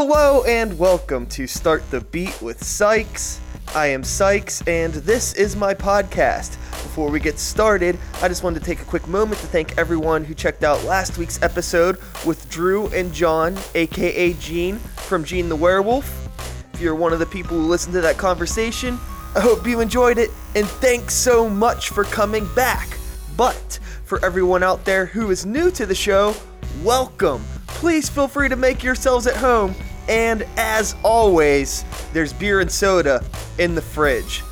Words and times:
Hello 0.00 0.44
and 0.44 0.78
welcome 0.78 1.26
to 1.26 1.48
Start 1.48 1.82
the 1.90 2.00
Beat 2.00 2.40
with 2.40 2.62
Sykes. 2.62 3.40
I 3.74 3.88
am 3.88 4.04
Sykes 4.04 4.62
and 4.68 4.94
this 4.94 5.34
is 5.34 5.56
my 5.56 5.74
podcast. 5.74 6.52
Before 6.70 7.10
we 7.10 7.18
get 7.18 7.36
started, 7.36 7.98
I 8.22 8.28
just 8.28 8.44
wanted 8.44 8.60
to 8.60 8.64
take 8.64 8.80
a 8.80 8.84
quick 8.84 9.08
moment 9.08 9.40
to 9.40 9.48
thank 9.48 9.76
everyone 9.76 10.22
who 10.22 10.34
checked 10.34 10.62
out 10.62 10.84
last 10.84 11.18
week's 11.18 11.42
episode 11.42 11.98
with 12.24 12.48
Drew 12.48 12.86
and 12.90 13.12
John, 13.12 13.58
aka 13.74 14.34
Gene, 14.34 14.76
from 14.78 15.24
Gene 15.24 15.48
the 15.48 15.56
Werewolf. 15.56 16.28
If 16.74 16.80
you're 16.80 16.94
one 16.94 17.12
of 17.12 17.18
the 17.18 17.26
people 17.26 17.56
who 17.56 17.66
listened 17.66 17.94
to 17.94 18.00
that 18.00 18.18
conversation, 18.18 19.00
I 19.34 19.40
hope 19.40 19.66
you 19.66 19.80
enjoyed 19.80 20.18
it 20.18 20.30
and 20.54 20.64
thanks 20.64 21.14
so 21.14 21.50
much 21.50 21.88
for 21.88 22.04
coming 22.04 22.48
back. 22.54 22.96
But 23.36 23.80
for 24.04 24.24
everyone 24.24 24.62
out 24.62 24.84
there 24.84 25.06
who 25.06 25.32
is 25.32 25.44
new 25.44 25.72
to 25.72 25.86
the 25.86 25.94
show, 25.96 26.36
welcome. 26.84 27.42
Please 27.66 28.08
feel 28.08 28.28
free 28.28 28.48
to 28.48 28.56
make 28.56 28.84
yourselves 28.84 29.26
at 29.26 29.34
home. 29.36 29.74
And 30.08 30.46
as 30.56 30.96
always, 31.04 31.84
there's 32.12 32.32
beer 32.32 32.60
and 32.60 32.70
soda 32.70 33.22
in 33.58 33.74
the 33.74 33.82
fridge. 33.82 34.42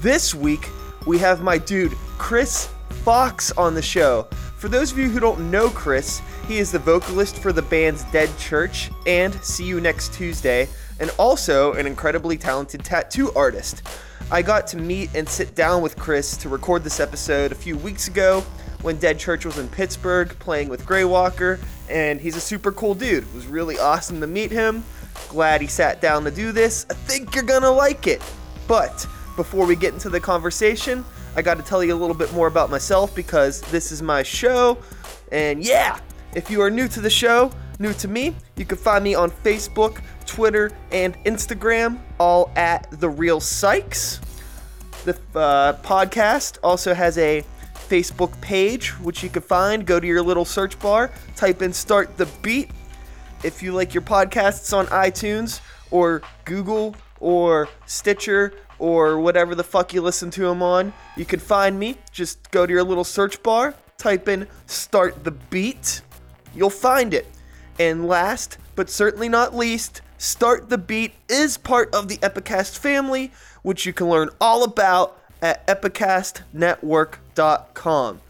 This 0.00 0.34
week, 0.34 0.68
we 1.06 1.18
have 1.18 1.42
my 1.42 1.58
dude, 1.58 1.92
Chris 2.18 2.68
Fox, 3.04 3.52
on 3.52 3.74
the 3.74 3.82
show. 3.82 4.26
For 4.56 4.68
those 4.68 4.90
of 4.90 4.98
you 4.98 5.08
who 5.08 5.20
don't 5.20 5.50
know 5.50 5.70
Chris, 5.70 6.20
he 6.48 6.58
is 6.58 6.72
the 6.72 6.78
vocalist 6.78 7.38
for 7.38 7.52
the 7.52 7.62
band's 7.62 8.02
Dead 8.04 8.30
Church 8.38 8.90
and 9.06 9.32
See 9.44 9.64
You 9.64 9.80
Next 9.80 10.12
Tuesday, 10.12 10.68
and 10.98 11.10
also 11.18 11.74
an 11.74 11.86
incredibly 11.86 12.36
talented 12.36 12.84
tattoo 12.84 13.30
artist. 13.34 13.82
I 14.30 14.42
got 14.42 14.66
to 14.68 14.76
meet 14.76 15.10
and 15.14 15.28
sit 15.28 15.54
down 15.54 15.82
with 15.82 15.96
Chris 15.96 16.36
to 16.38 16.48
record 16.48 16.82
this 16.82 16.98
episode 16.98 17.52
a 17.52 17.54
few 17.54 17.76
weeks 17.76 18.08
ago 18.08 18.40
when 18.82 18.96
Dead 18.96 19.20
Church 19.20 19.44
was 19.44 19.58
in 19.58 19.68
Pittsburgh 19.68 20.36
playing 20.40 20.68
with 20.68 20.84
Greywalker, 20.84 21.60
and 21.88 22.20
he's 22.20 22.34
a 22.34 22.40
super 22.40 22.72
cool 22.72 22.94
dude. 22.94 23.22
It 23.22 23.34
was 23.34 23.46
really 23.46 23.78
awesome 23.78 24.20
to 24.20 24.26
meet 24.26 24.50
him. 24.50 24.84
Glad 25.28 25.60
he 25.60 25.66
sat 25.66 26.00
down 26.00 26.24
to 26.24 26.30
do 26.30 26.52
this. 26.52 26.86
I 26.90 26.94
think 26.94 27.34
you're 27.34 27.44
gonna 27.44 27.70
like 27.70 28.06
it. 28.06 28.22
But 28.68 29.06
before 29.36 29.66
we 29.66 29.76
get 29.76 29.94
into 29.94 30.08
the 30.08 30.20
conversation, 30.20 31.04
I 31.36 31.42
got 31.42 31.58
to 31.58 31.62
tell 31.62 31.84
you 31.84 31.94
a 31.94 32.00
little 32.00 32.16
bit 32.16 32.32
more 32.32 32.46
about 32.46 32.70
myself 32.70 33.14
because 33.14 33.60
this 33.62 33.92
is 33.92 34.02
my 34.02 34.22
show. 34.22 34.78
And 35.30 35.62
yeah, 35.62 36.00
if 36.34 36.50
you 36.50 36.62
are 36.62 36.70
new 36.70 36.88
to 36.88 37.00
the 37.00 37.10
show, 37.10 37.50
new 37.78 37.92
to 37.94 38.08
me, 38.08 38.34
you 38.56 38.64
can 38.64 38.78
find 38.78 39.04
me 39.04 39.14
on 39.14 39.30
Facebook, 39.30 40.00
Twitter, 40.24 40.72
and 40.90 41.16
Instagram, 41.24 41.98
all 42.18 42.50
at 42.56 42.90
The 43.00 43.08
Real 43.08 43.40
Sykes. 43.40 44.20
The 45.04 45.12
uh, 45.34 45.74
podcast 45.82 46.58
also 46.62 46.94
has 46.94 47.18
a 47.18 47.44
Facebook 47.88 48.40
page, 48.40 48.90
which 49.00 49.22
you 49.22 49.28
can 49.28 49.42
find. 49.42 49.86
Go 49.86 50.00
to 50.00 50.06
your 50.06 50.22
little 50.22 50.44
search 50.44 50.78
bar, 50.80 51.12
type 51.36 51.62
in 51.62 51.72
Start 51.72 52.16
the 52.16 52.26
Beat. 52.42 52.70
If 53.42 53.62
you 53.62 53.72
like 53.72 53.94
your 53.94 54.02
podcasts 54.02 54.76
on 54.76 54.86
iTunes 54.86 55.60
or 55.90 56.22
Google 56.44 56.94
or 57.20 57.68
Stitcher 57.86 58.52
or 58.78 59.18
whatever 59.18 59.54
the 59.54 59.64
fuck 59.64 59.94
you 59.94 60.00
listen 60.00 60.30
to 60.32 60.40
them 60.42 60.62
on, 60.62 60.92
you 61.16 61.24
can 61.24 61.40
find 61.40 61.78
me. 61.78 61.96
Just 62.12 62.50
go 62.50 62.66
to 62.66 62.72
your 62.72 62.82
little 62.82 63.04
search 63.04 63.42
bar, 63.42 63.74
type 63.98 64.28
in 64.28 64.48
Start 64.66 65.24
the 65.24 65.30
Beat. 65.30 66.02
You'll 66.54 66.70
find 66.70 67.14
it. 67.14 67.26
And 67.78 68.08
last, 68.08 68.56
but 68.74 68.88
certainly 68.88 69.28
not 69.28 69.54
least, 69.54 70.00
Start 70.18 70.70
the 70.70 70.78
Beat 70.78 71.12
is 71.28 71.58
part 71.58 71.94
of 71.94 72.08
the 72.08 72.16
Epicast 72.18 72.78
family, 72.78 73.32
which 73.62 73.84
you 73.84 73.92
can 73.92 74.08
learn 74.08 74.30
all 74.40 74.64
about 74.64 75.20
at 75.42 75.66
epicastnetwork.com. 75.66 78.20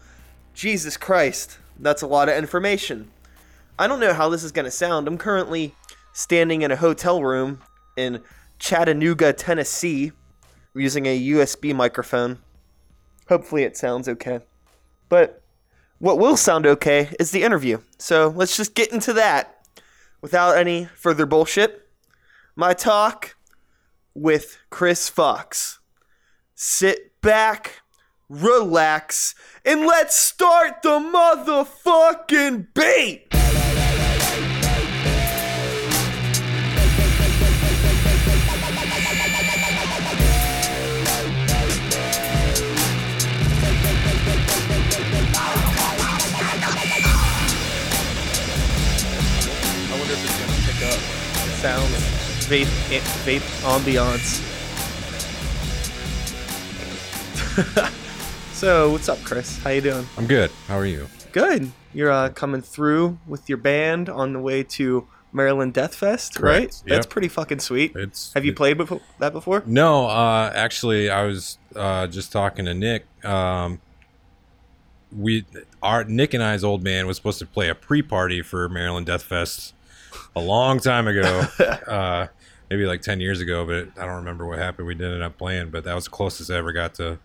Jesus 0.53 0.97
Christ, 0.97 1.59
that's 1.79 2.01
a 2.01 2.07
lot 2.07 2.27
of 2.27 2.35
information. 2.35 3.09
I 3.79 3.85
don't 3.85 3.99
know 3.99 4.13
how 4.13 4.29
this 4.29 4.43
is 4.43 4.51
going 4.51 4.65
to 4.65 4.71
sound. 4.71 5.07
I'm 5.07 5.19
currently 5.19 5.75
standing 6.11 6.63
in 6.63 6.71
a 6.71 6.75
hotel 6.75 7.21
room 7.21 7.61
in 7.95 8.23
Chattanooga, 8.57 9.33
Tennessee, 9.33 10.11
using 10.73 11.05
a 11.05 11.29
USB 11.29 11.75
microphone. 11.75 12.39
Hopefully, 13.29 13.63
it 13.63 13.77
sounds 13.77 14.09
okay. 14.09 14.39
But 15.09 15.43
what 15.99 16.17
will 16.17 16.37
sound 16.37 16.65
okay 16.65 17.13
is 17.19 17.29
the 17.29 17.43
interview. 17.43 17.79
So 17.99 18.33
let's 18.35 18.57
just 18.57 18.73
get 18.73 18.91
into 18.91 19.13
that 19.13 19.67
without 20.21 20.57
any 20.57 20.85
further 20.85 21.27
bullshit. 21.27 21.87
My 22.55 22.73
talk 22.73 23.35
with 24.15 24.57
Chris 24.71 25.07
Fox. 25.07 25.79
Sit 26.55 27.21
back, 27.21 27.81
relax, 28.27 29.35
and 29.63 29.81
let's 29.81 30.15
start 30.15 30.81
the 30.81 30.97
motherfucking 30.99 32.73
beat! 32.73 33.36
Sounds, 51.67 51.91
vape, 52.47 52.93
eh, 52.93 53.01
vape 53.25 53.43
ambiance. 53.63 54.39
so, 58.53 58.89
what's 58.93 59.09
up, 59.09 59.21
Chris? 59.25 59.57
How 59.61 59.71
you 59.71 59.81
doing? 59.81 60.07
I'm 60.17 60.27
good. 60.27 60.49
How 60.69 60.77
are 60.77 60.85
you? 60.85 61.09
Good. 61.33 61.69
You're 61.93 62.09
uh, 62.09 62.29
coming 62.29 62.61
through 62.61 63.19
with 63.27 63.49
your 63.49 63.57
band 63.57 64.07
on 64.07 64.31
the 64.31 64.39
way 64.39 64.63
to 64.63 65.09
Maryland 65.33 65.73
Death 65.73 65.93
Fest, 65.93 66.35
Correct. 66.35 66.61
right? 66.61 66.83
That's 66.85 67.05
pretty 67.05 67.27
fucking 67.27 67.59
sweet. 67.59 67.97
It's 67.97 68.31
Have 68.31 68.45
you 68.45 68.53
played 68.53 68.77
before, 68.77 69.01
that 69.19 69.33
before? 69.33 69.61
No, 69.65 70.05
uh, 70.05 70.53
actually, 70.55 71.09
I 71.09 71.23
was 71.23 71.57
uh, 71.75 72.07
just 72.07 72.31
talking 72.31 72.63
to 72.63 72.73
Nick. 72.73 73.05
Um, 73.25 73.81
we, 75.13 75.43
our 75.83 76.05
Nick 76.05 76.33
and 76.33 76.41
I's 76.41 76.63
old 76.63 76.81
man 76.81 77.07
was 77.07 77.17
supposed 77.17 77.39
to 77.39 77.45
play 77.45 77.67
a 77.67 77.75
pre-party 77.75 78.41
for 78.41 78.69
Maryland 78.69 79.07
Death 79.07 79.23
Fest 79.23 79.73
a 80.35 80.41
long 80.41 80.79
time 80.79 81.07
ago, 81.07 81.45
uh, 81.87 82.27
maybe 82.69 82.85
like 82.85 83.01
ten 83.01 83.19
years 83.19 83.41
ago, 83.41 83.65
but 83.65 84.01
I 84.01 84.05
don't 84.05 84.17
remember 84.17 84.45
what 84.45 84.59
happened. 84.59 84.87
We 84.87 84.95
didn't 84.95 85.15
end 85.15 85.23
up 85.23 85.37
playing, 85.37 85.69
but 85.69 85.83
that 85.83 85.93
was 85.93 86.05
the 86.05 86.11
closest 86.11 86.51
I 86.51 86.57
ever 86.57 86.71
got 86.71 86.93
to 86.95 87.19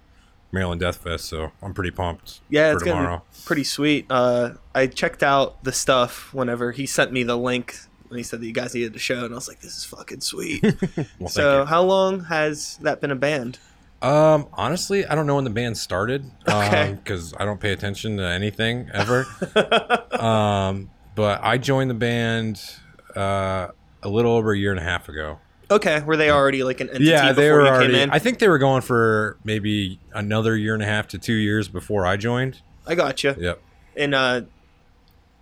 Maryland 0.52 0.80
Death 0.80 0.96
Fest. 0.96 1.26
So 1.26 1.52
I'm 1.62 1.74
pretty 1.74 1.90
pumped. 1.90 2.40
Yeah, 2.48 2.70
for 2.70 2.76
it's 2.76 2.84
gonna 2.84 3.18
be 3.18 3.38
pretty 3.44 3.64
sweet. 3.64 4.06
Uh, 4.10 4.50
I 4.74 4.86
checked 4.86 5.22
out 5.22 5.64
the 5.64 5.72
stuff 5.72 6.32
whenever 6.32 6.72
he 6.72 6.86
sent 6.86 7.12
me 7.12 7.22
the 7.22 7.36
link 7.36 7.76
when 8.08 8.18
he 8.18 8.22
said 8.22 8.40
that 8.40 8.46
you 8.46 8.52
guys 8.52 8.74
needed 8.74 8.94
a 8.94 8.98
show, 8.98 9.24
and 9.24 9.32
I 9.32 9.36
was 9.36 9.48
like, 9.48 9.60
"This 9.60 9.76
is 9.76 9.84
fucking 9.84 10.20
sweet." 10.20 10.62
Well, 11.18 11.28
so, 11.28 11.64
how 11.64 11.82
long 11.82 12.24
has 12.24 12.78
that 12.82 13.00
been 13.00 13.10
a 13.10 13.16
band? 13.16 13.58
Um, 14.02 14.48
honestly, 14.52 15.06
I 15.06 15.14
don't 15.14 15.26
know 15.26 15.36
when 15.36 15.44
the 15.44 15.50
band 15.50 15.78
started. 15.78 16.28
Okay. 16.46 16.98
because 17.02 17.32
I 17.38 17.44
don't 17.44 17.60
pay 17.60 17.72
attention 17.72 18.16
to 18.16 18.24
anything 18.24 18.90
ever. 18.92 19.26
um, 20.12 20.90
but 21.14 21.40
I 21.42 21.58
joined 21.58 21.90
the 21.90 21.94
band 21.94 22.62
uh, 23.14 23.68
a 24.02 24.08
little 24.08 24.32
over 24.32 24.52
a 24.52 24.58
year 24.58 24.70
and 24.70 24.80
a 24.80 24.84
half 24.84 25.08
ago. 25.08 25.38
Okay, 25.70 26.02
were 26.02 26.16
they 26.16 26.30
already 26.30 26.62
like 26.64 26.80
an 26.80 26.88
entity 26.88 27.06
yeah, 27.06 27.28
before 27.28 27.34
they 27.34 27.50
were 27.50 27.62
you 27.62 27.68
already. 27.68 27.92
came 27.94 28.02
in? 28.02 28.10
I 28.10 28.18
think 28.18 28.38
they 28.38 28.48
were 28.48 28.58
going 28.58 28.82
for 28.82 29.38
maybe 29.42 29.98
another 30.12 30.56
year 30.56 30.74
and 30.74 30.82
a 30.82 30.86
half 30.86 31.08
to 31.08 31.18
two 31.18 31.34
years 31.34 31.68
before 31.68 32.06
I 32.06 32.16
joined. 32.16 32.60
I 32.86 32.94
got 32.94 33.24
you. 33.24 33.34
Yep. 33.38 33.62
And 33.96 34.14
uh, 34.14 34.42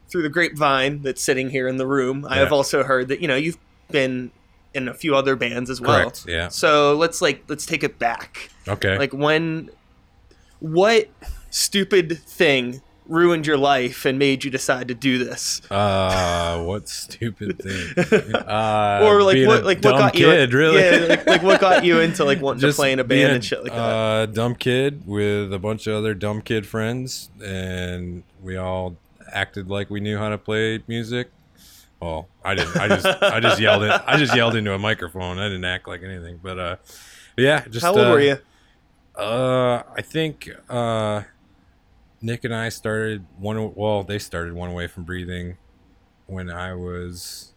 through 0.09 0.22
the 0.22 0.28
grapevine 0.28 1.03
that's 1.03 1.22
sitting 1.22 1.50
here 1.50 1.66
in 1.66 1.78
the 1.78 1.86
room, 1.86 2.26
I 2.28 2.36
have 2.36 2.53
also 2.53 2.84
heard 2.84 3.09
that 3.09 3.20
you 3.20 3.28
know 3.28 3.36
you've 3.36 3.59
been 3.91 4.30
in 4.72 4.88
a 4.88 4.94
few 4.94 5.16
other 5.16 5.36
bands 5.36 5.70
as 5.70 5.80
well. 5.80 6.03
Correct. 6.03 6.26
Yeah. 6.28 6.48
So 6.48 6.94
let's 6.97 7.20
like 7.20 7.44
let's 7.48 7.66
take 7.66 7.82
it 7.82 7.98
back. 7.98 8.50
Okay. 8.69 8.98
Like 8.98 9.12
when, 9.12 9.70
what 10.60 11.09
stupid 11.50 12.19
thing 12.19 12.82
ruined 13.06 13.46
your 13.46 13.56
life 13.56 14.04
and 14.04 14.18
made 14.18 14.44
you 14.44 14.50
decide 14.50 14.88
to 14.88 14.94
do 14.94 15.22
this? 15.24 15.60
uh, 15.70 16.62
what 16.62 16.88
stupid 16.88 17.58
thing? 17.58 18.34
Uh, 18.50 19.00
or 19.04 19.22
like 19.22 19.46
what 19.46 19.64
like 19.64 19.82
what 19.84 19.98
got 19.98 20.12
kid, 20.12 20.52
you 20.52 20.58
really? 20.58 20.80
yeah 20.80 21.06
like, 21.08 21.26
like 21.26 21.42
what 21.42 21.60
got 21.60 21.84
you 21.84 22.00
into 22.00 22.24
like 22.24 22.41
wanting 22.41 22.60
to 22.60 22.72
play 22.72 22.92
in 22.92 22.98
a 22.98 23.04
band 23.04 23.32
and 23.32 23.44
shit 23.44 23.62
like 23.62 23.72
that 23.72 23.78
Uh, 23.78 24.26
dumb 24.26 24.54
kid 24.54 25.02
with 25.06 25.52
a 25.52 25.58
bunch 25.58 25.86
of 25.86 25.94
other 25.94 26.14
dumb 26.14 26.41
kid 26.42 26.66
friends, 26.66 27.30
and 27.44 28.22
we 28.42 28.56
all 28.56 28.97
acted 29.32 29.68
like 29.68 29.91
we 29.91 30.00
knew 30.00 30.18
how 30.18 30.28
to 30.28 30.38
play 30.38 30.80
music. 30.88 31.30
Well, 32.00 32.28
I 32.44 32.54
didn't. 32.54 32.76
I 32.76 32.88
just 32.88 33.06
I 33.22 33.41
just 33.41 33.60
yelled 33.60 33.82
it. 33.82 34.00
I 34.06 34.16
just 34.16 34.34
yelled 34.34 34.56
into 34.56 34.72
a 34.72 34.78
microphone. 34.78 35.38
I 35.38 35.48
didn't 35.48 35.64
act 35.66 35.86
like 35.86 36.03
anything. 36.03 36.41
But 36.42 36.58
uh, 36.58 36.76
yeah. 37.36 37.64
Just 37.68 37.84
how 37.84 37.91
old 37.91 37.98
uh, 38.06 38.10
were 38.10 38.20
you 38.20 38.38
Uh, 39.14 39.82
I 39.94 40.03
think 40.03 40.48
uh, 40.70 41.22
Nick 42.22 42.44
and 42.44 42.54
I 42.54 42.68
started 42.68 43.24
one. 43.38 43.74
Well, 43.74 44.02
they 44.02 44.18
started 44.18 44.52
one 44.54 44.70
away 44.70 44.86
from 44.86 45.04
breathing 45.04 45.56
when 46.26 46.50
I 46.50 46.74
was 46.74 47.52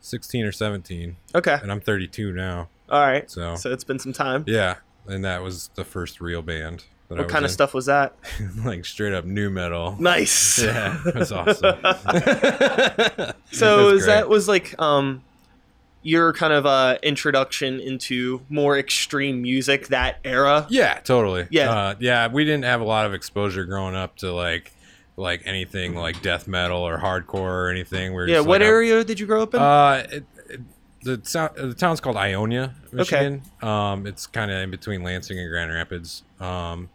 sixteen 0.00 0.44
or 0.44 0.52
seventeen, 0.52 1.16
okay 1.34 1.58
and 1.62 1.70
I'm 1.70 1.80
32 1.80 2.32
now. 2.32 2.68
all 2.88 3.00
right 3.00 3.30
So 3.30 3.56
so 3.56 3.70
it's 3.72 3.84
been 3.84 3.98
some 3.98 4.12
time 4.12 4.44
yeah, 4.46 4.76
and 5.06 5.24
that 5.24 5.42
was 5.42 5.70
the 5.74 5.84
first 5.84 6.20
real 6.20 6.42
band. 6.42 6.84
That 7.08 7.18
I 7.18 7.22
what 7.22 7.30
kind 7.30 7.44
of 7.44 7.50
in. 7.50 7.54
stuff 7.54 7.72
was 7.74 7.86
that 7.86 8.14
like 8.64 8.84
straight 8.84 9.14
up 9.14 9.24
nu 9.24 9.48
metal. 9.50 9.96
nice 9.98 10.62
Yeah, 10.62 11.00
was 11.14 11.32
awesome. 11.32 11.76
so 13.50 13.86
was 13.92 14.06
that 14.06 14.28
was 14.28 14.48
like 14.48 14.74
um 14.80 15.22
your 16.02 16.32
kind 16.32 16.52
of 16.52 16.64
uh, 16.66 16.98
introduction 17.02 17.80
into 17.80 18.40
more 18.48 18.78
extreme 18.78 19.42
music 19.42 19.88
that 19.88 20.18
era. 20.24 20.66
Yeah, 20.70 21.00
totally. 21.00 21.46
Yeah. 21.50 21.70
uh, 21.70 21.94
yeah. 21.98 22.28
We 22.28 22.44
didn't 22.44 22.64
have 22.64 22.80
a 22.80 22.84
lot 22.84 23.06
of 23.06 23.14
exposure 23.14 23.64
growing 23.64 23.94
up 23.94 24.16
to 24.16 24.32
like 24.32 24.72
like 25.16 25.42
anything 25.44 25.94
like 25.94 26.22
death 26.22 26.46
metal 26.46 26.78
or 26.78 26.98
hardcore 26.98 27.40
or 27.40 27.70
anything. 27.70 28.12
We're 28.12 28.28
Yeah, 28.28 28.40
what 28.40 28.60
like, 28.60 28.68
area 28.68 29.02
did 29.04 29.18
you 29.18 29.26
grow 29.26 29.42
up 29.42 29.54
in? 29.54 29.60
Uh, 29.60 30.06
it, 30.10 30.24
it, 30.48 30.60
the 31.02 31.16
the 31.56 31.74
town's 31.74 32.00
called 32.00 32.16
Ionia, 32.16 32.74
Michigan. 32.92 33.42
Um, 33.62 34.06
it's 34.06 34.26
kind 34.26 34.50
of 34.50 34.58
in 34.58 34.70
between 34.70 35.02
Lansing 35.02 35.38
and 35.38 35.50
Grand 35.50 35.72
Rapids. 35.72 36.22
Um, 36.40 36.88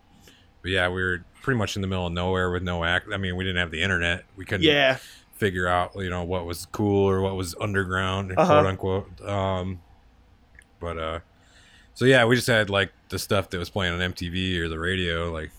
but 0.61 0.71
yeah, 0.71 0.87
we 0.87 1.03
were 1.03 1.25
pretty 1.41 1.57
much 1.57 1.75
in 1.75 1.81
the 1.81 1.87
middle 1.87 2.07
of 2.07 2.13
nowhere 2.13 2.49
with 2.51 2.63
no 2.63 2.83
act. 2.83 3.07
I 3.13 3.17
mean, 3.17 3.35
we 3.35 3.43
didn't 3.43 3.59
have 3.59 3.71
the 3.71 3.81
internet. 3.81 4.23
We 4.37 4.45
couldn't 4.45 4.63
yeah, 4.63 4.97
figure 5.33 5.67
out, 5.67 5.91
you 5.95 6.09
know, 6.09 6.23
what 6.23 6.45
was 6.45 6.65
cool 6.67 7.09
or 7.09 7.21
what 7.21 7.35
was 7.35 7.55
underground, 7.59 8.31
Uh-huh. 8.37 8.45
quote 8.45 8.65
unquote. 8.65 9.21
Um, 9.27 9.81
but 10.79 10.97
uh, 10.97 11.19
so 11.93 12.05
yeah, 12.05 12.25
we 12.25 12.35
just 12.35 12.47
had 12.47 12.69
like 12.69 12.91
the 13.09 13.19
stuff 13.19 13.49
that 13.49 13.57
was 13.57 13.69
playing 13.69 13.93
on 13.93 13.99
MTV 13.99 14.59
or 14.59 14.69
the 14.69 14.79
radio, 14.79 15.31
like 15.31 15.51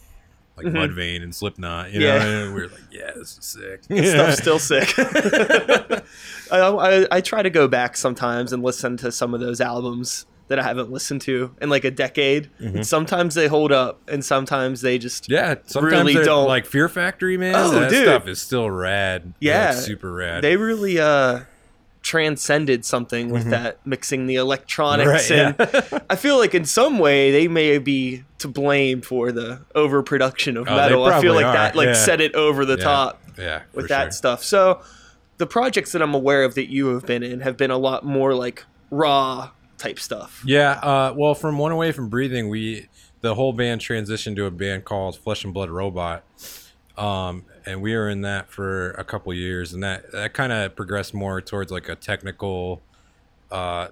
like 0.57 0.67
Mhm. 0.67 0.75
Mudvayne 0.95 1.23
and 1.25 1.35
Slipknot. 1.35 1.93
You 1.93 2.01
Yeah. 2.01 2.19
know, 2.19 2.45
and 2.47 2.55
we 2.55 2.63
were 2.63 2.69
like, 2.69 2.81
yeah, 2.93 3.11
this 3.17 3.37
is 3.39 3.45
sick. 3.45 3.83
stuff's 4.07 4.39
still 4.39 4.59
sick. 4.61 4.89
I, 6.53 6.61
I, 6.61 7.07
I 7.11 7.21
try 7.21 7.43
to 7.43 7.51
go 7.51 7.67
back 7.69 7.97
sometimes 7.97 8.53
and 8.53 8.63
listen 8.63 8.97
to 8.99 9.11
some 9.11 9.35
of 9.35 9.41
those 9.41 9.61
albums 9.61 10.27
that 10.49 10.59
I 10.59 10.63
haven't 10.63 10.91
listened 10.91 11.23
to 11.23 11.55
in 11.61 11.71
like 11.71 11.85
a 11.85 11.91
decade. 11.91 12.51
And 12.59 12.87
sometimes 12.87 13.35
they 13.35 13.47
hold 13.49 13.73
up, 13.73 14.01
and 14.09 14.25
sometimes 14.25 14.81
they 14.83 14.99
just 14.99 15.29
Yeah, 15.31 15.55
sometimes 15.67 16.15
really 16.15 16.25
don't- 16.25 16.47
like 16.47 16.67
Fear 16.67 16.89
Factory, 16.91 17.37
man. 17.37 17.55
Oh, 17.57 17.71
that 17.71 17.91
dude. 17.91 18.05
stuff 18.05 18.29
is 18.29 18.41
still 18.43 18.71
rad. 18.71 19.33
Yeah. 19.41 19.73
Super 19.73 20.13
rad. 20.13 20.43
they 20.45 20.57
really 20.57 20.99
uh 21.01 21.41
transcended 22.03 22.85
something 22.85 23.31
with 23.31 23.49
that 23.49 23.79
mixing 23.87 24.27
the 24.27 24.35
electronics 24.35 25.31
Mm-hmm. 25.31 25.63
Right, 25.63 25.93
and 25.93 26.03
I 26.11 26.17
feel 26.17 26.37
like 26.39 26.55
in 26.55 26.67
some 26.67 26.99
way 26.99 27.31
they 27.31 27.49
may 27.49 27.79
be 27.79 28.25
to 28.41 28.49
blame 28.49 29.01
for 29.01 29.33
the 29.33 29.63
overproduction 29.75 30.59
of 30.59 30.69
Oh, 30.69 30.77
metal. 30.77 31.05
I 31.07 31.23
feel 31.23 31.33
like 31.33 31.47
that 31.47 31.75
like 31.75 31.87
yeah. 31.87 31.93
set 31.95 32.21
it 32.21 32.35
over 32.35 32.67
the 32.67 32.77
Yeah. 32.77 32.85
top 32.85 33.23
yeah, 33.39 33.63
with 33.73 33.89
that 33.89 34.05
sure. 34.05 34.11
stuff. 34.13 34.45
So 34.45 34.83
the 35.39 35.47
projects 35.47 35.93
that 35.93 36.03
I'm 36.03 36.13
aware 36.15 36.45
of 36.45 36.55
that 36.57 36.71
you 36.71 36.89
have 36.89 37.07
been 37.07 37.23
in 37.23 37.41
have 37.41 37.57
been 37.57 37.71
a 37.71 37.79
lot 37.79 38.05
more 38.05 38.35
like 38.35 38.65
raw 38.91 39.51
type 39.79 39.99
stuff. 39.99 40.43
Yeah, 40.47 40.73
uh, 40.73 41.15
well, 41.17 41.35
from 41.35 41.59
One 41.59 41.73
Away 41.73 41.93
from 41.93 42.09
Breathing, 42.09 42.49
we 42.49 42.89
the 43.21 43.35
whole 43.35 43.53
band 43.53 43.81
transitioned 43.81 44.37
to 44.37 44.45
a 44.47 44.51
band 44.51 44.85
called 44.85 45.17
Flesh 45.17 45.45
and 45.45 45.55
Blood 45.55 45.71
Robot, 45.71 46.25
um, 46.97 47.45
and 47.67 47.81
we 47.83 47.95
were 47.95 48.09
in 48.09 48.21
that 48.23 48.51
for 48.51 48.91
a 48.93 49.05
couple 49.05 49.33
years, 49.35 49.73
and 49.73 49.83
that 49.83 50.13
that 50.13 50.35
kind 50.35 50.53
of 50.53 50.77
progressed 50.77 51.15
more 51.15 51.41
towards 51.41 51.73
like 51.73 51.89
a 51.89 51.97
technical, 51.97 52.83
uh, 53.51 53.89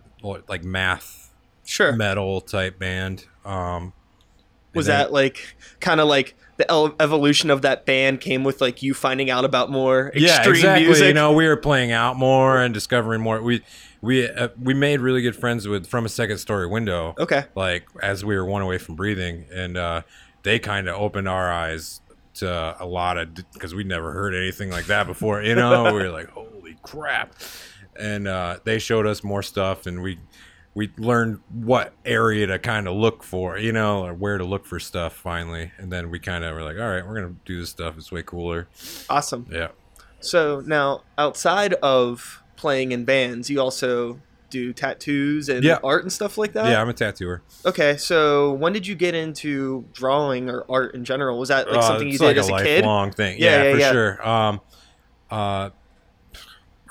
like 0.48 0.64
math 0.64 1.30
Sure. 1.64 1.92
metal 1.92 2.40
type 2.40 2.78
band. 2.78 3.24
Um, 3.44 3.92
Was 4.74 4.86
then- 4.86 4.98
that 4.98 5.12
like 5.12 5.54
kind 5.80 6.00
of 6.00 6.08
like 6.08 6.34
the 6.58 6.92
evolution 7.00 7.50
of 7.50 7.62
that 7.62 7.86
band 7.86 8.20
came 8.20 8.44
with 8.44 8.60
like 8.60 8.82
you 8.82 8.94
finding 8.94 9.30
out 9.30 9.44
about 9.44 9.70
more 9.70 10.08
extreme 10.08 10.24
yeah, 10.26 10.48
exactly. 10.48 10.84
music? 10.86 11.06
You 11.08 11.14
know, 11.14 11.32
we 11.32 11.46
were 11.46 11.56
playing 11.56 11.92
out 11.92 12.16
more 12.16 12.58
and 12.60 12.74
discovering 12.74 13.20
more. 13.20 13.40
We 13.42 13.62
we 14.02 14.28
uh, 14.28 14.48
we 14.60 14.74
made 14.74 15.00
really 15.00 15.22
good 15.22 15.36
friends 15.36 15.66
with 15.66 15.86
from 15.86 16.04
a 16.04 16.08
second 16.10 16.38
story 16.38 16.66
window. 16.66 17.14
Okay. 17.18 17.44
like 17.54 17.86
as 18.02 18.24
we 18.24 18.36
were 18.36 18.44
one 18.44 18.60
away 18.60 18.76
from 18.78 18.94
breathing 18.96 19.46
and 19.52 19.76
uh 19.78 20.02
they 20.42 20.58
kind 20.58 20.88
of 20.88 20.96
opened 21.00 21.28
our 21.28 21.50
eyes 21.50 22.00
to 22.34 22.76
a 22.80 22.84
lot 22.84 23.16
of 23.16 23.34
because 23.52 23.74
we'd 23.74 23.86
never 23.86 24.10
heard 24.12 24.34
anything 24.34 24.70
like 24.70 24.86
that 24.86 25.06
before 25.06 25.42
you 25.42 25.54
know 25.54 25.84
we 25.94 26.02
were 26.02 26.10
like 26.10 26.28
holy 26.30 26.76
crap 26.82 27.34
and 27.96 28.26
uh 28.26 28.58
they 28.64 28.78
showed 28.78 29.06
us 29.06 29.22
more 29.22 29.42
stuff 29.42 29.86
and 29.86 30.02
we 30.02 30.18
we 30.74 30.90
learned 30.96 31.38
what 31.52 31.92
area 32.06 32.46
to 32.46 32.58
kind 32.58 32.88
of 32.88 32.94
look 32.96 33.22
for 33.22 33.58
you 33.58 33.70
know 33.72 34.04
or 34.06 34.14
where 34.14 34.38
to 34.38 34.44
look 34.44 34.64
for 34.66 34.80
stuff 34.80 35.12
finally 35.12 35.70
and 35.78 35.92
then 35.92 36.10
we 36.10 36.18
kind 36.18 36.42
of 36.42 36.54
were 36.54 36.62
like 36.62 36.76
all 36.78 36.88
right 36.88 37.06
we're 37.06 37.14
gonna 37.14 37.34
do 37.44 37.60
this 37.60 37.70
stuff 37.70 37.96
it's 37.98 38.10
way 38.10 38.22
cooler 38.22 38.66
Awesome. 39.10 39.46
yeah 39.50 39.68
So 40.20 40.60
now, 40.66 41.02
outside 41.18 41.74
of 41.82 42.41
playing 42.62 42.92
in 42.92 43.04
bands, 43.04 43.50
you 43.50 43.60
also 43.60 44.20
do 44.48 44.72
tattoos 44.72 45.48
and 45.48 45.64
Yeah. 45.64 45.78
art 45.82 46.02
and 46.04 46.12
stuff 46.12 46.36
like 46.36 46.52
that. 46.52 46.66
yeah 46.66 46.78
i'm 46.80 46.88
a 46.88 46.92
tattooer 46.92 47.40
Okay, 47.64 47.96
so 47.96 48.52
when 48.52 48.72
did 48.74 48.86
you 48.86 48.94
get 48.94 49.14
into 49.14 49.84
drawing 49.94 50.48
or 50.50 50.64
art 50.68 50.94
in 50.94 51.04
general? 51.04 51.38
Was 51.38 51.48
that 51.48 51.66
like 51.68 51.78
Uh, 51.78 51.82
something 51.82 52.06
you 52.08 52.18
did 52.18 52.24
like 52.26 52.36
as 52.36 52.48
a, 52.50 52.54
a 52.54 52.62
kid? 52.62 52.76
lifelong 52.84 53.10
thing. 53.12 53.36
Yeah, 53.38 53.62
Yeah, 53.62 53.74
yeah, 53.74 53.88
for 53.88 53.94
sure. 53.94 54.28
Um, 54.28 54.60
uh, 55.30 55.70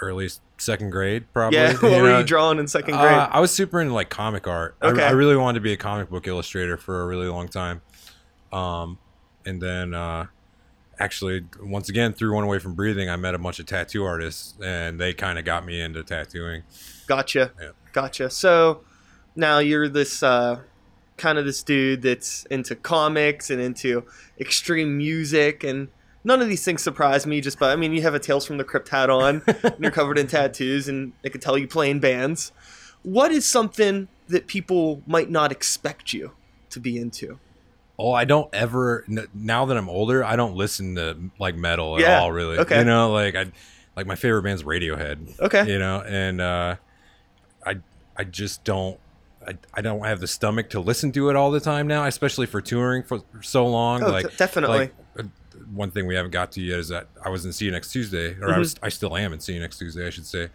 early 0.01 0.29
second 0.57 0.89
grade, 0.89 1.25
probably. 1.33 1.59
Yeah. 1.59 1.73
what 1.79 2.01
were 2.01 2.17
you 2.17 2.23
drawing 2.23 2.57
in 2.59 2.67
second 2.67 2.95
grade? 2.95 3.13
Uh, 3.13 3.29
I 3.31 3.39
was 3.39 3.51
super 3.51 3.79
into 3.79 3.93
like 3.93 4.09
comic 4.09 4.47
art. 4.47 4.75
I- 4.81 4.87
Okay. 4.89 5.03
I, 5.03 5.11
really 5.11 5.35
wanted 5.37 5.59
to 5.59 5.63
be 5.63 5.73
a 5.73 5.77
comic 5.77 6.09
book 6.09 6.27
illustrator 6.27 6.77
for 6.77 7.01
a 7.01 7.05
really 7.05 7.27
long 7.27 7.47
time. 7.47 7.81
Um, 8.51 8.97
and 9.45 9.61
then 9.61 9.93
uh, 9.93 10.25
actually, 11.01 11.45
once 11.61 11.89
again, 11.89 12.13
through 12.13 12.35
One 12.35 12.43
Away 12.43 12.59
from 12.59 12.75
Breathing, 12.75 13.09
I 13.09 13.15
met 13.15 13.33
a 13.33 13.39
bunch 13.39 13.59
of 13.59 13.65
tattoo 13.65 14.05
artists, 14.05 14.53
and 14.63 14.99
they 14.99 15.13
kind 15.13 15.39
of 15.39 15.45
got 15.45 15.65
me 15.65 15.81
into 15.81 16.03
tattooing. 16.03 16.63
Gotcha. 17.07 17.51
Yeah. 17.59 17.71
Gotcha. 17.91 18.29
So 18.29 18.81
now 19.35 19.59
you're 19.59 19.89
this 19.89 20.21
uh, 20.21 20.61
kind 21.17 21.37
of 21.37 21.45
this 21.45 21.63
dude 21.63 22.03
that's 22.03 22.45
into 22.45 22.75
comics 22.75 23.49
and 23.49 23.59
into 23.59 24.05
extreme 24.39 24.97
music 24.97 25.63
and 25.63 25.87
none 26.23 26.41
of 26.41 26.47
these 26.47 26.63
things 26.63 26.81
surprise 26.81 27.25
me 27.27 27.41
just 27.41 27.59
by 27.59 27.71
I 27.71 27.75
mean 27.75 27.93
you 27.93 28.01
have 28.01 28.15
a 28.15 28.19
Tales 28.19 28.45
from 28.45 28.57
the 28.57 28.63
Crypt 28.63 28.89
hat 28.89 29.09
on 29.09 29.41
and 29.47 29.75
you're 29.79 29.91
covered 29.91 30.17
in 30.17 30.27
tattoos 30.27 30.87
and 30.87 31.13
they 31.21 31.29
can 31.29 31.41
tell 31.41 31.57
you 31.57 31.67
play 31.67 31.89
in 31.89 31.99
bands. 31.99 32.51
What 33.03 33.31
is 33.31 33.45
something 33.45 34.07
that 34.27 34.47
people 34.47 35.01
might 35.05 35.29
not 35.29 35.51
expect 35.51 36.13
you 36.13 36.31
to 36.69 36.79
be 36.79 36.97
into? 36.97 37.39
Oh, 38.03 38.11
I 38.13 38.25
don't 38.25 38.49
ever. 38.53 39.05
Now 39.33 39.65
that 39.65 39.77
I'm 39.77 39.89
older, 39.89 40.23
I 40.23 40.35
don't 40.35 40.55
listen 40.55 40.95
to 40.95 41.17
like 41.39 41.55
metal 41.55 41.95
at 41.97 42.01
Yeah, 42.01 42.19
all. 42.19 42.31
Really, 42.31 42.57
okay. 42.57 42.79
You 42.79 42.83
know, 42.85 43.11
like 43.11 43.35
I, 43.35 43.51
like 43.95 44.07
my 44.07 44.15
favorite 44.15 44.41
band's 44.41 44.63
Radiohead. 44.63 45.39
Okay. 45.39 45.67
You 45.71 45.77
know, 45.77 46.01
and 46.01 46.41
uh, 46.41 46.75
I, 47.65 47.75
I 48.17 48.23
just 48.23 48.63
don't. 48.63 48.99
I, 49.47 49.57
I 49.73 49.81
don't 49.81 50.03
have 50.05 50.19
the 50.19 50.27
stomach 50.27 50.69
to 50.71 50.79
listen 50.79 51.11
to 51.13 51.29
it 51.29 51.35
all 51.35 51.51
the 51.51 51.59
time 51.59 51.87
now, 51.87 52.05
especially 52.05 52.45
for 52.47 52.61
touring 52.61 53.03
for 53.03 53.21
so 53.41 53.65
long. 53.67 54.03
Oh, 54.03 54.11
like 54.11 54.29
d- 54.29 54.35
definitely. 54.37 54.77
like, 54.77 54.95
uh, 55.19 55.23
one 55.73 55.91
thing 55.91 56.05
we 56.07 56.15
haven't 56.15 56.31
got 56.31 56.51
to 56.53 56.61
yet 56.61 56.79
is 56.79 56.89
that 56.89 57.07
I 57.23 57.29
was 57.29 57.45
in 57.45 57.53
See 57.53 57.65
You 57.65 57.71
Next 57.71 57.91
Tuesday, 57.91 58.35
or 58.39 58.47
I 58.47 58.51
Mm-hmm. 58.51 58.59
was, 58.59 58.75
I 58.83 58.89
still 58.89 59.15
am 59.15 59.31
in 59.33 59.39
See 59.39 59.53
You 59.53 59.59
Next 59.59 59.77
Tuesday, 59.79 60.05
I 60.05 60.09
should 60.11 60.25
say, 60.27 60.49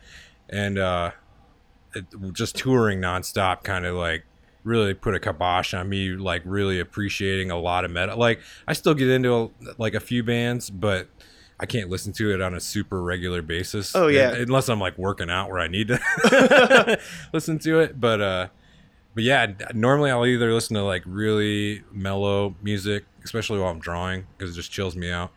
and 0.48 0.78
uh, 0.78 1.10
it, 1.94 2.04
just 2.32 2.56
touring 2.56 3.00
nonstop 3.00 3.62
kind 3.64 3.86
of 3.86 3.94
like 3.96 4.24
really 4.66 4.92
put 4.94 5.14
a 5.14 5.20
kibosh 5.20 5.72
on 5.74 5.88
me 5.88 6.10
like 6.10 6.42
really 6.44 6.80
appreciating 6.80 7.50
a 7.50 7.58
lot 7.58 7.84
of 7.84 7.90
metal 7.90 8.18
like 8.18 8.40
i 8.66 8.72
still 8.72 8.94
get 8.94 9.08
into 9.08 9.32
a, 9.34 9.48
like 9.78 9.94
a 9.94 10.00
few 10.00 10.22
bands 10.24 10.68
but 10.70 11.08
i 11.60 11.64
can't 11.66 11.88
listen 11.88 12.12
to 12.12 12.32
it 12.34 12.40
on 12.42 12.52
a 12.54 12.60
super 12.60 13.00
regular 13.02 13.40
basis 13.42 13.94
Oh, 13.94 14.08
yeah. 14.08 14.30
Un- 14.30 14.36
unless 14.42 14.68
i'm 14.68 14.80
like 14.80 14.98
working 14.98 15.30
out 15.30 15.48
where 15.50 15.60
i 15.60 15.68
need 15.68 15.88
to 15.88 16.98
listen 17.32 17.58
to 17.60 17.80
it 17.80 18.00
but 18.00 18.20
uh 18.20 18.48
but 19.14 19.22
yeah 19.24 19.46
normally 19.72 20.10
i'll 20.10 20.26
either 20.26 20.52
listen 20.52 20.74
to 20.74 20.82
like 20.82 21.02
really 21.06 21.82
mellow 21.92 22.54
music 22.62 23.04
especially 23.24 23.58
while 23.60 23.70
i'm 23.70 23.78
drawing 23.78 24.26
because 24.36 24.52
it 24.52 24.54
just 24.54 24.70
chills 24.72 24.96
me 24.96 25.10
out 25.10 25.32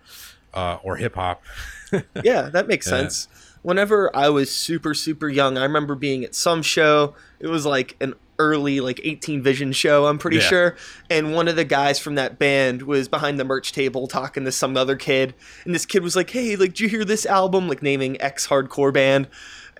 uh, 0.55 0.77
or 0.83 0.95
hip-hop 0.97 1.43
yeah, 2.23 2.49
that 2.49 2.67
makes 2.67 2.85
Yeah. 2.87 2.97
sense. 3.01 3.27
Whenever 3.61 4.15
I 4.15 4.29
was 4.29 4.55
super 4.55 4.93
super 4.95 5.27
young, 5.29 5.57
I 5.59 5.63
remember 5.63 5.93
being 5.95 6.23
at 6.23 6.33
some 6.33 6.61
show. 6.63 7.13
It 7.39 7.47
was 7.47 7.65
like 7.67 7.95
an 8.01 8.13
early 8.39 8.79
like 8.79 8.99
18 9.03 9.43
Vision 9.43 9.71
show, 9.73 10.07
I'm 10.07 10.17
pretty 10.17 10.37
Yeah. 10.37 10.43
sure. 10.43 10.75
And 11.09 11.33
one 11.35 11.47
of 11.47 11.55
the 11.55 11.65
guys 11.65 11.99
from 11.99 12.15
that 12.15 12.39
band 12.39 12.81
was 12.83 13.07
behind 13.07 13.39
the 13.39 13.43
merch 13.43 13.71
table 13.73 14.07
talking 14.07 14.45
to 14.45 14.51
some 14.51 14.75
other 14.77 14.95
kid, 14.95 15.35
and 15.65 15.75
this 15.75 15.85
kid 15.85 16.01
was 16.03 16.15
like, 16.15 16.29
"Hey, 16.31 16.55
like, 16.55 16.69
did 16.71 16.79
you 16.79 16.89
hear 16.89 17.05
this 17.05 17.25
album?" 17.25 17.67
Like 17.67 17.83
naming 17.83 18.19
X 18.21 18.47
hardcore 18.47 18.93
band. 18.93 19.27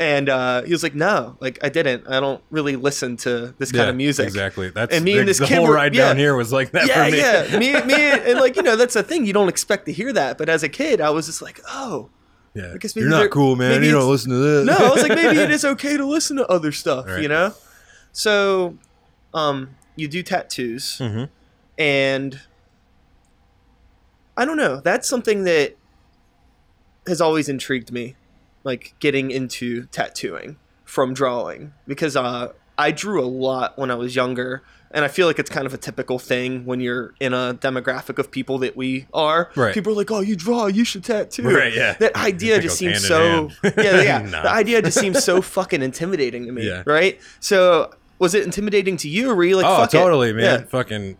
And 0.01 0.29
uh, 0.29 0.63
he 0.63 0.71
was 0.71 0.81
like, 0.81 0.95
"No, 0.95 1.35
like 1.41 1.59
I 1.61 1.67
didn't. 1.67 2.05
I 2.07 2.19
don't 2.21 2.41
really 2.51 2.77
listen 2.77 3.17
to 3.17 3.53
this 3.57 3.71
kind 3.71 3.89
of 3.89 3.95
music." 3.97 4.27
exactly 4.27 4.69
that's 4.69 4.95
And 4.95 5.03
me 5.03 5.13
the, 5.15 5.19
and 5.19 5.27
this 5.27 5.39
the 5.39 5.45
kid 5.45 5.57
whole 5.57 5.67
were- 5.67 5.73
ride 5.73 5.93
yeah. 5.93 6.07
down 6.07 6.17
here 6.17 6.35
was 6.37 6.53
like 6.53 6.71
that 6.71 6.87
yeah, 6.87 7.03
for 7.49 7.57
me 7.59 7.71
yeah. 7.71 7.79
Me, 7.85 7.93
me, 7.95 8.31
and 8.31 8.39
like 8.39 8.55
you 8.55 8.61
know, 8.63 8.75
that's 8.77 8.93
the 8.93 9.03
thing. 9.03 9.25
You 9.25 9.33
don't 9.33 9.49
expect 9.49 9.87
to 9.87 9.91
hear 9.91 10.13
that, 10.13 10.37
but 10.37 10.47
as 10.47 10.63
a 10.63 10.69
kid, 10.69 11.01
I 11.01 11.09
was 11.09 11.25
just 11.25 11.41
like, 11.41 11.59
"Oh, 11.69 12.09
Yeah. 12.55 12.71
because 12.71 12.95
maybe 12.95 13.09
You're 13.09 13.19
not 13.19 13.29
cool, 13.29 13.57
man. 13.57 13.83
You 13.83 13.91
don't 13.91 14.09
listen 14.09 14.31
to 14.31 14.37
this. 14.37 14.65
no, 14.65 14.77
I 14.77 14.89
was 14.89 15.03
like, 15.03 15.15
maybe 15.15 15.37
it 15.41 15.51
is 15.51 15.65
okay 15.65 15.97
to 15.97 16.05
listen 16.05 16.37
to 16.37 16.47
other 16.47 16.71
stuff, 16.71 17.05
Right. 17.07 17.21
you 17.21 17.27
know? 17.27 17.53
So, 18.11 18.77
um, 19.33 19.75
you 19.95 20.07
do 20.07 20.23
tattoos, 20.23 20.97
hmm 20.97 21.25
and 21.77 22.41
I 24.35 24.45
don't 24.45 24.57
know. 24.57 24.79
That's 24.81 25.07
something 25.07 25.43
that 25.45 25.75
has 27.07 27.21
always 27.21 27.49
intrigued 27.49 27.91
me, 27.91 28.15
like 28.63 28.95
getting 28.99 29.31
into 29.31 29.85
tattooing 29.87 30.57
from 30.85 31.13
drawing, 31.13 31.73
because 31.87 32.15
uh, 32.15 32.51
I 32.77 32.91
drew 32.91 33.21
a 33.23 33.27
lot 33.27 33.77
when 33.77 33.91
I 33.91 33.95
was 33.95 34.15
younger, 34.15 34.63
and 34.91 35.05
I 35.05 35.07
feel 35.07 35.27
like 35.27 35.39
it's 35.39 35.49
kind 35.49 35.65
of 35.65 35.73
a 35.73 35.77
typical 35.77 36.19
thing 36.19 36.65
when 36.65 36.79
you're 36.79 37.13
in 37.19 37.33
a 37.33 37.53
demographic 37.53 38.17
of 38.17 38.31
people 38.31 38.57
that 38.59 38.75
we 38.75 39.07
are. 39.13 39.51
Right. 39.55 39.73
People 39.73 39.93
are 39.93 39.95
like, 39.95 40.11
"Oh, 40.11 40.21
you 40.21 40.35
draw, 40.35 40.67
you 40.67 40.83
should 40.85 41.03
tattoo." 41.03 41.43
Right, 41.43 41.73
yeah. 41.73 41.93
That 41.93 42.15
idea 42.15 42.61
just 42.61 42.77
seems 42.77 43.05
so. 43.05 43.51
yeah, 43.63 44.01
yeah. 44.01 44.21
The 44.29 44.49
idea 44.49 44.81
just 44.81 44.99
seems 44.99 45.23
so 45.23 45.41
fucking 45.41 45.81
intimidating 45.81 46.45
to 46.45 46.51
me. 46.51 46.65
Yeah. 46.67 46.83
Right. 46.85 47.19
So, 47.39 47.93
was 48.19 48.35
it 48.35 48.43
intimidating 48.43 48.97
to 48.97 49.09
you, 49.09 49.31
or 49.31 49.35
were 49.35 49.43
you 49.43 49.55
like, 49.55 49.65
oh, 49.65 49.77
"Fuck 49.77 49.93
it"? 49.93 49.97
totally, 49.97 50.33
man. 50.33 50.59
Yeah. 50.61 50.65
Fucking 50.65 51.17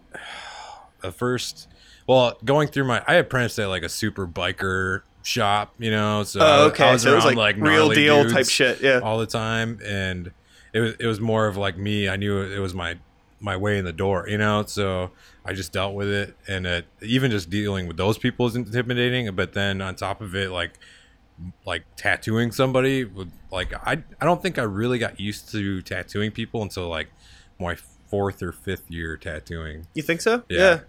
the 1.02 1.12
first. 1.12 1.68
Well, 2.08 2.38
going 2.44 2.68
through 2.70 2.86
my, 2.86 3.04
I 3.08 3.16
apprenticed 3.16 3.60
at 3.60 3.68
like 3.68 3.84
a 3.84 3.90
super 3.90 4.28
biker 4.28 5.02
shop, 5.22 5.76
you 5.80 5.92
know. 5.92 6.24
So 6.24 6.40
Oh, 6.42 6.66
okay. 6.68 6.88
I 6.88 6.94
was 6.94 7.04
so 7.04 7.12
it 7.12 7.16
was 7.16 7.26
around, 7.26 7.36
like, 7.36 7.56
real 7.58 7.90
deal 7.90 8.30
type 8.30 8.48
shit. 8.48 8.82
Yeah. 8.82 9.00
all 9.00 9.20
the 9.20 9.28
time, 9.28 9.80
and 9.86 10.32
it 10.74 10.80
was 10.80 10.96
it 11.00 11.06
was 11.06 11.20
more 11.20 11.48
of 11.48 11.58
like 11.58 11.78
me. 11.78 12.10
I 12.10 12.16
knew 12.16 12.42
it 12.42 12.60
was 12.60 12.74
my 12.74 12.98
my 13.40 13.56
way 13.56 13.78
in 13.78 13.86
the 13.86 13.94
door, 13.94 14.28
you 14.28 14.38
know. 14.38 14.64
So 14.66 15.12
I 15.46 15.54
just 15.54 15.72
dealt 15.72 15.94
with 15.94 16.10
it, 16.10 16.36
and 16.48 16.66
it, 16.66 16.86
even 17.02 17.32
just 17.32 17.50
dealing 17.50 17.88
with 17.88 17.98
those 17.98 18.18
people 18.18 18.46
is 18.48 18.56
intimidating. 18.56 19.34
But 19.36 19.54
then 19.54 19.82
on 19.82 19.96
top 19.96 20.22
of 20.22 20.36
it, 20.36 20.50
like 20.52 20.80
like 21.66 21.84
tattooing 21.96 22.52
somebody 22.52 23.04
with 23.06 23.32
like 23.52 23.74
I 23.88 24.04
I 24.20 24.26
don't 24.26 24.42
think 24.42 24.58
I 24.60 24.64
really 24.64 25.00
got 25.00 25.20
used 25.20 25.52
to 25.52 25.82
tattooing 25.82 26.32
people 26.32 26.62
until 26.62 26.88
like 26.90 27.08
my 27.60 27.76
fourth 28.08 28.42
or 28.42 28.52
fifth 28.52 28.90
year 28.90 29.16
tattooing 29.18 29.86
You 29.94 30.02
think 30.04 30.22
so? 30.22 30.44
Yeah. 30.50 30.80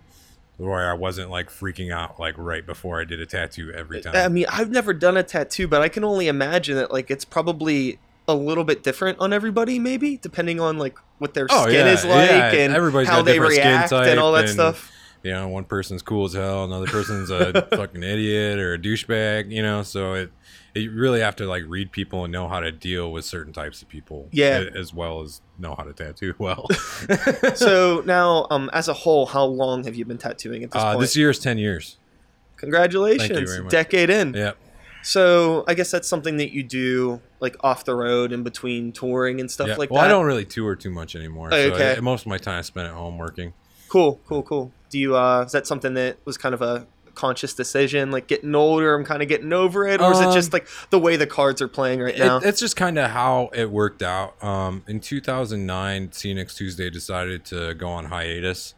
where 0.57 0.91
I 0.91 0.95
wasn't 0.95 1.31
like 1.31 1.51
freaking 1.51 1.93
out 1.93 2.19
like 2.19 2.35
right 2.37 2.65
before 2.67 3.01
I 3.01 3.05
did 3.05 3.21
a 3.21 3.27
tattoo 3.27 3.73
every 3.75 4.01
time. 4.01 4.15
I 4.17 4.29
mean, 4.29 4.47
I've 4.51 4.71
never 4.71 4.93
done 4.93 5.17
a 5.17 5.23
tattoo, 5.23 5.67
but 5.69 5.83
I 5.83 5.89
can 5.89 6.05
only 6.05 6.29
imagine 6.29 6.77
that 6.77 6.91
like 6.93 7.11
it's 7.11 7.25
probably 7.25 7.99
a 8.29 8.35
little 8.35 8.65
bit 8.65 8.83
different 8.83 9.19
on 9.21 9.33
everybody, 9.33 9.79
maybe 9.79 10.17
depending 10.17 10.61
on 10.61 10.79
like 10.79 10.99
what 11.19 11.35
their 11.35 11.47
Oh, 11.51 11.63
skin 11.63 11.87
yeah, 11.87 11.93
is 11.93 12.05
like 12.05 12.31
yeah, 12.31 12.53
and 12.53 12.75
everybody's 12.75 13.09
how 13.09 13.23
they 13.23 13.39
react 13.41 13.93
and 13.93 14.19
all 14.21 14.33
that 14.33 14.45
and- 14.45 14.51
stuff. 14.53 14.93
You 15.23 15.33
know, 15.33 15.49
one 15.49 15.65
person's 15.65 16.03
cool 16.03 16.27
as 16.27 16.33
hell, 16.35 16.65
another 16.65 16.87
person's 16.87 17.31
a 17.31 17.63
fucking 17.77 18.03
idiot 18.03 18.59
or 18.59 18.75
a 18.75 18.79
douchebag, 18.79 19.51
you 19.51 19.63
know, 19.63 19.83
so 19.83 20.15
it 20.15 20.33
you 20.75 20.91
really 20.93 21.21
have 21.21 21.35
to 21.35 21.47
like 21.47 21.65
read 21.67 21.91
people 21.91 22.23
and 22.25 22.33
know 22.33 22.47
how 22.49 22.61
to 22.61 22.71
deal 22.71 23.11
with 23.11 23.25
certain 23.25 23.53
types 23.53 23.83
of 23.83 23.89
people 23.89 24.29
Yeah. 24.31 24.65
as 24.77 24.95
well 24.95 25.21
as 25.21 25.41
know 25.59 25.75
how 25.77 25.83
to 25.83 25.93
tattoo 25.93 26.33
well. 26.39 26.67
so 27.55 28.03
now, 28.07 28.47
um, 28.51 28.71
as 28.73 28.87
a 28.87 28.93
whole, 28.93 29.27
how 29.27 29.45
long 29.45 29.83
have 29.85 29.97
you 29.97 30.05
been 30.05 30.19
tattooing 30.19 30.63
at 30.63 30.71
this 30.71 30.81
uh, 30.81 30.91
point? 30.93 31.01
this 31.01 31.17
year 31.17 31.31
is 31.31 31.39
10 31.41 31.59
years. 31.59 31.97
Congratulations, 32.57 33.59
decade 33.71 34.11
in. 34.11 34.35
Yep. 34.35 34.57
So 35.03 35.65
I 35.67 35.75
guess 35.75 35.91
that's 35.91 36.07
something 36.07 36.37
that 36.37 36.53
you 36.53 36.63
do 36.63 37.21
like 37.41 37.57
off 37.61 37.85
the 37.85 37.95
road 37.95 38.33
in 38.33 38.43
between 38.43 38.93
touring 38.93 39.41
and 39.41 39.51
stuff 39.51 39.69
Yeah. 39.69 39.77
like 39.77 39.91
well, 39.91 40.03
that. 40.03 40.07
I 40.07 40.13
don't 40.13 40.27
really 40.27 40.45
tour 40.45 40.77
too 40.77 40.91
much 40.91 41.17
anymore. 41.17 41.49
Oh, 41.53 41.69
so 41.69 41.75
okay. 41.75 41.97
I- 41.97 42.01
most 42.01 42.23
of 42.23 42.27
my 42.29 42.39
time 42.39 42.59
I 42.59 42.63
spent 42.63 42.87
at 42.87 42.95
home 42.95 43.19
working. 43.19 43.55
Cool, 43.91 44.21
cool, 44.27 44.43
cool. 44.43 44.73
Do 44.89 44.99
you? 44.99 45.17
uh 45.17 45.43
Is 45.47 45.53
that 45.53 45.67
something 45.67 45.95
that 45.95 46.17
was 46.25 46.39
kind 46.39 46.55
of 46.55 46.63
a 46.63 46.87
conscious 47.15 47.55
decision? 47.55 48.11
Like 48.11 48.27
getting 48.29 48.55
older, 48.55 48.95
I'm 48.95 49.05
kind 49.05 49.21
of 49.23 49.29
getting 49.29 49.53
over 49.53 49.87
it, 49.87 50.01
or 50.01 50.13
is 50.13 50.21
it 50.21 50.27
Um, 50.29 50.33
just 50.33 50.53
like 50.53 50.67
the 50.91 50.99
way 50.99 51.17
the 51.17 51.27
cards 51.27 51.61
are 51.61 51.69
playing 51.69 52.01
right 52.01 52.17
now? 52.17 52.37
It, 52.39 52.45
it's 52.45 52.61
just 52.61 52.77
kind 52.77 52.99
of 52.99 53.11
how 53.11 53.51
it 53.53 53.71
worked 53.71 54.03
out. 54.03 54.43
Um, 54.43 54.85
in 54.87 55.01
2009, 55.01 56.13
See 56.13 56.29
You 56.29 56.35
Next 56.37 56.57
Tuesday 56.57 56.89
decided 56.89 57.45
to 57.47 57.75
go 57.75 57.89
on 57.89 58.07
hiatus, 58.07 58.75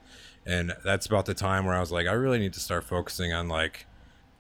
and 0.46 0.72
that's 0.84 1.06
about 1.06 1.26
the 1.26 1.34
time 1.34 1.66
where 1.66 1.74
I 1.74 1.80
was 1.80 1.92
like, 1.92 2.06
I 2.06 2.12
really 2.12 2.38
need 2.38 2.54
to 2.54 2.60
start 2.60 2.84
focusing 2.84 3.32
on 3.34 3.48
like 3.48 3.86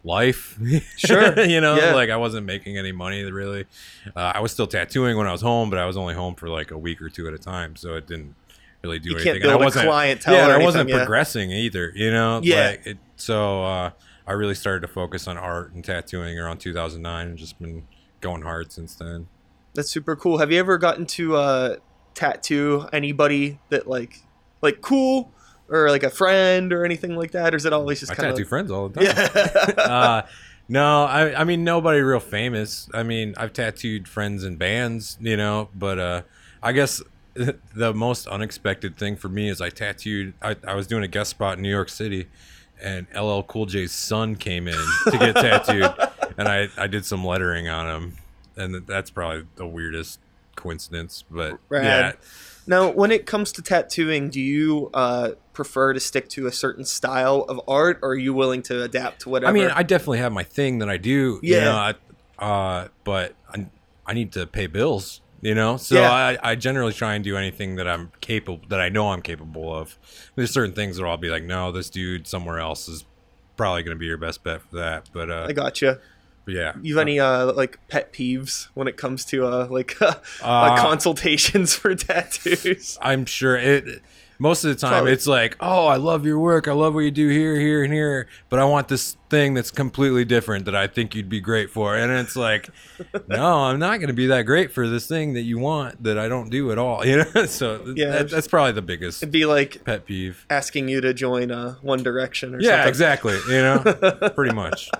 life. 0.04 0.58
Sure. 0.96 1.38
you 1.44 1.60
know, 1.60 1.76
Yeah. 1.76 1.94
like 1.94 2.10
I 2.10 2.16
wasn't 2.16 2.46
making 2.46 2.76
any 2.78 2.92
money 2.92 3.22
really. 3.30 3.66
Uh, 4.16 4.32
I 4.34 4.40
was 4.40 4.52
still 4.52 4.66
tattooing 4.66 5.16
when 5.16 5.26
I 5.26 5.32
was 5.32 5.42
home, 5.42 5.68
but 5.70 5.78
I 5.78 5.84
was 5.86 5.96
only 5.96 6.14
home 6.14 6.34
for 6.34 6.48
like 6.48 6.70
a 6.70 6.78
week 6.78 7.00
or 7.02 7.08
two 7.08 7.28
at 7.28 7.34
a 7.34 7.38
time, 7.38 7.76
so 7.76 7.94
it 7.94 8.06
didn't 8.06 8.34
really 8.82 8.98
do 8.98 9.10
you 9.10 9.16
anything. 9.16 9.34
can't 9.34 9.44
And 9.44 9.52
I 9.52 9.56
wasn't- 9.56 9.86
clientele. 9.86 10.34
yeah, 10.34 10.40
I 10.42 10.44
anything, 10.50 10.64
wasn't 10.64 10.88
yeah. 10.90 10.96
progressing 10.98 11.50
either. 11.50 11.92
You 11.94 12.10
know, 12.10 12.40
Yeah. 12.42 12.70
Like, 12.70 12.86
it, 12.86 12.98
so 13.16 13.64
uh, 13.64 13.90
I 14.26 14.32
really 14.32 14.54
started 14.54 14.80
to 14.80 14.88
focus 14.92 15.26
on 15.28 15.36
art 15.38 15.72
and 15.72 15.84
tattooing 15.84 16.38
around 16.38 16.58
2009, 16.58 17.26
and 17.28 17.38
just 17.38 17.58
been 17.60 17.86
going 18.20 18.42
hard 18.42 18.72
since 18.72 18.94
then. 18.94 19.26
That's 19.74 19.90
super 19.90 20.16
cool. 20.16 20.38
Have 20.38 20.52
you 20.52 20.58
ever 20.58 20.78
gotten 20.78 21.06
to 21.06 21.36
uh, 21.36 21.76
tattoo 22.14 22.88
anybody 22.92 23.58
that 23.70 23.86
like, 23.88 24.22
like 24.60 24.80
cool, 24.80 25.32
or 25.68 25.88
like 25.90 26.02
a 26.02 26.10
friend 26.10 26.72
or 26.72 26.84
anything 26.84 27.16
like 27.16 27.30
that? 27.32 27.54
Or 27.54 27.56
is 27.56 27.64
it 27.64 27.72
always 27.72 28.00
just 28.00 28.12
I 28.12 28.14
kind 28.16 28.30
tattoo 28.30 28.42
of 28.42 28.48
friends 28.48 28.70
all 28.70 28.88
the 28.88 29.00
time. 29.04 29.74
yeah? 29.76 29.82
uh, 29.82 30.22
no, 30.68 31.04
I, 31.04 31.40
I 31.40 31.44
mean 31.44 31.64
nobody 31.64 32.00
real 32.00 32.20
famous. 32.20 32.88
I 32.92 33.02
mean 33.02 33.34
I've 33.36 33.52
tattooed 33.52 34.06
friends 34.08 34.44
and 34.44 34.58
bands, 34.58 35.16
you 35.20 35.36
know, 35.36 35.68
but 35.74 35.98
uh, 35.98 36.22
I 36.62 36.72
guess 36.72 37.02
the 37.74 37.94
most 37.94 38.26
unexpected 38.26 38.96
thing 38.96 39.16
for 39.16 39.28
me 39.28 39.48
is 39.48 39.60
I 39.60 39.70
tattooed. 39.70 40.34
I, 40.42 40.56
I 40.66 40.74
was 40.74 40.86
doing 40.86 41.02
a 41.02 41.08
guest 41.08 41.30
spot 41.30 41.56
in 41.56 41.62
New 41.62 41.70
York 41.70 41.88
City, 41.88 42.28
and 42.82 43.06
LL 43.14 43.40
Cool 43.42 43.66
J's 43.66 43.92
son 43.92 44.36
came 44.36 44.68
in 44.68 44.84
to 45.06 45.18
get 45.18 45.34
tattooed, 45.36 45.92
and 46.38 46.48
I 46.48 46.68
I 46.76 46.86
did 46.86 47.04
some 47.04 47.24
lettering 47.24 47.68
on 47.68 47.88
him, 47.88 48.16
and 48.56 48.86
that's 48.86 49.10
probably 49.10 49.46
the 49.56 49.66
weirdest 49.66 50.20
coincidence. 50.56 51.24
But 51.30 51.58
Rad. 51.68 51.84
yeah, 51.84 52.12
Now, 52.66 52.90
when 52.90 53.10
it 53.10 53.26
comes 53.26 53.52
to 53.52 53.62
tattooing, 53.62 54.30
do 54.30 54.40
you 54.40 54.90
uh, 54.92 55.30
prefer 55.52 55.92
to 55.92 56.00
stick 56.00 56.28
to 56.30 56.46
a 56.46 56.52
certain 56.52 56.84
style 56.84 57.42
of 57.48 57.60
art, 57.66 57.98
or 58.02 58.10
are 58.10 58.14
you 58.14 58.34
willing 58.34 58.62
to 58.64 58.82
adapt 58.82 59.22
to 59.22 59.30
whatever? 59.30 59.50
I 59.50 59.52
mean, 59.52 59.70
I 59.70 59.82
definitely 59.82 60.18
have 60.18 60.32
my 60.32 60.44
thing 60.44 60.78
that 60.78 60.88
I 60.88 60.96
do. 60.96 61.40
Yeah. 61.42 61.58
You 61.58 61.64
know, 61.64 61.76
I, 62.38 62.44
uh, 62.44 62.88
but 63.04 63.34
I, 63.48 63.66
I 64.06 64.14
need 64.14 64.32
to 64.32 64.46
pay 64.46 64.66
bills. 64.66 65.20
You 65.42 65.54
know, 65.56 65.76
so 65.76 65.96
Yeah. 65.96 66.10
I, 66.12 66.38
I 66.52 66.54
generally 66.54 66.92
try 66.92 67.14
and 67.14 67.22
do 67.24 67.36
anything 67.36 67.74
that 67.76 67.88
I'm 67.88 68.12
capable, 68.20 68.60
that 68.68 68.80
I 68.80 68.88
know 68.88 69.10
I'm 69.10 69.22
capable 69.22 69.74
of. 69.74 69.98
There's 70.36 70.52
certain 70.52 70.72
things 70.72 70.96
that 70.96 71.04
I'll 71.04 71.16
be 71.16 71.30
like, 71.30 71.42
no, 71.42 71.72
this 71.72 71.90
dude 71.90 72.26
somewhere 72.28 72.60
else 72.60 72.88
is 72.88 73.04
probably 73.56 73.82
going 73.82 73.96
to 73.96 73.98
be 73.98 74.06
your 74.06 74.16
best 74.18 74.44
bet 74.44 74.62
for 74.62 74.76
that. 74.76 75.10
But 75.12 75.30
uh, 75.30 75.46
I 75.48 75.52
gotcha. 75.52 75.98
yeah, 76.46 76.74
You 76.80 76.94
have 76.96 77.02
any 77.02 77.18
uh, 77.18 77.52
like 77.54 77.78
pet 77.88 78.12
peeves 78.12 78.68
when 78.74 78.86
it 78.86 78.96
comes 78.96 79.24
to 79.26 79.44
uh, 79.44 79.66
like 79.68 80.00
uh, 80.02 80.14
Uh, 80.42 80.76
consultations 80.80 81.74
for 81.76 81.92
tattoos? 81.96 82.96
I'm 83.02 83.26
sure 83.26 83.56
it. 83.56 84.00
Most 84.42 84.64
of 84.64 84.70
the 84.70 84.74
time, 84.74 84.90
Probably. 84.90 85.12
it's 85.12 85.28
like, 85.28 85.56
oh, 85.60 85.86
I 85.86 85.94
love 85.96 86.26
your 86.26 86.36
work. 86.40 86.66
I 86.66 86.72
love 86.72 86.94
what 86.94 87.00
you 87.04 87.12
do 87.12 87.28
here, 87.28 87.60
here, 87.60 87.84
and 87.84 87.92
here. 87.92 88.26
But 88.48 88.58
I 88.58 88.64
want 88.64 88.88
this 88.88 89.16
thing 89.30 89.54
that's 89.54 89.70
completely 89.70 90.24
different 90.24 90.64
that 90.64 90.74
I 90.74 90.88
think 90.88 91.14
you'd 91.14 91.28
be 91.28 91.40
great 91.40 91.70
for. 91.70 91.96
And 91.96 92.10
it's 92.10 92.34
like, 92.34 92.68
no, 93.28 93.58
I'm 93.62 93.78
not 93.78 93.98
going 93.98 94.08
to 94.08 94.12
be 94.14 94.26
that 94.26 94.42
great 94.42 94.72
for 94.72 94.88
this 94.88 95.06
thing 95.06 95.34
that 95.34 95.42
you 95.42 95.60
want 95.60 96.02
that 96.02 96.18
I 96.18 96.26
don't 96.26 96.50
do 96.50 96.72
at 96.72 96.78
all. 96.78 97.06
You 97.12 97.24
know, 97.34 97.46
so 97.46 97.94
Yeah. 97.94 98.10
that, 98.10 98.30
that's 98.30 98.48
probably 98.48 98.72
the 98.72 98.82
biggest 98.82 99.22
It'd 99.22 99.30
be 99.32 99.46
like 99.46 99.84
pet 99.84 100.06
peeve. 100.06 100.44
asking 100.50 100.88
you 100.88 101.00
to 101.02 101.14
join 101.14 101.52
uh, 101.52 101.76
One 101.80 102.02
Direction 102.02 102.52
or 102.54 102.60
Yeah, 102.60 102.70
something. 102.70 102.88
exactly. 102.88 103.38
You 103.48 103.62
know, 103.62 104.30
pretty 104.34 104.54
much. 104.54 104.90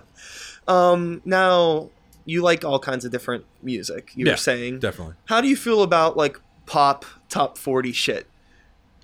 Um, 0.69 1.21
now 1.25 1.91
you 2.25 2.43
like 2.43 2.65
all 2.65 2.79
kinds 2.79 3.05
of 3.05 3.11
different 3.11 3.45
music. 3.61 4.13
You 4.15 4.27
Yeah, 4.27 4.35
were 4.35 4.37
saying. 4.37 4.79
Definitely. 4.79 5.15
How 5.25 5.41
do 5.41 5.49
you 5.49 5.57
feel 5.57 5.83
about 5.83 6.17
like 6.17 6.39
pop 6.67 7.05
top 7.29 7.59
forty 7.59 7.91
shit? 7.91 8.29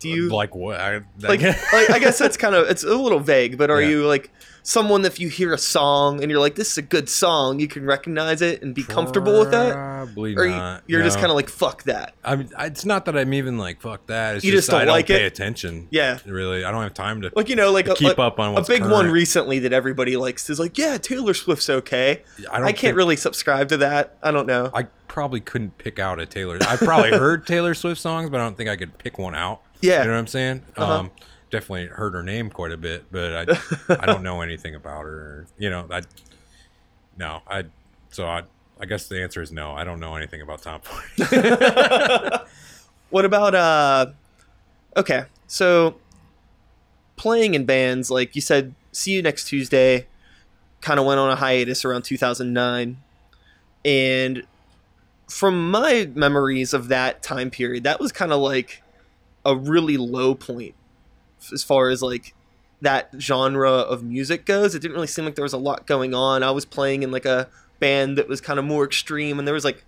Do 0.00 0.08
you 0.08 0.28
like 0.28 0.54
what? 0.54 0.80
I, 0.80 1.00
like, 1.20 1.40
like 1.72 1.90
I 1.90 1.98
guess 1.98 2.18
that's 2.18 2.36
kind 2.36 2.54
of 2.54 2.68
it's 2.68 2.84
a 2.84 2.94
little 2.96 3.20
vague, 3.20 3.58
but 3.58 3.70
are 3.70 3.80
Yeah. 3.82 3.88
you 3.88 4.06
like 4.06 4.30
someone 4.62 5.00
that 5.02 5.12
if 5.12 5.18
you 5.18 5.28
hear 5.28 5.54
a 5.54 5.58
song 5.58 6.22
and 6.22 6.30
you're 6.30 6.40
like, 6.40 6.54
this 6.54 6.72
is 6.72 6.78
a 6.78 6.82
good 6.82 7.08
song, 7.08 7.58
you 7.58 7.66
can 7.66 7.84
recognize 7.86 8.42
it 8.42 8.60
and 8.62 8.74
be 8.74 8.82
comfortable 8.82 9.38
with 9.40 9.50
that? 9.50 9.72
Probably 9.72 10.36
Or 10.36 10.44
you, 10.44 10.50
not. 10.50 10.82
you're 10.86 11.02
just 11.02 11.16
kind 11.16 11.30
of 11.30 11.36
like, 11.36 11.48
fuck 11.48 11.84
that. 11.84 12.12
I 12.22 12.36
mean, 12.36 12.50
it's 12.58 12.84
not 12.84 13.06
that 13.06 13.16
I'm 13.16 13.32
even 13.32 13.56
like 13.58 13.80
fuck 13.80 14.06
that. 14.08 14.36
It's 14.36 14.44
You 14.44 14.52
just, 14.52 14.66
just 14.66 14.70
don't 14.70 14.82
I 14.82 14.84
don't 14.84 14.92
like 14.92 15.06
pay 15.06 15.24
it? 15.24 15.26
attention. 15.32 15.88
Yeah. 15.90 16.18
Really, 16.26 16.64
I 16.64 16.70
don't 16.70 16.82
have 16.82 16.92
time 16.94 17.22
to 17.22 17.32
Like 17.34 17.48
you 17.48 17.56
know, 17.56 17.72
like 17.72 17.88
a, 17.88 17.94
keep 17.94 18.08
like, 18.08 18.18
up 18.18 18.38
on 18.38 18.56
a 18.58 18.62
big 18.62 18.84
one 18.84 19.10
recently 19.10 19.58
that 19.60 19.72
everybody 19.72 20.16
likes 20.16 20.48
is 20.50 20.60
like, 20.60 20.76
yeah, 20.76 20.98
Taylor 20.98 21.34
Swift's 21.34 21.70
okay. 21.70 22.22
I, 22.52 22.56
I, 22.56 22.60
don't 22.60 22.76
can't 22.76 22.96
really 22.96 23.16
subscribe 23.16 23.68
to 23.70 23.78
that. 23.78 24.16
I 24.22 24.30
don't 24.30 24.46
know. 24.46 24.70
I 24.74 24.84
probably 25.08 25.40
couldn't 25.40 25.78
pick 25.78 25.98
out 25.98 26.20
a 26.20 26.26
Taylor. 26.26 26.58
I 26.60 26.76
probably 26.76 27.10
heard 27.18 27.46
Taylor 27.46 27.72
Swift 27.74 28.00
songs, 28.00 28.28
but 28.28 28.38
I 28.38 28.44
don't 28.44 28.56
think 28.56 28.68
I 28.68 28.76
could 28.76 28.98
pick 28.98 29.18
one 29.18 29.34
out. 29.34 29.62
Yeah. 29.80 30.00
you 30.00 30.06
know 30.06 30.12
what 30.14 30.18
I'm 30.18 30.26
saying. 30.26 30.62
Uh-huh. 30.76 30.92
Um, 30.92 31.10
definitely 31.50 31.86
heard 31.86 32.14
her 32.14 32.22
name 32.22 32.50
quite 32.50 32.72
a 32.72 32.76
bit, 32.76 33.04
but 33.10 33.48
I 33.48 33.96
I 34.02 34.06
don't 34.06 34.22
know 34.22 34.40
anything 34.42 34.74
about 34.74 35.02
her. 35.02 35.46
You 35.58 35.70
know, 35.70 35.86
I 35.90 36.02
no, 37.16 37.42
I 37.46 37.64
so 38.10 38.26
I 38.26 38.42
I 38.80 38.86
guess 38.86 39.08
the 39.08 39.22
answer 39.22 39.42
is 39.42 39.52
no. 39.52 39.72
I 39.72 39.84
don't 39.84 40.00
know 40.00 40.16
anything 40.16 40.40
about 40.42 40.62
top 40.62 40.84
forty. 40.84 41.28
What 43.10 43.24
about 43.24 43.54
uh 43.54 44.06
okay, 44.96 45.24
so 45.46 45.96
playing 47.16 47.54
in 47.54 47.64
bands, 47.64 48.10
like 48.10 48.34
you 48.34 48.42
said, 48.42 48.74
see 48.92 49.12
you 49.12 49.22
next 49.22 49.46
Tuesday, 49.46 50.06
kind 50.80 51.00
of 51.00 51.06
went 51.06 51.18
on 51.18 51.30
a 51.30 51.36
hiatus 51.36 51.84
around 51.84 52.02
2009. 52.02 52.98
And 53.84 54.42
from 55.28 55.70
my 55.70 56.10
memories 56.14 56.74
of 56.74 56.88
that 56.88 57.22
time 57.22 57.50
period, 57.50 57.84
that 57.84 57.98
was 57.98 58.12
kind 58.12 58.32
of 58.32 58.40
like 58.40 58.82
a 59.48 59.56
really 59.56 59.96
low 59.96 60.34
point 60.34 60.74
as 61.52 61.62
far 61.62 61.88
as 61.88 62.02
like 62.02 62.34
that 62.80 63.10
genre 63.18 63.70
of 63.72 64.02
music 64.02 64.44
goes. 64.44 64.74
It 64.74 64.80
didn't 64.82 64.94
really 64.94 65.06
seem 65.06 65.24
like 65.24 65.34
there 65.34 65.42
was 65.42 65.52
a 65.52 65.58
lot 65.58 65.86
going 65.86 66.14
on. 66.14 66.42
I 66.42 66.50
was 66.50 66.64
playing 66.64 67.02
in 67.02 67.10
like 67.10 67.24
a 67.24 67.48
band 67.80 68.18
that 68.18 68.28
was 68.28 68.40
kind 68.40 68.58
of 68.58 68.64
more 68.64 68.84
extreme 68.84 69.38
and 69.38 69.48
there 69.48 69.54
was 69.54 69.64
like 69.64 69.84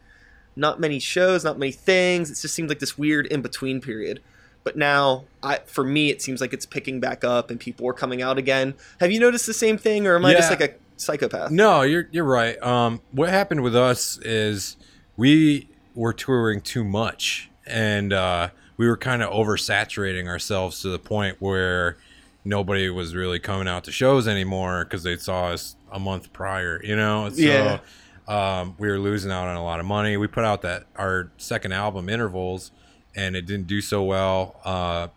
not 0.57 0.81
many 0.81 0.99
shows, 0.99 1.45
not 1.45 1.59
many 1.59 1.73
things. 1.73 2.31
It 2.31 2.40
just 2.40 2.55
seemed 2.55 2.69
like 2.69 2.79
this 2.79 2.97
weird 2.97 3.26
in 3.26 3.43
between 3.43 3.81
period. 3.81 4.21
But 4.64 4.76
now, 4.76 5.25
I 5.43 5.59
for 5.67 5.85
me, 5.85 6.11
it 6.11 6.21
seems 6.21 6.40
like 6.40 6.52
it's 6.52 6.67
picking 6.67 7.00
back 7.00 7.25
up 7.25 7.50
and 7.50 7.59
people 7.59 7.87
are 7.88 7.95
coming 7.95 8.21
out 8.21 8.38
again. 8.38 8.75
Have 8.99 9.11
you 9.11 9.19
noticed 9.19 9.47
the 9.47 9.55
same 9.55 9.79
thing, 9.79 10.07
or 10.07 10.17
am 10.17 10.25
I 10.25 10.35
just 10.35 10.50
like 10.50 10.61
a 10.61 10.75
psychopath? 10.97 11.50
No, 11.50 11.81
you're 11.83 12.09
you're 12.11 12.25
right. 12.25 12.61
Um, 12.62 13.00
what 13.12 13.31
happened 13.31 13.62
with 13.62 13.75
us 13.75 14.19
is 14.19 14.76
we 15.17 15.69
were 15.95 16.12
touring 16.12 16.61
too 16.61 16.85
much, 16.85 17.50
and 17.67 18.12
uh, 18.12 18.50
we 18.81 18.89
were 18.89 18.97
kind 18.97 19.23
of 19.23 19.31
oversaturating 19.31 20.27
ourselves 20.27 20.81
to 20.81 20.89
the 20.89 20.99
point 20.99 21.37
where 21.39 21.99
nobody 22.47 22.89
was 22.89 23.15
really 23.15 23.39
coming 23.39 23.69
out 23.69 23.85
to 23.85 23.93
shows 23.93 24.27
anymore 24.27 24.85
because 24.85 25.03
they 25.03 25.19
saw 25.19 25.49
us 25.49 25.77
a 25.93 25.99
month 25.99 26.33
prior. 26.33 26.81
You 26.83 26.97
know, 26.97 27.29
so 27.29 27.43
Yeah. 27.43 27.79
um, 28.27 28.75
we 28.79 28.89
were 28.89 28.99
losing 28.99 29.31
out 29.31 29.47
on 29.49 29.57
a 29.57 29.63
lot 29.63 29.81
of 29.81 29.85
money. 29.87 30.17
We 30.17 30.29
put 30.29 30.45
out 30.47 30.63
that 30.63 30.87
our 30.97 31.31
second 31.37 31.73
album, 31.73 32.09
Intervals, 32.09 32.71
and 33.15 33.37
it 33.37 33.45
didn't 33.45 33.67
do 33.67 33.83
so 33.83 34.03
well. 34.03 34.59
Uh, 34.65 35.09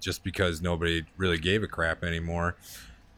just 0.00 0.24
because 0.24 0.60
nobody 0.60 1.04
really 1.16 1.38
gave 1.38 1.62
a 1.62 1.66
crap 1.68 2.02
anymore 2.04 2.56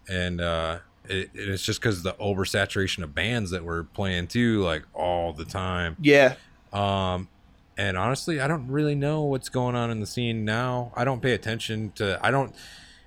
and 0.09 0.40
uh 0.40 0.78
it, 1.07 1.28
it's 1.35 1.62
just 1.62 1.81
because 1.81 2.02
the 2.02 2.12
oversaturation 2.14 3.02
of 3.02 3.14
bands 3.14 3.50
that 3.50 3.62
we're 3.64 3.83
playing 3.83 4.26
too 4.26 4.62
like 4.62 4.85
all 4.95 5.33
the 5.33 5.45
time 5.45 5.97
Yeah, 6.00 6.35
um 6.73 7.28
and 7.78 7.97
honestly 7.97 8.40
i 8.40 8.47
don't 8.47 8.68
really 8.68 8.94
know 8.94 9.23
what's 9.23 9.49
going 9.49 9.75
on 9.75 9.90
in 9.90 10.00
the 10.00 10.06
scene 10.06 10.44
now 10.44 10.92
i 10.94 11.04
don't 11.04 11.23
pay 11.23 11.32
attention 11.32 11.90
to 11.92 12.18
i 12.23 12.30
don't 12.30 12.54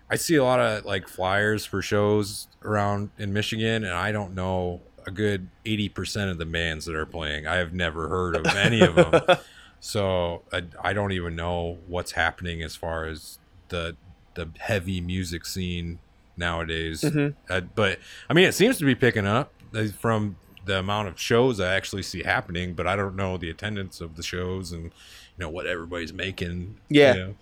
i 0.09 0.15
see 0.15 0.35
a 0.35 0.43
lot 0.43 0.59
of 0.59 0.83
like 0.85 1.07
flyers 1.07 1.65
for 1.65 1.81
shows 1.81 2.47
around 2.63 3.11
in 3.19 3.31
michigan 3.31 3.83
and 3.83 3.93
i 3.93 4.11
don't 4.11 4.33
know 4.33 4.81
a 5.05 5.11
good 5.11 5.49
80% 5.65 6.29
of 6.31 6.37
the 6.37 6.45
bands 6.45 6.85
that 6.85 6.95
are 6.95 7.05
playing 7.05 7.45
i 7.45 7.57
have 7.57 7.73
never 7.73 8.07
heard 8.07 8.35
of 8.35 8.45
any 8.55 8.81
of 8.81 8.95
them 8.95 9.37
so 9.79 10.43
I, 10.53 10.63
I 10.81 10.93
don't 10.93 11.11
even 11.11 11.35
know 11.35 11.79
what's 11.87 12.13
happening 12.13 12.61
as 12.63 12.75
far 12.75 13.05
as 13.05 13.39
the 13.69 13.95
the 14.35 14.47
heavy 14.59 15.01
music 15.01 15.45
scene 15.45 15.99
nowadays. 16.37 17.01
Mhm. 17.01 17.33
Uh, 17.49 17.61
but 17.75 17.99
I 18.29 18.33
mean, 18.33 18.45
it 18.45 18.53
seems 18.53 18.77
to 18.77 18.85
be 18.85 18.95
picking 18.95 19.27
up 19.27 19.51
uh, 19.75 19.87
from 19.99 20.37
the 20.65 20.77
amount 20.79 21.07
of 21.07 21.19
shows 21.19 21.59
I 21.59 21.73
actually 21.75 22.03
see 22.03 22.23
happening. 22.23 22.73
But 22.73 22.87
I 22.87 22.95
don't 22.95 23.15
know 23.15 23.37
the 23.37 23.49
attendance 23.49 24.01
of 24.01 24.15
the 24.15 24.23
shows 24.23 24.71
and 24.71 24.85
you 24.85 24.91
know 25.37 25.49
what 25.49 25.65
everybody's 25.67 26.13
making. 26.13 26.77
Yeah. 26.89 27.13
you 27.13 27.19
know. 27.19 27.35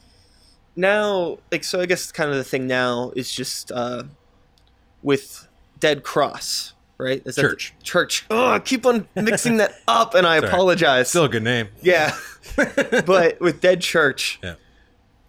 now, 0.76 1.38
like, 1.52 1.64
so 1.64 1.82
I 1.82 1.86
guess 1.86 2.12
kind 2.12 2.30
of 2.30 2.36
the 2.38 2.44
thing 2.44 2.68
now 2.68 3.12
is 3.16 3.32
just 3.32 3.72
uh, 3.72 4.04
with 5.02 5.48
Dead 5.80 6.04
Cross, 6.04 6.74
right? 6.98 7.22
Is 7.26 7.36
Church. 7.36 7.74
church. 7.84 8.26
Oh, 8.30 8.48
I 8.52 8.60
keep 8.60 8.86
on 8.86 9.08
mixing 9.16 9.58
that 9.58 9.74
up, 9.88 10.14
and 10.16 10.26
I 10.28 10.38
apologize. 10.38 11.10
Still 11.10 11.26
a 11.26 11.30
good 11.30 11.44
name. 11.44 11.70
Yeah. 11.82 12.16
but 13.06 13.40
with 13.40 13.62
Dead 13.62 13.82
Church, 13.82 14.40
Yeah. 14.44 14.56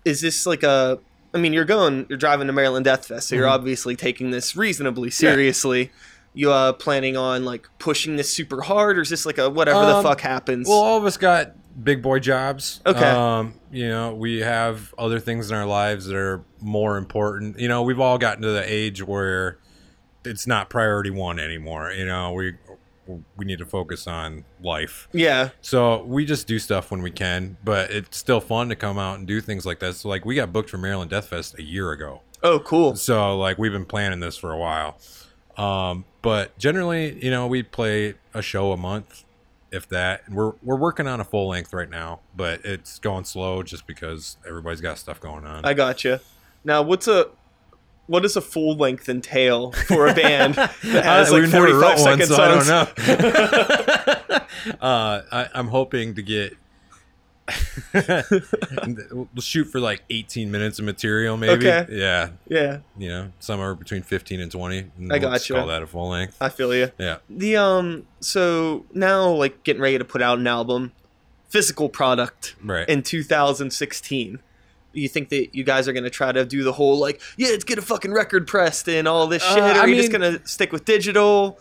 is 0.05 0.21
this 0.21 0.47
like 0.47 0.63
a? 0.63 0.99
I 1.33 1.39
mean, 1.39 1.53
you're 1.53 1.65
going, 1.65 2.07
you're 2.09 2.19
driving 2.19 2.49
to 2.49 2.53
Maryland 2.53 2.85
Death 2.85 3.07
Fest, 3.07 3.29
so 3.29 3.37
you're 3.37 3.47
Mhm. 3.47 3.53
obviously 3.53 3.95
taking 3.95 4.33
this 4.33 4.57
reasonably 4.57 5.11
seriously. 5.11 5.93
You 6.33 6.53
uh 6.53 6.73
planning 6.75 7.17
on 7.17 7.45
like 7.45 7.69
pushing 7.79 8.17
this 8.17 8.31
super 8.31 8.63
hard, 8.63 8.99
or 8.99 9.03
is 9.03 9.09
this 9.11 9.27
like 9.27 9.39
a 9.39 9.51
whatever 9.51 9.81
the 9.81 9.97
Um, 9.97 10.03
fuck 10.05 10.21
happens? 10.21 10.69
Well, 10.69 10.79
all 10.79 10.97
of 10.99 11.05
us 11.05 11.17
got 11.17 11.53
big 11.85 12.03
boy 12.03 12.19
jobs. 12.21 12.81
Okay. 12.87 13.05
Um, 13.05 13.55
you 13.73 13.89
know, 13.89 14.15
we 14.15 14.39
have 14.41 14.95
other 14.99 15.19
things 15.21 15.51
in 15.51 15.57
our 15.57 15.67
lives 15.67 16.07
that 16.07 16.17
are 16.17 16.45
more 16.61 16.97
important. 16.99 17.59
You 17.59 17.69
know, 17.69 17.83
we've 17.83 18.01
all 18.01 18.19
gotten 18.19 18.43
to 18.43 18.51
the 18.51 18.65
age 18.65 19.03
where 19.03 19.59
it's 20.25 20.47
not 20.47 20.69
priority 20.71 21.11
one 21.11 21.39
anymore. 21.39 21.91
You 21.93 22.07
know, 22.07 22.33
we 22.33 22.55
we 23.37 23.45
need 23.45 23.59
to 23.59 23.67
focus 23.67 24.07
on 24.07 24.45
life. 24.63 25.09
yeah, 25.13 25.49
So 25.63 26.05
we 26.05 26.25
just 26.25 26.47
do 26.47 26.61
stuff 26.61 26.93
when 26.93 27.03
we 27.03 27.11
can, 27.11 27.57
but 27.65 27.91
it's 27.91 28.17
still 28.17 28.41
fun 28.41 28.69
to 28.69 28.77
come 28.77 29.01
out 29.01 29.19
and 29.19 29.27
do 29.27 29.41
things 29.41 29.67
like 29.67 29.81
this. 29.81 30.03
So 30.03 30.09
like 30.09 30.25
we 30.25 30.37
got 30.37 30.53
booked 30.53 30.71
for 30.71 30.79
Maryland 30.79 31.11
Death 31.11 31.27
Fest 31.29 31.59
a 31.59 31.63
year 31.63 31.91
ago. 31.91 32.21
Oh, 32.45 32.61
cool. 32.61 32.95
So 32.95 33.37
like 33.37 33.59
we've 33.59 33.73
been 33.73 33.85
planning 33.85 34.21
this 34.21 34.37
for 34.37 34.53
a 34.53 34.59
while. 34.59 34.97
Um, 35.61 36.05
but 36.23 36.57
generally, 36.59 37.23
you 37.23 37.31
know, 37.31 37.47
we 37.47 37.63
play 37.63 38.15
a 38.33 38.41
show 38.41 38.73
a 38.73 38.77
month, 38.77 39.25
if 39.71 39.89
that. 39.91 40.23
And 40.27 40.35
we're 40.35 40.53
we're 40.63 40.77
working 40.77 41.07
on 41.07 41.21
a 41.21 41.25
full 41.25 41.49
length 41.49 41.73
right 41.73 41.91
now, 41.91 42.21
but 42.35 42.65
it's 42.65 42.99
going 42.99 43.25
slow 43.25 43.63
just 43.63 43.87
because 43.87 44.37
everybody's 44.47 44.81
got 44.81 44.99
stuff 44.99 45.21
going 45.21 45.45
on. 45.45 45.65
I 45.65 45.75
gotcha. 45.75 46.21
Now, 46.65 46.83
what's 46.83 47.07
a 47.09 47.29
what 48.07 48.23
does 48.23 48.37
a 48.37 48.41
full 48.41 48.77
length 48.77 49.09
entail 49.09 49.73
for 49.73 50.07
a 50.09 50.15
band 50.15 50.55
that 50.55 50.71
has 50.83 51.31
like 51.31 51.43
we've 51.43 51.53
never 51.53 51.69
45 51.69 51.81
wrote 51.81 51.91
one, 51.91 51.99
second 51.99 52.27
so 52.27 52.43
I 52.43 52.49
don't 52.49 52.67
know. 52.69 52.89
uh, 54.81 55.23
I, 55.31 55.49
I'm 55.55 55.69
hoping 55.69 56.15
to 56.15 56.23
get. 56.23 56.57
we'll 59.13 59.29
shoot 59.41 59.65
for 59.67 59.81
like 59.81 60.03
18 60.11 60.51
minutes 60.51 60.79
of 60.79 60.85
material, 60.85 61.37
maybe. 61.37 61.69
Okay. 61.69 61.87
Yeah, 61.91 62.31
Yeah, 62.49 62.79
you 62.99 63.09
know, 63.09 63.33
somewhere 63.41 63.75
between 63.75 64.03
15 64.03 64.41
and 64.41 64.51
20. 64.51 64.79
and 64.79 65.13
I 65.13 65.19
we'll 65.19 65.31
gotcha. 65.31 65.55
Call 65.55 65.67
that 65.69 65.83
a 65.83 65.87
full 65.87 66.09
length. 66.11 66.37
I 66.41 66.49
feel 66.49 66.75
you. 66.75 66.91
Yeah. 66.99 67.19
The 67.29 67.57
um, 67.57 68.07
so 68.21 68.85
now 68.93 69.29
like 69.31 69.63
getting 69.65 69.83
ready 69.83 69.99
to 69.99 70.05
put 70.05 70.23
out 70.23 70.39
an 70.39 70.47
album, 70.47 70.93
physical 71.49 71.89
product 71.89 72.55
Right. 72.63 72.89
in 72.89 73.03
2016. 73.03 74.39
You 74.93 75.09
think 75.09 75.29
that 75.29 75.55
you 75.55 75.63
guys 75.63 75.87
are 75.87 75.93
gonna 75.93 76.11
try 76.11 76.33
to 76.33 76.45
do 76.45 76.65
the 76.65 76.73
whole 76.73 76.99
like, 76.99 77.21
yeah, 77.37 77.49
let's 77.49 77.65
get 77.65 77.79
a 77.79 77.83
fucking 77.83 78.13
record 78.13 78.47
pressed 78.47 78.89
and 78.89 79.07
all 79.07 79.27
this 79.29 79.43
Uh, 79.45 79.55
shit, 79.55 79.63
or 79.63 79.67
I 79.67 79.79
are 79.81 79.89
you 79.89 79.97
just 79.97 80.11
gonna 80.13 80.45
stick 80.47 80.73
with 80.73 80.85
digital? 80.85 81.59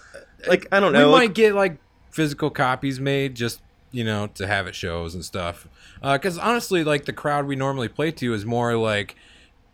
Like, 0.48 0.68
I 0.72 0.80
don't 0.80 0.94
know. 0.94 1.08
We 1.08 1.14
like- 1.14 1.22
might 1.30 1.34
get 1.36 1.54
like 1.54 1.78
physical 2.12 2.50
copies 2.50 3.00
made 3.00 3.36
just 3.36 3.62
you 3.92 4.04
know 4.04 4.28
to 4.36 4.46
have 4.48 4.68
at 4.68 4.76
shows 4.76 5.16
and 5.16 5.24
stuff. 5.26 5.68
Because 6.02 6.38
honestly, 6.38 6.84
like 6.84 7.06
the 7.06 7.14
crowd 7.14 7.46
we 7.46 7.56
normally 7.56 7.88
play 7.88 8.12
to 8.12 8.34
is 8.34 8.46
more 8.46 8.76
like 8.76 9.16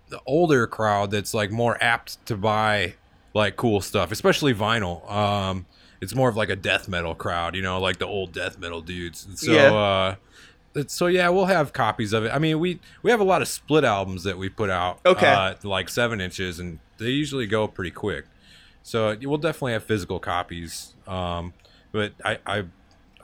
the 0.09 0.19
older 0.25 0.67
crowd 0.67 1.11
that's 1.11 1.33
like 1.33 1.51
more 1.51 1.77
apt 1.83 2.23
to 2.27 2.35
buy 2.37 2.95
like 3.33 3.55
cool 3.55 3.81
stuff, 3.81 4.11
especially 4.11 4.53
vinyl. 4.53 5.09
Um, 5.11 5.65
it's 6.01 6.13
more 6.13 6.29
of 6.29 6.35
like 6.37 6.49
a 6.49 6.55
death 6.55 6.87
metal 6.87 7.15
crowd, 7.15 7.55
you 7.55 7.61
know, 7.61 7.79
like 7.79 7.97
the 7.97 8.05
old 8.05 8.31
death 8.31 8.59
metal 8.59 8.81
dudes. 8.81 9.25
And 9.25 9.37
so, 9.39 9.51
Yeah. 9.51 9.73
uh, 9.73 10.15
it's, 10.75 10.93
so 10.93 11.07
yeah, 11.07 11.29
we'll 11.29 11.45
have 11.45 11.73
copies 11.73 12.11
of 12.13 12.25
it. 12.25 12.29
I 12.33 12.37
mean, 12.39 12.59
we 12.59 12.79
we 13.01 13.09
have 13.11 13.19
a 13.19 13.23
lot 13.25 13.41
of 13.41 13.47
split 13.47 13.83
albums 13.83 14.23
that 14.23 14.37
we 14.37 14.49
put 14.49 14.69
out, 14.69 14.99
Okay. 15.05 15.25
uh, 15.31 15.55
like 15.63 15.89
seven 15.89 16.19
inches, 16.21 16.59
and 16.59 16.79
they 16.97 17.09
usually 17.09 17.47
go 17.47 17.67
pretty 17.67 17.91
quick. 17.91 18.25
So 18.83 19.15
we'll 19.23 19.37
definitely 19.37 19.71
have 19.73 19.83
physical 19.83 20.19
copies. 20.19 20.93
Um, 21.07 21.53
but 21.91 22.11
I, 22.23 22.37
I, 22.45 22.63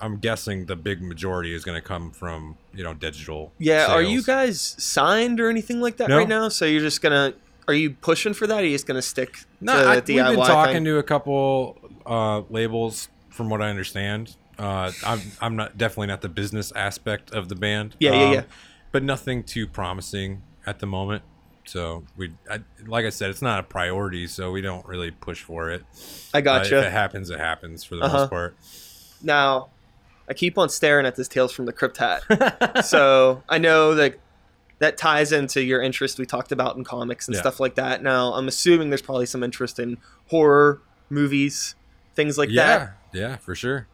I'm 0.02 0.18
guessing 0.18 0.66
the 0.66 0.76
big 0.76 1.02
majority 1.02 1.54
is 1.54 1.64
going 1.64 1.76
to 1.80 1.82
come 1.88 2.12
from 2.12 2.58
you 2.74 2.84
know 2.84 2.94
digital. 2.94 3.54
yeah, 3.60 3.88
are 3.88 4.02
you 4.02 4.24
guys 4.24 4.76
signed 4.80 5.40
or 5.40 5.50
anything 5.50 5.80
like 5.82 5.98
that 5.98 6.10
No. 6.10 6.18
right 6.18 6.28
now? 6.28 6.50
So 6.50 6.66
you're 6.66 6.82
just 6.82 7.02
gonna, 7.02 7.34
are 7.68 7.74
you 7.74 7.92
pushing 7.92 8.34
for 8.34 8.48
that? 8.48 8.56
Or 8.56 8.62
are 8.62 8.64
you 8.66 8.74
just 8.76 8.88
gonna 8.88 9.02
stick 9.02 9.38
No, 9.62 9.74
to 9.74 9.90
I, 9.90 10.00
the 10.00 10.16
we've 10.16 10.24
DIY 10.24 10.36
been 10.36 10.46
talking 10.46 10.74
thing? 10.74 10.86
to 10.86 10.98
a 10.98 11.04
couple 11.04 11.78
uh, 12.06 12.42
labels, 12.50 13.10
from 13.30 13.50
what 13.50 13.62
I 13.62 13.70
understand. 13.70 14.36
Uh, 14.60 14.92
I'm 15.06 15.22
I'm 15.40 15.56
not 15.56 15.78
definitely 15.78 16.08
not 16.08 16.22
the 16.22 16.30
business 16.30 16.72
aspect 16.74 17.32
of 17.34 17.48
the 17.50 17.56
band. 17.56 17.96
Yeah, 18.00 18.14
yeah, 18.14 18.26
um, 18.28 18.34
yeah. 18.34 18.44
But 18.92 19.04
nothing 19.04 19.44
too 19.44 19.68
promising 19.68 20.42
at 20.66 20.80
the 20.80 20.86
moment. 20.86 21.24
So 21.66 22.04
we, 22.18 22.34
I, 22.50 22.60
like 22.86 23.06
I 23.06 23.10
said, 23.10 23.30
it's 23.30 23.42
not 23.42 23.60
a 23.60 23.64
priority, 23.64 24.28
so 24.28 24.52
we 24.52 24.62
don't 24.62 24.86
really 24.86 25.12
push 25.12 25.42
for 25.44 25.70
it. 25.70 25.84
I 26.34 26.40
Uh, 26.40 26.42
gotcha. 26.42 26.80
if 26.80 26.86
it 26.88 26.92
happens, 26.92 27.30
it 27.30 27.40
happens 27.40 27.84
for 27.84 27.96
the 27.96 28.04
Uh-huh. 28.04 28.18
most 28.18 28.30
part. 28.30 28.58
Now, 29.24 29.70
I 30.30 30.34
keep 30.34 30.58
on 30.58 30.70
staring 30.70 31.06
at 31.06 31.16
this 31.16 31.28
Tales 31.28 31.52
from 31.52 31.66
the 31.66 31.74
Crypt 31.74 31.98
hat. 31.98 32.86
so 32.86 33.44
I 33.50 33.58
know 33.58 33.96
that 33.96 34.16
that 34.80 34.98
ties 34.98 35.32
into 35.32 35.62
your 35.62 35.82
interest 35.82 36.18
we 36.18 36.26
talked 36.26 36.52
about 36.52 36.76
in 36.76 36.84
comics 36.84 37.28
and 37.28 37.36
Yeah. 37.36 37.42
stuff 37.42 37.60
like 37.60 37.76
that. 37.76 38.02
Now, 38.02 38.34
I'm 38.34 38.48
assuming 38.48 38.90
there's 38.90 39.02
probably 39.02 39.28
some 39.28 39.44
interest 39.44 39.78
in 39.78 39.98
horror 40.30 40.82
movies, 41.10 41.76
things 42.16 42.38
like 42.38 42.50
yeah, 42.50 42.66
that. 42.78 42.98
yeah, 43.14 43.22
yeah, 43.22 43.36
for 43.38 43.54
sure. 43.54 43.88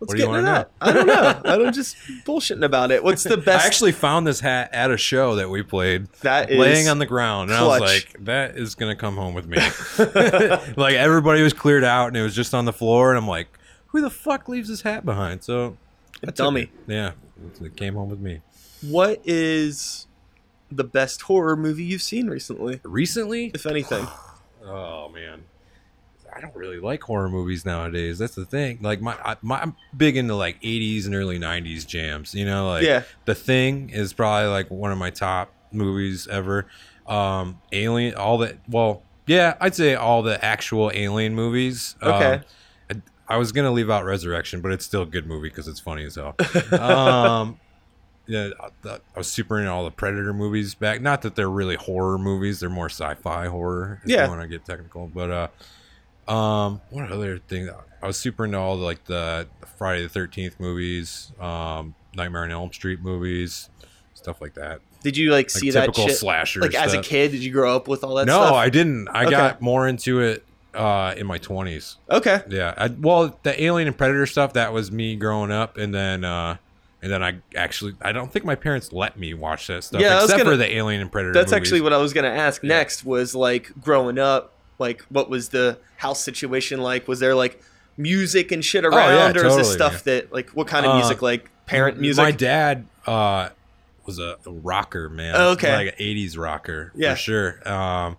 Let's 0.00 0.08
What 0.10 0.16
do 0.16 0.22
you 0.24 0.28
wanna 0.28 0.42
that. 0.42 0.70
I 0.80 0.92
don't 0.92 1.06
know. 1.06 1.40
I'm 1.44 1.72
just 1.72 1.96
bullshitting 2.24 2.64
about 2.64 2.90
it. 2.90 3.04
What's 3.04 3.22
the 3.22 3.36
best? 3.38 3.64
I 3.64 3.66
actually 3.66 3.92
found 3.92 4.26
this 4.26 4.40
hat 4.40 4.70
at 4.72 4.90
a 4.90 4.96
show 4.96 5.36
that 5.36 5.48
we 5.48 5.62
played, 5.62 6.08
that 6.22 6.50
is 6.50 6.58
laying 6.58 6.88
on 6.88 6.98
the 6.98 7.06
ground, 7.06 7.50
and 7.50 7.58
I 7.58 7.62
was 7.66 7.80
like, 7.80 8.16
"That 8.24 8.56
is 8.56 8.74
gonna 8.74 8.96
come 8.96 9.16
home 9.16 9.32
with 9.34 9.46
me." 9.46 9.58
like 10.76 10.94
everybody 10.94 11.42
was 11.42 11.52
cleared 11.52 11.84
out, 11.84 12.08
and 12.08 12.16
it 12.16 12.22
was 12.22 12.34
just 12.34 12.52
on 12.52 12.64
the 12.64 12.72
floor, 12.72 13.10
and 13.10 13.18
I'm 13.18 13.28
like, 13.28 13.46
"Who 13.92 14.00
the 14.00 14.10
fuck 14.10 14.48
leaves 14.48 14.68
his 14.68 14.82
hat 14.82 15.04
behind?" 15.04 15.44
So, 15.44 15.76
took 16.22 16.34
dummy. 16.34 16.62
it. 16.62 16.70
Yeah, 16.86 17.12
it 17.60 17.76
came 17.76 17.94
home 17.94 18.10
with 18.10 18.20
me. 18.20 18.40
What 18.82 19.20
is 19.24 20.06
the 20.70 20.84
best 20.84 21.22
horror 21.22 21.56
movie 21.56 21.84
you've 21.84 22.02
seen 22.02 22.28
recently, 22.28 22.80
Recently, 22.82 23.52
if 23.54 23.66
anything? 23.66 24.06
oh 24.64 25.08
man, 25.10 25.44
I 26.34 26.40
don't 26.40 26.54
really 26.56 26.80
like 26.80 27.02
horror 27.02 27.28
movies 27.28 27.64
nowadays. 27.64 28.18
That's 28.18 28.34
the 28.34 28.46
thing. 28.46 28.78
Like 28.80 29.00
my, 29.00 29.16
I, 29.24 29.36
my 29.42 29.60
I'm 29.60 29.76
big 29.96 30.16
into 30.16 30.34
like 30.34 30.60
80s 30.62 31.04
and 31.06 31.14
early 31.14 31.38
90s 31.38 31.86
jams. 31.86 32.34
You 32.34 32.46
know, 32.46 32.68
like 32.68 32.84
yeah. 32.84 33.02
The 33.26 33.34
Thing 33.34 33.90
is 33.90 34.12
probably 34.12 34.48
like 34.48 34.70
one 34.70 34.90
of 34.92 34.98
my 34.98 35.10
top 35.10 35.52
movies 35.72 36.26
ever. 36.28 36.66
Um, 37.06 37.60
Alien, 37.72 38.14
all 38.14 38.38
that. 38.38 38.56
Well, 38.68 39.02
yeah, 39.26 39.56
I'd 39.60 39.74
say 39.74 39.94
all 39.94 40.22
the 40.22 40.42
actual 40.44 40.90
Alien 40.94 41.34
movies. 41.34 41.96
Okay. 42.02 42.34
Um, 42.34 42.42
I, 43.32 43.34
I 43.34 43.38
was 43.38 43.52
gonna 43.52 43.70
leave 43.72 43.90
out 43.90 44.04
Resurrection, 44.04 44.60
but 44.60 44.72
it's 44.72 44.84
still 44.84 45.02
a 45.02 45.06
good 45.06 45.26
movie 45.26 45.48
because 45.48 45.68
it's 45.68 45.80
funny 45.80 46.04
as 46.04 46.16
hell. 46.16 46.34
um, 46.80 47.58
yeah, 48.26 48.50
I, 48.84 48.88
I 49.14 49.18
was 49.18 49.28
super 49.30 49.58
into 49.58 49.70
all 49.70 49.84
the 49.84 49.90
Predator 49.90 50.32
movies 50.32 50.74
back. 50.74 51.00
Not 51.00 51.22
that 51.22 51.34
they're 51.34 51.50
really 51.50 51.76
horror 51.76 52.18
movies; 52.18 52.60
they're 52.60 52.70
more 52.70 52.88
sci-fi 52.88 53.46
horror. 53.48 54.00
If 54.04 54.10
Yeah. 54.10 54.24
you 54.24 54.30
want 54.30 54.42
to 54.42 54.48
get 54.48 54.64
technical, 54.64 55.08
but 55.08 55.50
uh, 56.28 56.30
um, 56.32 56.80
what 56.90 57.10
other 57.10 57.38
thing? 57.38 57.68
I 58.02 58.06
was 58.06 58.16
super 58.16 58.44
into 58.44 58.58
all 58.58 58.76
the, 58.78 58.84
like 58.84 59.04
the 59.04 59.48
Friday 59.78 60.02
the 60.02 60.08
Thirteenth 60.08 60.60
movies, 60.60 61.32
um, 61.40 61.94
Nightmare 62.14 62.44
on 62.44 62.50
Elm 62.50 62.72
Street 62.72 63.00
movies, 63.00 63.68
stuff 64.14 64.40
like 64.40 64.54
that. 64.54 64.80
Did 65.02 65.16
you 65.16 65.30
like 65.32 65.46
Like 65.46 65.50
see 65.50 65.70
that 65.72 65.80
typical 65.86 66.06
shit? 66.08 66.16
slasher. 66.18 66.60
Like 66.60 66.74
as 66.74 66.94
a 66.94 67.02
kid, 67.02 67.32
did 67.32 67.42
you 67.42 67.52
grow 67.52 67.74
up 67.74 67.88
with 67.88 68.04
all 68.04 68.14
that 68.16 68.26
no, 68.26 68.34
stuff? 68.34 68.54
I 68.54 68.68
didn't. 68.68 69.08
I 69.08 69.22
Okay. 69.22 69.30
got 69.32 69.60
more 69.60 69.88
into 69.88 70.20
it 70.20 70.44
uh, 70.74 71.14
in 71.16 71.26
my 71.26 71.38
twenties. 71.38 71.96
Okay. 72.10 72.40
Yeah. 72.48 72.74
I, 72.76 72.88
well, 72.88 73.38
the 73.42 73.62
Alien 73.62 73.88
and 73.88 73.96
Predator 73.96 74.26
stuff 74.26 74.52
that 74.54 74.72
was 74.72 74.90
me 74.92 75.16
growing 75.16 75.50
up, 75.52 75.76
and 75.76 75.94
then 75.94 76.24
uh, 76.24 76.56
and 77.02 77.12
then 77.12 77.22
I 77.22 77.36
actually 77.56 77.94
I 78.00 78.12
don't 78.12 78.32
think 78.32 78.44
my 78.44 78.54
parents 78.54 78.92
let 78.92 79.18
me 79.18 79.34
watch 79.34 79.66
that 79.66 79.84
stuff 79.84 80.00
Yeah, 80.00 80.22
except 80.22 80.38
gonna- 80.38 80.50
for 80.50 80.56
the 80.56 80.74
Alien 80.76 81.00
and 81.00 81.10
Predator. 81.12 81.32
That's 81.34 81.50
movies. 81.52 81.68
actually 81.68 81.80
what 81.82 81.92
I 81.92 81.98
was 81.98 82.12
gonna 82.12 82.28
ask 82.28 82.62
Yeah. 82.62 82.68
next. 82.70 83.04
Was 83.04 83.34
like 83.34 83.70
growing 83.82 84.18
up, 84.18 84.52
like 84.78 85.02
what 85.10 85.28
was 85.28 85.50
the 85.50 85.78
house 85.96 86.22
situation 86.22 86.80
like? 86.80 87.06
Was 87.08 87.20
there 87.20 87.34
like 87.34 87.60
music 87.98 88.50
and 88.52 88.64
shit 88.64 88.84
Oh, 88.84 88.90
yeah, 88.90 88.96
around, 89.26 89.36
or 89.36 89.44
is 89.46 89.56
this 89.56 89.68
totally, 89.68 89.74
stuff 89.74 90.04
that 90.04 90.32
like 90.32 90.50
what 90.50 90.66
kind 90.68 90.86
of 90.86 90.92
Uh, 90.92 90.98
music? 90.98 91.20
Like 91.22 91.50
parent 91.66 92.00
music? 92.00 92.22
My 92.22 92.30
dad 92.30 92.86
uh, 93.06 93.50
was 94.06 94.18
a, 94.18 94.36
a 94.46 94.50
rocker, 94.50 95.08
man. 95.08 95.34
Oh, 95.36 95.50
okay. 95.50 95.74
like 95.74 95.88
an 95.88 95.94
'80s 96.04 96.38
rocker 96.38 96.92
Yeah. 96.94 97.12
for 97.14 97.18
sure. 97.20 97.68
Um, 97.68 98.16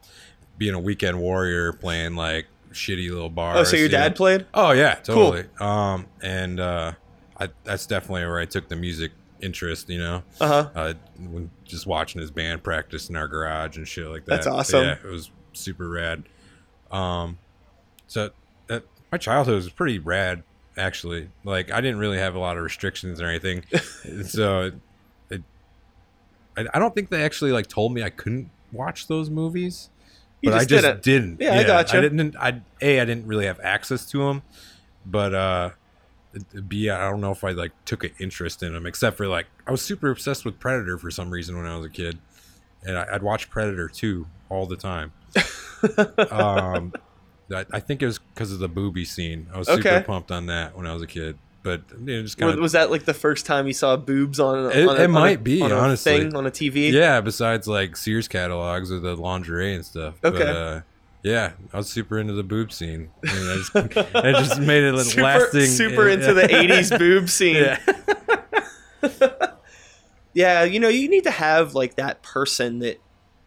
being 0.64 0.74
a 0.76 0.80
weekend 0.80 1.20
warrior, 1.20 1.74
playing 1.74 2.16
like 2.16 2.46
shitty 2.72 3.10
little 3.12 3.28
bars. 3.30 3.60
oh, 3.60 3.64
so 3.66 3.76
your 3.76 3.90
know. 3.90 3.98
dad 3.98 4.16
played? 4.16 4.46
Oh 4.54 4.72
yeah, 4.72 4.96
totally. 4.96 5.44
Um, 5.60 6.08
and 6.22 6.58
uh, 6.58 6.94
I, 7.38 7.50
that's 7.66 7.86
definitely 7.86 8.26
where 8.26 8.40
I 8.40 8.46
took 8.46 8.70
the 8.70 8.78
music 8.78 9.12
interest. 9.42 9.90
You 9.90 10.00
know, 10.00 10.24
Uh 10.40 10.48
huh. 10.48 10.70
uh, 10.74 10.94
when 11.20 11.52
just 11.66 11.86
watching 11.86 12.22
his 12.22 12.32
band 12.32 12.64
practice 12.64 13.10
in 13.10 13.18
our 13.18 13.28
garage 13.28 13.76
and 13.76 13.86
shit 13.86 14.08
like 14.08 14.24
that. 14.24 14.36
That's 14.36 14.48
awesome. 14.48 14.86
Yeah, 14.86 14.94
it 15.04 15.12
was 15.12 15.32
super 15.52 15.90
rad. 15.90 16.24
Um, 16.92 17.38
so 18.08 18.30
that, 18.68 18.84
my 19.12 19.18
childhood 19.18 19.56
was 19.56 19.70
pretty 19.70 20.00
rad, 20.00 20.44
actually. 20.78 21.28
Like 21.44 21.72
I 21.74 21.82
didn't 21.82 21.98
really 22.00 22.20
have 22.20 22.36
a 22.36 22.40
lot 22.40 22.56
of 22.56 22.64
restrictions 22.64 23.20
or 23.20 23.26
anything, 23.28 23.66
so 24.26 24.62
it, 24.62 24.74
it, 25.30 25.44
I, 26.56 26.66
I 26.74 26.80
don't 26.80 26.96
think 26.96 27.10
they 27.10 27.22
actually 27.24 27.52
like 27.52 27.68
told 27.68 27.92
me 27.94 28.02
I 28.02 28.10
couldn't 28.10 28.50
watch 28.72 29.08
those 29.08 29.30
movies. 29.30 29.90
You 30.44 30.52
but 30.52 30.58
just 30.60 30.66
I 30.72 30.76
just 30.76 30.84
didn't. 30.84 31.04
didn't. 31.04 31.42
Yeah, 31.42 31.56
I 31.60 31.64
gotcha. 31.64 31.98
I 31.98 32.02
didn't. 32.02 32.36
I 32.36 32.62
a 32.82 33.00
I 33.00 33.06
didn't 33.06 33.26
really 33.28 33.46
have 33.46 33.60
access 33.62 34.06
to 34.08 34.20
them, 34.28 34.44
but 35.06 35.34
uh, 35.34 35.70
b 36.68 36.90
I 36.90 37.10
don't 37.10 37.22
know 37.22 37.32
if 37.32 37.44
I 37.44 37.52
like 37.52 37.72
took 37.86 38.04
an 38.04 38.12
interest 38.20 38.62
in 38.62 38.74
them, 38.74 38.86
except 38.86 39.18
for 39.18 39.28
like 39.28 39.48
I 39.66 39.72
was 39.72 39.82
super 39.82 40.10
obsessed 40.12 40.44
with 40.46 40.60
Predator 40.60 40.98
for 40.98 41.10
some 41.12 41.30
reason 41.32 41.56
when 41.58 41.66
I 41.66 41.78
was 41.78 41.86
a 41.86 41.90
kid, 41.90 42.20
and 42.84 42.98
I, 42.98 43.06
I'd 43.14 43.24
watch 43.24 43.50
Predator 43.50 43.88
two 43.88 44.28
all 44.50 44.68
the 44.68 44.76
time. 44.78 45.14
um, 46.32 46.94
I, 47.54 47.66
I 47.72 47.80
think 47.80 48.02
it 48.02 48.06
was 48.06 48.20
because 48.20 48.52
of 48.52 48.60
the 48.60 48.68
booby 48.70 49.06
scene. 49.06 49.48
I 49.54 49.58
was 49.60 49.68
super 49.68 49.80
Okay. 49.80 50.04
pumped 50.04 50.32
on 50.32 50.48
that 50.48 50.76
when 50.76 50.88
I 50.88 50.94
was 50.94 51.02
a 51.04 51.08
kid, 51.08 51.38
but 51.64 51.82
you 51.92 51.98
know, 52.18 52.22
just 52.22 52.36
Was, 52.38 52.42
kind 52.42 52.54
of 52.54 52.60
was 52.62 52.72
that 52.74 52.92
like 52.92 53.06
the 53.06 53.14
first 53.14 53.46
time 53.46 53.66
you 53.68 53.74
saw 53.74 53.96
boobs 53.98 54.40
on? 54.40 54.66
A, 54.66 54.70
It- 54.70 54.88
on 54.88 54.96
a, 54.98 55.00
it 55.00 55.04
on 55.06 55.06
a- 55.06 55.08
might 55.08 55.44
be, 55.44 55.62
on 55.62 55.72
a 55.72 55.76
honestly. 55.76 56.20
thing 56.20 56.36
on 56.36 56.46
a 56.46 56.52
TV. 56.52 56.92
yeah. 56.92 57.22
Besides 57.22 57.68
like 57.68 57.96
Sears 57.98 58.28
catalogs 58.28 58.92
or 58.92 59.00
the 59.00 59.16
lingerie 59.16 59.74
and 59.74 59.86
stuff. 59.86 60.16
But, 60.22 60.36
Okay. 60.36 60.50
uh, 60.50 60.82
yeah, 61.24 61.54
I 61.72 61.78
was 61.78 61.90
super 61.90 62.20
into 62.20 62.34
the 62.34 62.44
boob 62.44 62.72
scene. 62.74 63.10
I 63.26 63.34
mean, 63.34 63.50
I 63.50 63.56
just, 63.56 63.76
it 63.98 64.36
just 64.36 64.60
made 64.60 64.84
it 64.84 64.98
super, 65.06 65.22
lasting. 65.24 65.66
super 65.68 66.10
into 66.10 66.34
the 66.34 66.42
'80s 66.50 67.00
boob 67.00 67.30
scene. 67.30 67.56
Yeah. 67.56 69.40
Yeah, 70.36 70.64
you 70.64 70.80
know, 70.80 70.88
you 70.88 71.10
need 71.10 71.26
to 71.26 71.32
have 71.32 71.76
like 71.76 71.94
that 71.98 72.24
person 72.24 72.80
that 72.80 73.00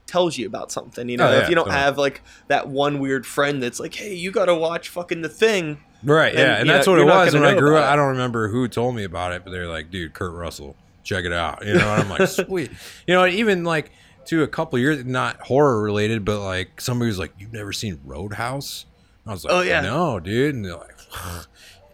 tells 0.06 0.38
you 0.38 0.46
about 0.46 0.70
something. 0.70 1.08
You 1.08 1.16
know, 1.16 1.26
Oh, 1.26 1.32
yeah, 1.32 1.42
if 1.42 1.48
you 1.48 1.56
don't 1.56 1.64
totally. 1.64 1.82
have 1.82 1.98
like 1.98 2.22
that 2.46 2.68
one 2.68 3.00
weird 3.00 3.26
friend 3.26 3.60
that's 3.60 3.80
like, 3.80 3.92
"Hey, 3.94 4.14
you 4.14 4.30
got 4.30 4.44
to 4.44 4.54
watch 4.54 4.88
fucking 4.88 5.22
the 5.22 5.28
thing." 5.28 5.82
Right, 6.06 6.30
And, 6.30 6.38
yeah, 6.38 6.56
and 6.60 6.70
that's 6.70 6.86
know, 6.86 6.92
what 6.92 7.00
it 7.00 7.04
was 7.04 7.34
when 7.34 7.44
I 7.44 7.58
grew 7.58 7.76
up. 7.76 7.84
it. 7.84 7.88
I 7.92 7.96
don't 7.96 8.08
remember 8.10 8.48
who 8.48 8.68
told 8.68 8.94
me 8.94 9.04
about 9.04 9.32
it, 9.32 9.42
but 9.44 9.50
they're 9.50 9.66
like, 9.68 9.90
"Dude, 9.90 10.14
Kurt 10.14 10.32
Russell, 10.32 10.76
check 11.02 11.24
it 11.24 11.32
out." 11.32 11.66
You 11.66 11.74
know, 11.74 11.92
and 11.92 12.02
I'm 12.02 12.08
like, 12.08 12.28
"Sweet." 12.28 12.70
You 13.06 13.14
know, 13.14 13.26
even 13.26 13.64
like 13.64 13.90
to 14.26 14.42
a 14.44 14.48
couple 14.48 14.78
years, 14.78 15.04
not 15.04 15.40
horror 15.40 15.82
related, 15.82 16.24
but 16.24 16.40
like 16.40 16.80
somebody 16.80 17.08
was 17.08 17.18
like, 17.18 17.32
"You've 17.38 17.52
never 17.52 17.72
seen 17.72 18.00
Roadhouse?" 18.04 18.86
I 19.26 19.32
was 19.32 19.44
like, 19.44 19.52
Oh, 19.52 19.60
yeah. 19.62 19.80
no, 19.80 20.20
dude." 20.20 20.54
And 20.54 20.64
they're 20.64 20.76
like, 20.76 20.96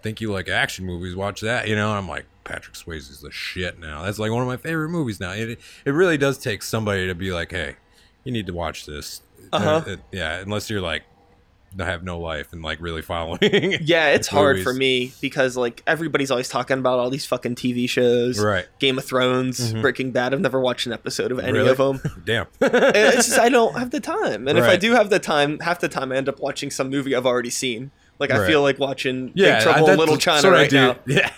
"Think 0.03 0.20
you 0.20 0.31
like 0.31 0.48
action 0.48 0.85
movies? 0.85 1.16
Watch 1.16 1.40
that." 1.40 1.66
You 1.68 1.75
know, 1.77 1.88
and 1.90 1.98
I'm 1.98 2.09
like, 2.09 2.27
Patrick 2.44 2.75
Swayze's 2.77 3.20
the 3.22 3.31
shit 3.31 3.79
now. 3.79 4.03
That's 4.03 4.18
like 4.18 4.31
one 4.31 4.42
of 4.42 4.48
my 4.48 4.57
favorite 4.59 4.90
movies 4.90 5.20
now. 5.20 5.31
It 5.33 5.59
it 5.87 5.90
really 5.90 6.18
does 6.18 6.37
take 6.38 6.62
somebody 6.62 7.07
to 7.07 7.14
be 7.14 7.33
like, 7.33 7.51
"Hey, 7.53 7.77
you 8.25 8.33
need 8.33 8.46
to 8.46 8.53
watch 8.53 8.85
this." 8.85 9.22
Uh-huh. 9.53 9.83
Uh, 9.87 9.96
yeah, 10.12 10.40
unless 10.40 10.68
you're 10.70 10.81
like 10.81 11.03
have 11.79 12.03
no 12.03 12.19
life 12.21 12.53
and 12.53 12.63
like 12.63 12.81
really 12.81 13.03
following. 13.03 13.39
Yeah, 13.83 14.09
it's 14.09 14.29
hard 14.29 14.57
movies. 14.57 14.65
for 14.65 14.75
me 14.75 15.13
because 15.21 15.57
like 15.57 15.83
everybody's 15.87 16.31
always 16.31 16.49
talking 16.49 16.79
about 16.79 16.99
all 16.99 17.11
these 17.11 17.25
fucking 17.27 17.55
TV 17.55 17.89
shows, 17.89 18.39
Right. 18.39 18.67
Game 18.79 18.99
of 18.99 19.05
Thrones, 19.05 19.73
Mhm. 19.73 19.83
Breaking 19.83 20.11
Bad. 20.13 20.35
I've 20.35 20.41
never 20.41 20.61
watched 20.61 20.87
an 20.87 20.93
episode 20.93 21.33
of 21.33 21.39
any 21.39 21.53
Really? 21.53 21.71
of 21.71 21.79
them. 21.79 22.01
Damn. 22.25 22.47
it's 22.61 23.27
just 23.29 23.39
I 23.39 23.49
don't 23.51 23.79
have 23.79 23.91
the 23.91 24.01
time, 24.01 24.49
and 24.49 24.59
if 24.59 24.65
I 24.65 24.77
do 24.77 24.93
have 24.93 25.11
the 25.11 25.19
time, 25.19 25.59
half 25.61 25.81
the 25.81 25.89
time 25.89 26.13
I 26.13 26.17
end 26.17 26.29
up 26.29 26.41
watching 26.41 26.71
some 26.71 26.91
movie 26.91 27.15
I've 27.17 27.27
already 27.27 27.51
seen. 27.51 27.91
Like 28.19 28.31
I 28.31 28.39
Right. 28.39 28.47
feel 28.47 28.63
like 28.63 28.79
watching 28.79 29.33
yeah, 29.35 29.55
Big 29.57 29.63
Trouble 29.65 29.87
I- 29.89 29.93
in 29.95 29.99
Little 29.99 30.17
China 30.19 30.51
right 30.51 30.71
now. 30.71 30.97
Yeah. 31.07 31.31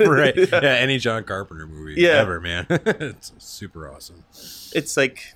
right. 0.00 0.36
Yeah. 0.36 0.58
Any 0.62 0.98
John 0.98 1.24
Carpenter 1.24 1.66
movie 1.66 1.94
Yeah. 2.00 2.20
ever, 2.20 2.40
man. 2.40 2.66
it's 2.68 3.32
super 3.38 3.88
awesome. 3.88 4.24
It's 4.74 4.96
like 4.96 5.34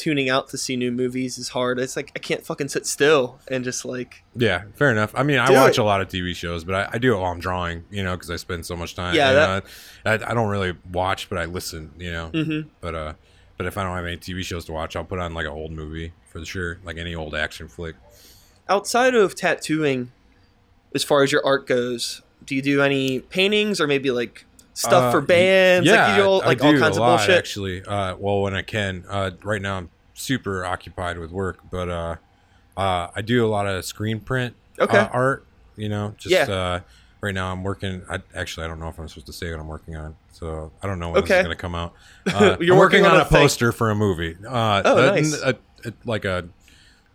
tuning 0.00 0.28
out 0.30 0.48
to 0.48 0.58
see 0.58 0.76
new 0.76 0.90
movies 0.90 1.38
is 1.38 1.50
hard. 1.50 1.78
It's 1.78 1.94
like 1.96 2.10
I 2.16 2.18
can't 2.18 2.44
fucking 2.44 2.68
sit 2.68 2.86
still 2.86 3.38
and 3.48 3.62
just 3.62 3.84
like 3.84 4.22
Yeah, 4.34 4.62
fair 4.74 4.90
enough. 4.90 5.12
I 5.14 5.22
mean, 5.22 5.38
I 5.38 5.50
watch 5.52 5.78
it. 5.78 5.80
a 5.80 5.84
lot 5.84 6.00
of 6.00 6.08
TV 6.08 6.34
shows, 6.34 6.64
but 6.64 6.74
I, 6.74 6.88
I 6.94 6.98
do 6.98 7.14
it 7.14 7.18
while 7.18 7.30
I'm 7.30 7.38
drawing, 7.40 7.84
you 7.90 8.02
know, 8.02 8.14
because 8.16 8.30
I 8.30 8.36
spend 8.36 8.64
so 8.66 8.74
much 8.76 8.94
time. 8.94 9.14
Yeah, 9.14 9.32
that- 9.32 9.64
I, 10.04 10.14
I 10.30 10.34
don't 10.34 10.48
really 10.48 10.74
watch, 10.92 11.28
but 11.28 11.38
I 11.38 11.44
listen, 11.44 11.92
you 11.98 12.10
know. 12.12 12.30
mhm. 12.32 12.68
But 12.80 12.94
uh, 12.94 13.12
but 13.56 13.66
if 13.66 13.76
I 13.78 13.84
don't 13.84 13.94
have 13.94 14.06
any 14.06 14.16
TV 14.16 14.42
shows 14.42 14.64
to 14.66 14.72
watch, 14.72 14.96
I'll 14.96 15.04
put 15.04 15.18
on 15.18 15.34
like 15.34 15.44
an 15.46 15.52
old 15.52 15.72
movie 15.72 16.12
for 16.30 16.44
sure, 16.44 16.78
like 16.84 16.96
any 16.96 17.14
old 17.14 17.34
action 17.34 17.68
flick. 17.68 17.96
outside 18.68 19.14
of 19.14 19.34
tattooing, 19.34 20.12
as 20.94 21.04
far 21.04 21.22
as 21.22 21.30
your 21.32 21.44
art 21.44 21.66
goes, 21.66 22.22
do 22.44 22.54
you 22.54 22.62
do 22.62 22.80
any 22.82 23.20
paintings 23.20 23.80
or 23.80 23.86
maybe 23.86 24.10
like 24.10 24.46
stuff 24.74 25.04
Uh, 25.04 25.10
for 25.12 25.20
bands? 25.20 25.86
Yeah, 25.88 26.06
like 26.06 26.16
you 26.16 26.22
do 26.22 26.28
all, 26.28 26.42
I- 26.42 26.46
all 26.46 26.54
do 26.54 26.78
kinds 26.78 26.82
a 26.82 26.86
of 26.86 26.96
lot, 26.98 27.16
bullshit. 27.18 27.38
Actually, 27.38 27.84
uh, 27.84 28.16
well, 28.16 28.42
when 28.42 28.54
I 28.54 28.62
can. 28.62 29.04
Uh, 29.08 29.30
right 29.42 29.60
now, 29.62 29.76
I'm 29.78 29.90
super 30.14 30.64
occupied 30.64 31.18
with 31.18 31.30
work, 31.30 31.58
but 31.70 31.88
uh, 31.88 32.16
uh, 32.76 33.08
I 33.14 33.22
do 33.22 33.44
a 33.44 33.48
lot 33.48 33.66
of 33.66 33.84
screen 33.84 34.20
print 34.20 34.54
Okay. 34.78 34.98
uh, 34.98 35.08
art. 35.12 35.44
You 35.76 35.88
know, 35.88 36.14
just 36.18 36.32
Yeah. 36.32 36.42
uh, 36.54 36.80
right 37.20 37.34
now 37.34 37.50
I'm 37.52 37.62
working. 37.62 38.02
I 38.10 38.20
actually 38.34 38.64
I 38.64 38.68
don't 38.68 38.80
know 38.80 38.88
if 38.88 38.98
I'm 38.98 39.08
supposed 39.08 39.26
to 39.26 39.32
say 39.32 39.50
what 39.50 39.60
I'm 39.60 39.68
working 39.68 39.96
on, 39.96 40.14
so 40.32 40.72
I 40.82 40.86
don't 40.86 40.98
know 40.98 41.10
when 41.10 41.22
this 41.22 41.30
is 41.30 41.42
going 41.44 41.56
to 41.56 41.60
come 41.60 41.74
out. 41.74 41.94
Uh, 42.34 42.56
You're 42.60 42.74
I'm 42.74 42.78
working 42.78 43.06
on 43.06 43.18
a 43.18 43.24
thing. 43.24 43.38
poster 43.40 43.72
for 43.72 43.90
a 43.90 43.94
movie. 43.94 44.36
Uh, 44.46 44.82
Oh, 44.84 44.98
a- 44.98 45.06
nice. 45.12 45.32
a- 45.42 45.56
a- 45.86 45.92
like 46.04 46.24
a 46.26 46.48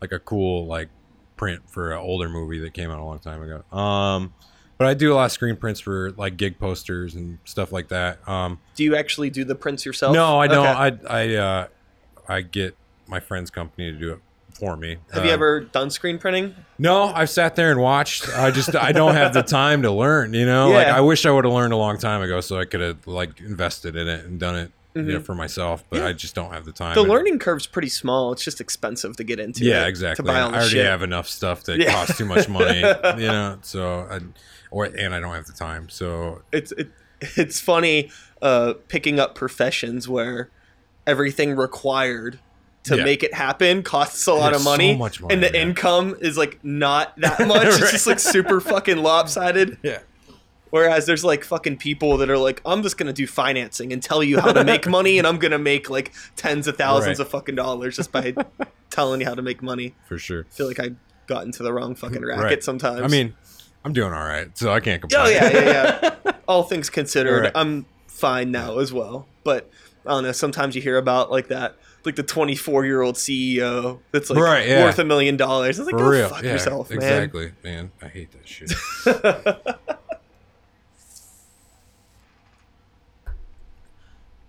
like 0.01 0.11
a 0.11 0.19
cool 0.19 0.65
like 0.65 0.89
print 1.37 1.61
for 1.69 1.91
an 1.91 1.99
older 1.99 2.27
movie 2.27 2.59
that 2.59 2.73
came 2.73 2.89
out 2.89 2.97
a 2.99 3.03
long 3.03 3.19
time 3.19 3.41
ago. 3.43 3.63
Um, 3.77 4.33
but 4.77 4.87
I 4.87 4.93
do 4.93 5.13
a 5.13 5.15
lot 5.15 5.25
of 5.25 5.31
screen 5.31 5.55
prints 5.55 5.79
for 5.79 6.11
like 6.17 6.37
gig 6.37 6.59
posters 6.59 7.15
and 7.15 7.39
stuff 7.45 7.71
like 7.71 7.87
that. 7.89 8.27
Um, 8.27 8.59
Do 8.75 8.83
you 8.83 8.95
actually 8.95 9.29
do 9.29 9.43
the 9.43 9.55
prints 9.55 9.85
yourself? 9.85 10.13
no, 10.13 10.39
I 10.39 10.47
don't. 10.47 10.65
Okay. 10.67 11.07
I 11.09 11.21
I 11.23 11.35
uh, 11.35 11.67
I 12.27 12.41
get 12.41 12.75
my 13.07 13.19
friend's 13.19 13.49
company 13.51 13.91
to 13.91 13.97
do 13.97 14.13
it 14.13 14.19
for 14.59 14.75
me. 14.77 14.97
Have 15.13 15.25
you 15.25 15.31
Uh, 15.31 15.33
ever 15.33 15.59
done 15.61 15.89
screen 15.89 16.17
printing? 16.17 16.55
No, 16.79 17.05
I've 17.13 17.29
sat 17.29 17.55
there 17.55 17.71
and 17.71 17.79
watched. 17.81 18.29
I 18.29 18.51
just 18.51 18.75
I 18.75 18.91
don't 18.93 19.13
have 19.15 19.33
the 19.33 19.43
time 19.43 19.81
to 19.83 19.91
learn. 19.91 20.33
You 20.33 20.45
know, 20.45 20.69
like 20.71 20.87
I 20.87 21.01
wish 21.01 21.25
I 21.25 21.31
would 21.31 21.45
have 21.45 21.53
learned 21.53 21.73
a 21.73 21.77
long 21.77 21.97
time 21.97 22.21
ago, 22.21 22.41
so 22.41 22.57
I 22.59 22.65
could 22.65 22.81
have 22.81 23.05
like 23.05 23.39
invested 23.41 23.95
in 23.95 24.07
it 24.07 24.25
and 24.25 24.39
done 24.39 24.55
it 24.55 24.71
you 24.95 25.01
know, 25.01 25.19
Mhm. 25.19 25.25
for 25.25 25.35
myself. 25.35 25.83
But 25.89 25.99
Yeah. 25.99 26.07
I 26.07 26.13
just 26.13 26.35
don't 26.35 26.53
have 26.53 26.63
the 26.63 26.71
time. 26.71 26.95
The 26.95 27.01
And- 27.01 27.09
learning 27.09 27.37
curve's 27.39 27.67
pretty 27.67 27.89
small. 27.89 28.31
It's 28.31 28.45
just 28.45 28.61
expensive 28.61 29.17
to 29.17 29.25
get 29.25 29.41
into. 29.41 29.65
Yeah, 29.65 29.83
it, 29.83 29.89
exactly. 29.89 30.23
To 30.23 30.31
buy 30.31 30.39
all 30.39 30.51
I 30.51 30.59
already 30.59 30.69
shit. 30.69 30.85
have 30.85 31.01
enough 31.03 31.27
stuff 31.27 31.65
that 31.65 31.79
Yeah. 31.79 31.91
costs 31.91 32.17
too 32.17 32.23
much 32.23 32.47
money. 32.47 32.77
you 32.79 33.27
know, 33.27 33.57
so 33.61 34.07
I, 34.09 34.19
or 34.75 34.85
and 34.85 35.15
I 35.15 35.19
don't 35.19 35.33
have 35.33 35.45
the 35.45 35.53
time. 35.53 35.87
So 35.89 36.41
It's 36.51 36.71
it, 36.73 36.89
it's 37.21 37.59
funny 37.61 38.11
uh, 38.41 38.73
picking 38.89 39.19
up 39.19 39.33
professions 39.35 40.07
where 40.09 40.49
everything 41.07 41.55
required 41.55 42.39
to 42.83 42.97
Yeah. 42.97 43.03
make 43.03 43.23
it 43.23 43.33
happen 43.33 43.81
costs 43.83 44.27
a 44.27 44.33
lot 44.33 44.53
of 44.53 44.63
money, 44.63 44.93
so 44.93 44.97
much 44.99 45.21
money, 45.21 45.33
and 45.33 45.41
the 45.43 45.51
yeah. 45.51 45.61
income 45.63 46.15
is 46.21 46.37
like 46.37 46.59
not 46.63 47.15
that 47.17 47.47
much. 47.47 47.65
It's 47.67 47.91
just 47.91 48.05
like 48.07 48.19
super 48.19 48.59
fucking 48.61 48.97
lopsided. 48.97 49.77
yeah, 49.83 49.99
Whereas 50.71 51.05
there's 51.05 51.23
like 51.23 51.43
fucking 51.45 51.77
people 51.77 52.17
that 52.17 52.29
are 52.29 52.37
like, 52.37 52.61
I'm 52.65 52.83
just 52.83 52.97
gonna 52.97 53.13
do 53.13 53.25
financing 53.25 53.93
and 53.93 54.03
tell 54.03 54.21
you 54.21 54.39
how 54.39 54.51
to 54.51 54.63
make 54.65 54.87
money, 54.87 55.17
and 55.17 55.25
I'm 55.25 55.37
gonna 55.39 55.57
make 55.57 55.89
like 55.89 56.11
tens 56.35 56.67
of 56.67 56.75
thousands 56.77 57.17
Right. 57.19 57.25
of 57.25 57.31
fucking 57.31 57.55
dollars 57.55 57.95
just 57.95 58.11
by 58.11 58.35
telling 58.91 59.21
you 59.21 59.25
how 59.27 59.35
to 59.35 59.41
make 59.41 59.63
money. 59.63 59.95
for 60.07 60.17
sure. 60.19 60.45
I 60.51 60.53
feel 60.53 60.67
like 60.67 60.79
I 60.79 60.89
got 61.27 61.43
into 61.45 61.63
the 61.63 61.71
wrong 61.73 61.95
fucking 61.95 62.23
racket 62.23 62.43
Right. 62.43 62.63
sometimes. 62.63 63.01
I 63.01 63.07
mean, 63.07 63.33
I'm 63.85 63.93
doing 63.93 64.11
all 64.11 64.25
right, 64.25 64.49
so 64.57 64.73
I 64.73 64.79
can't 64.79 64.99
oh, 65.03 65.07
complain. 65.07 65.25
Oh 65.27 65.29
yeah, 65.29 65.51
yeah, 65.53 65.99
yeah. 66.25 66.31
All 66.47 66.63
things 66.63 66.89
considered, 66.89 67.43
Right. 67.43 67.51
I'm 67.53 67.85
fine 68.07 68.49
now 68.49 68.79
as 68.79 68.91
well. 68.91 69.27
But 69.43 69.69
I 70.07 70.09
don't 70.09 70.23
know. 70.23 70.31
Sometimes 70.31 70.75
you 70.75 70.81
hear 70.81 70.97
about 70.97 71.29
like 71.29 71.49
that, 71.49 71.75
like 72.03 72.15
the 72.15 72.23
24 72.23 72.85
year 72.85 73.03
old 73.03 73.13
CEO 73.13 73.99
that's 74.11 74.31
like 74.31 74.39
Right, 74.39 74.67
yeah. 74.67 74.85
worth 74.85 74.97
a 74.97 75.05
million 75.05 75.37
dollars. 75.37 75.77
It's 75.77 75.85
like 75.85 75.93
For 75.93 75.99
go 75.99 76.09
real. 76.09 76.29
fuck 76.29 76.41
yeah, 76.41 76.53
yourself, 76.53 76.89
man. 76.89 76.97
exactly, 76.97 77.51
man. 77.63 77.91
I 78.01 78.07
hate 78.07 78.31
that 78.31 78.47
shit. 78.47 78.73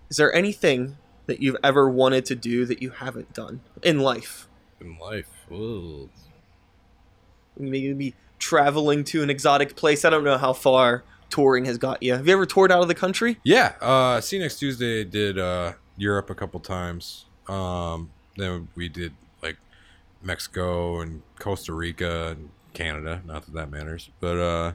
Is 0.09 0.17
there 0.17 0.33
anything 0.33 0.97
that 1.27 1.41
you've 1.41 1.57
ever 1.63 1.87
wanted 1.87 2.25
to 2.25 2.35
do 2.35 2.65
that 2.65 2.81
you 2.81 2.89
haven't 2.89 3.33
done 3.33 3.61
in 3.83 3.99
life? 3.99 4.47
In 4.81 4.97
life. 4.97 5.29
Whoa. 5.49 6.09
Maybe 7.57 8.15
traveling 8.39 9.03
to 9.05 9.23
an 9.23 9.29
exotic 9.29 9.75
place. 9.75 10.05
I 10.05 10.09
don't 10.09 10.23
know 10.23 10.37
how 10.37 10.53
far 10.53 11.03
touring 11.29 11.65
has 11.65 11.77
got 11.77 12.01
you. 12.01 12.13
Have 12.13 12.25
you 12.27 12.33
ever 12.33 12.45
toured 12.45 12.71
out 12.71 12.81
of 12.81 12.87
the 12.87 12.95
country? 12.95 13.37
Yeah, 13.43 13.73
uh 13.81 14.21
see 14.21 14.39
next 14.39 14.59
Tuesday 14.59 15.03
did 15.03 15.37
uh 15.37 15.73
Europe 15.97 16.29
a 16.29 16.35
couple 16.35 16.59
times. 16.59 17.25
Um 17.47 18.11
then 18.37 18.67
we 18.75 18.87
did 18.89 19.13
like 19.41 19.57
Mexico 20.21 21.01
and 21.01 21.21
Costa 21.39 21.73
Rica 21.73 22.29
and 22.37 22.49
Canada, 22.73 23.21
not 23.25 23.45
that 23.45 23.53
that 23.55 23.69
matters. 23.71 24.09
But 24.19 24.37
uh 24.37 24.71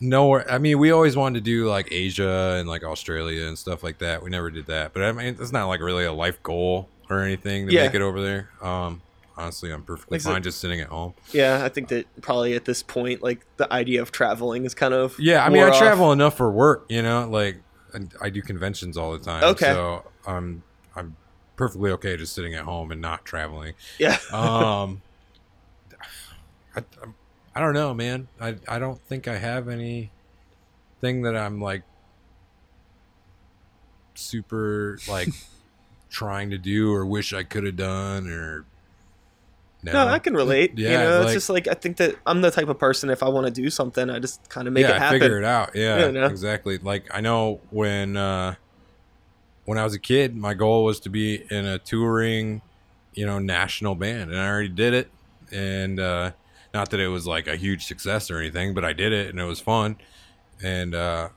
nowhere 0.00 0.50
I 0.50 0.58
mean 0.58 0.78
we 0.78 0.90
always 0.90 1.16
wanted 1.16 1.40
to 1.44 1.50
do 1.50 1.68
like 1.68 1.88
Asia 1.90 2.56
and 2.58 2.68
like 2.68 2.84
Australia 2.84 3.46
and 3.46 3.58
stuff 3.58 3.82
like 3.82 3.98
that. 3.98 4.22
We 4.22 4.30
never 4.30 4.50
did 4.50 4.66
that. 4.66 4.92
But 4.92 5.02
I 5.04 5.12
mean 5.12 5.36
it's 5.40 5.52
not 5.52 5.66
like 5.66 5.80
really 5.80 6.04
a 6.04 6.12
life 6.12 6.42
goal 6.42 6.88
or 7.10 7.22
anything 7.22 7.66
to 7.66 7.72
Yeah. 7.72 7.84
make 7.84 7.94
it 7.94 8.02
over 8.02 8.20
there. 8.20 8.50
Um 8.62 9.02
honestly 9.36 9.70
I'm 9.72 9.82
perfectly 9.82 10.18
Like, 10.18 10.24
fine 10.24 10.42
just 10.42 10.60
sitting 10.60 10.80
at 10.80 10.88
home. 10.88 11.14
Yeah, 11.32 11.64
I 11.64 11.68
think 11.68 11.88
that 11.88 12.06
probably 12.22 12.54
at 12.54 12.64
this 12.64 12.82
point, 12.82 13.22
like 13.22 13.46
the 13.56 13.70
idea 13.72 14.02
of 14.02 14.12
traveling 14.12 14.64
is 14.64 14.74
kind 14.74 14.94
of 14.94 15.18
Yeah, 15.18 15.44
I 15.44 15.48
mean, 15.48 15.62
I 15.62 15.68
off. 15.68 15.78
travel 15.78 16.12
enough 16.12 16.36
for 16.36 16.50
work, 16.50 16.86
you 16.88 17.02
know, 17.02 17.28
like 17.28 17.60
I, 17.94 18.26
I 18.26 18.30
do 18.30 18.42
conventions 18.42 18.96
all 18.96 19.12
the 19.12 19.18
time. 19.24 19.44
Okay. 19.44 19.72
So 19.72 20.04
I'm 20.26 20.62
I'm 20.94 21.16
perfectly 21.56 21.90
okay 21.92 22.16
just 22.16 22.34
sitting 22.34 22.54
at 22.54 22.64
home 22.64 22.90
and 22.92 23.00
not 23.00 23.24
traveling. 23.24 23.74
Yeah, 23.98 24.18
Um, 24.32 25.02
I, 26.76 26.82
I 27.54 27.60
don't 27.60 27.74
know, 27.74 27.94
man. 27.94 28.28
I 28.40 28.56
I 28.68 28.78
don't 28.78 29.00
think 29.06 29.28
I 29.28 29.38
have 29.38 29.68
any 29.68 30.10
thing 31.00 31.22
that 31.22 31.36
I'm 31.36 31.60
like 31.60 31.82
super 34.14 34.98
like 35.08 35.28
trying 36.10 36.50
to 36.50 36.58
do 36.58 36.92
or 36.92 37.04
wish 37.04 37.32
I 37.32 37.42
could 37.42 37.64
have 37.64 37.76
done 37.76 38.28
or 38.28 38.64
no, 39.92 40.06
I 40.08 40.18
can 40.18 40.34
relate. 40.34 40.78
you 40.78 40.88
Yeah, 40.88 41.04
know, 41.04 41.22
it's 41.22 41.32
just 41.32 41.48
like 41.50 41.68
I 41.68 41.74
think 41.74 41.96
that 41.98 42.16
I'm 42.26 42.40
the 42.40 42.50
type 42.50 42.68
of 42.68 42.78
person. 42.78 43.10
If 43.10 43.22
I 43.22 43.28
want 43.28 43.46
to 43.46 43.52
do 43.52 43.70
something, 43.70 44.10
I 44.10 44.18
just 44.18 44.48
kind 44.48 44.66
of 44.68 44.74
make 44.74 44.82
yeah, 44.82 44.96
it 44.96 44.98
happen. 44.98 45.20
figure 45.20 45.38
it 45.38 45.44
out. 45.44 45.74
Yeah, 45.74 46.06
You 46.06 46.12
know? 46.12 46.26
exactly. 46.26 46.78
Like 46.78 47.06
I 47.12 47.20
know 47.20 47.60
when 47.70 48.16
uh, 48.16 48.54
when 49.64 49.78
I 49.78 49.84
was 49.84 49.94
a 49.94 49.98
kid, 49.98 50.36
my 50.36 50.54
goal 50.54 50.84
was 50.84 51.00
to 51.00 51.10
be 51.10 51.44
in 51.50 51.64
a 51.66 51.78
touring, 51.78 52.62
you 53.14 53.26
know, 53.26 53.38
national 53.38 53.94
band, 53.94 54.30
and 54.30 54.38
I 54.40 54.48
already 54.48 54.68
did 54.68 54.94
it. 54.94 55.10
And 55.52 56.00
uh, 56.00 56.32
not 56.74 56.90
that 56.90 57.00
it 57.00 57.08
was 57.08 57.26
like 57.26 57.46
a 57.46 57.56
huge 57.56 57.84
success 57.86 58.30
or 58.30 58.38
anything, 58.38 58.74
but 58.74 58.84
I 58.84 58.92
did 58.92 59.12
it, 59.12 59.30
and 59.30 59.38
it 59.38 59.44
was 59.44 59.60
fun. 59.60 59.96
And 60.62 60.94
uh, 60.94 61.28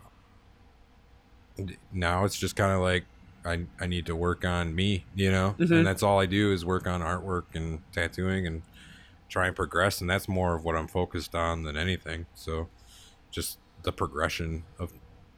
now 1.92 2.26
it's 2.26 2.38
just 2.38 2.56
kind 2.56 2.72
of 2.72 2.82
like 2.82 3.06
I 3.46 3.66
I 3.80 3.88
need 3.88 4.06
to 4.08 4.16
work 4.16 4.44
on 4.46 4.76
me, 4.76 5.06
you 5.16 5.32
know, 5.32 5.56
Mhm. 5.60 5.72
and 5.80 5.88
that's 5.88 6.04
all 6.04 6.20
I 6.20 6.26
do 6.26 6.52
is 6.52 6.66
work 6.66 6.86
on 6.88 7.02
artwork 7.02 7.44
and 7.54 7.82
tattooing 7.94 8.46
and 8.48 8.62
try 9.30 9.48
and 9.48 9.56
progress, 9.56 10.02
and 10.02 10.10
that's 10.10 10.28
more 10.28 10.56
of 10.56 10.64
what 10.66 10.76
I'm 10.76 10.88
focused 10.88 11.36
on 11.36 11.64
than 11.64 11.78
anything. 11.78 12.26
So 12.36 12.68
just 13.32 13.58
the 13.84 13.92
progression 13.92 14.64
of 14.78 14.92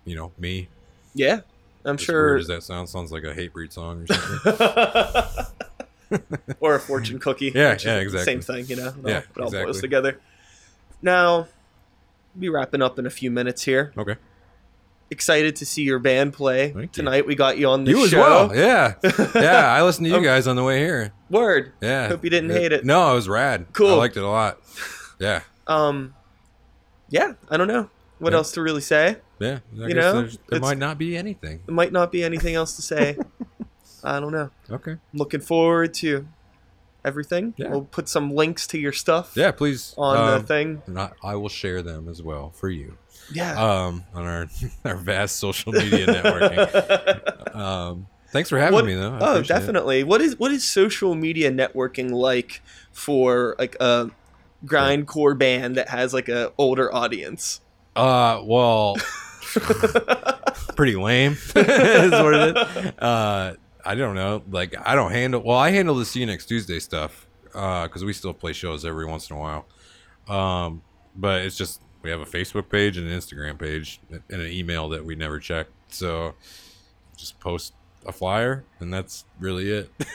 you 0.06 0.16
know 0.16 0.32
me. 0.38 0.68
Yeah, 1.14 1.42
I'm 1.86 1.96
As 1.96 2.02
sure. 2.02 2.38
as 2.38 2.48
that 2.48 2.64
sound? 2.64 2.90
sounds 2.90 3.12
like 3.12 3.24
a 3.24 3.34
Hatebreed 3.36 3.72
song 3.74 4.04
or 4.04 4.08
something. 4.08 5.46
or 6.60 6.76
a 6.76 6.80
fortune 6.80 7.20
cookie. 7.20 7.52
Yeah, 7.54 7.78
yeah, 7.84 7.98
exactly. 7.98 8.24
Same 8.34 8.42
thing, 8.42 8.66
you 8.68 8.76
know. 8.78 8.88
It 8.88 8.96
all, 9.06 9.10
Yeah, 9.12 9.18
it 9.20 9.38
all 9.42 9.52
boils 9.52 9.80
together. 9.82 10.20
Now, 11.02 11.48
be 12.38 12.50
wrapping 12.50 12.82
up 12.82 12.98
in 13.00 13.06
a 13.06 13.10
few 13.10 13.30
minutes 13.32 13.64
here. 13.64 13.92
okay, 13.98 14.16
Excited 15.12 15.58
to 15.58 15.66
see 15.66 15.84
your 15.84 16.00
band 16.00 16.32
play 16.34 16.70
Thank 16.72 16.76
you. 16.84 16.88
tonight. 17.04 17.28
We 17.28 17.36
got 17.36 17.58
you 17.58 17.68
on 17.70 17.84
the 17.84 17.92
you 17.92 18.04
as 18.06 18.10
show. 18.12 18.20
well. 18.22 18.56
Yeah, 18.56 18.94
yeah. 19.36 19.68
I 19.74 19.84
listened 19.84 20.06
to 20.06 20.10
you 20.12 20.18
Um, 20.18 20.24
guys 20.24 20.48
on 20.48 20.56
the 20.56 20.64
way 20.64 20.80
here. 20.80 21.12
Word. 21.30 21.74
Yeah. 21.82 22.08
Hope 22.08 22.24
you 22.24 22.30
didn't 22.30 22.52
hate 22.52 22.72
it. 22.72 22.86
No, 22.86 23.12
it 23.12 23.16
was 23.16 23.28
rad. 23.28 23.66
Cool. 23.74 23.96
I 23.96 23.98
liked 23.98 24.16
it 24.18 24.24
a 24.24 24.28
lot. 24.30 24.60
Yeah, 25.20 25.42
Um, 25.68 26.16
yeah. 27.10 27.34
I 27.50 27.58
don't 27.58 27.68
know 27.68 27.90
what 28.20 28.32
Yeah. 28.32 28.38
else 28.38 28.54
to 28.54 28.62
really 28.62 28.80
say. 28.82 29.18
yeah. 29.40 29.60
I 29.82 29.88
You 29.88 29.94
know, 29.96 30.28
there 30.48 30.60
might 30.62 30.78
not 30.78 30.98
be 30.98 31.18
anything. 31.18 31.60
There 31.66 31.76
might 31.76 31.92
not 31.92 32.12
be 32.12 32.24
anything 32.24 32.56
else 32.56 32.76
to 32.78 32.82
say. 32.82 33.18
I 34.04 34.20
don't 34.22 34.32
know. 34.32 34.50
Okay. 34.72 34.92
I'm 34.94 35.00
looking 35.14 35.42
forward 35.42 35.94
to 35.96 36.26
everything. 37.04 37.54
Yeah. 37.58 37.70
We'll 37.70 37.82
put 37.84 38.08
some 38.08 38.32
links 38.32 38.66
to 38.68 38.80
your 38.80 38.94
stuff 38.94 39.34
Yeah, 39.36 39.52
please. 39.52 39.94
on 39.98 40.16
the 40.28 40.36
um, 40.38 40.46
thing. 40.46 40.82
and 40.88 40.98
I, 41.00 41.12
I 41.22 41.36
will 41.36 41.50
share 41.50 41.82
them 41.82 42.08
as 42.08 42.22
well 42.24 42.52
for 42.52 42.70
you. 42.70 42.98
Yeah. 43.34 43.54
Um, 43.54 44.04
on 44.14 44.26
our 44.26 44.48
our 44.86 44.96
vast 44.96 45.38
social 45.38 45.72
media 45.74 46.08
networking. 46.08 47.38
Um, 47.52 48.08
thanks 48.30 48.50
for 48.50 48.58
having 48.58 48.74
What- 48.76 48.86
me 48.86 48.96
though. 48.96 49.12
I 49.14 49.20
oh, 49.20 49.32
appreciate 49.34 49.56
it. 49.56 49.60
definitely. 49.60 50.04
What 50.06 50.22
is 50.22 50.40
what 50.40 50.52
is 50.52 50.64
social 50.68 51.16
media 51.16 51.52
networking 51.52 52.12
like 52.12 52.62
for 52.94 53.56
like 53.60 53.76
a 53.82 54.10
grindcore 54.66 55.38
band 55.38 55.76
that 55.76 55.90
has 55.90 56.14
like 56.14 56.30
a 56.30 56.54
older 56.58 56.94
audience? 56.94 57.60
Uh, 57.94 58.42
well, 58.46 58.96
pretty 60.76 60.96
lame 60.96 61.34
is 61.34 61.54
what 61.54 62.34
it 62.34 62.58
is. 62.58 62.92
Uh, 63.00 63.56
I 63.84 63.96
don't 63.96 64.16
know. 64.16 64.44
Like, 64.50 64.76
I 64.86 64.96
don't 64.96 65.12
handle. 65.12 65.42
Well, 65.44 65.58
I 65.58 65.72
handle 65.72 65.96
the 65.96 66.06
See 66.06 66.22
You 66.22 66.26
Next 66.26 66.46
Tuesday 66.46 66.80
stuff 66.80 67.28
because 67.44 68.06
we 68.06 68.14
still 68.14 68.34
play 68.34 68.54
shows 68.54 68.86
every 68.86 69.06
once 69.06 69.30
in 69.30 69.36
a 69.36 69.40
while. 69.40 69.66
Um, 70.28 70.84
but 71.16 71.42
it's 71.42 71.58
just 71.58 71.82
we 72.02 72.10
have 72.10 72.20
a 72.22 72.26
Facebook 72.26 72.70
page 72.70 72.98
and 72.98 73.08
an 73.10 73.18
Instagram 73.18 73.58
page 73.60 74.00
and 74.10 74.22
an 74.42 74.48
email 74.48 74.90
that 74.90 75.06
we 75.06 75.16
never 75.16 75.40
check. 75.40 75.68
So 75.90 76.36
just 77.18 77.40
post 77.40 77.74
a 78.06 78.12
flyer 78.12 78.64
and 78.80 78.92
that's 78.94 79.26
really 79.40 79.70
it. 79.72 79.90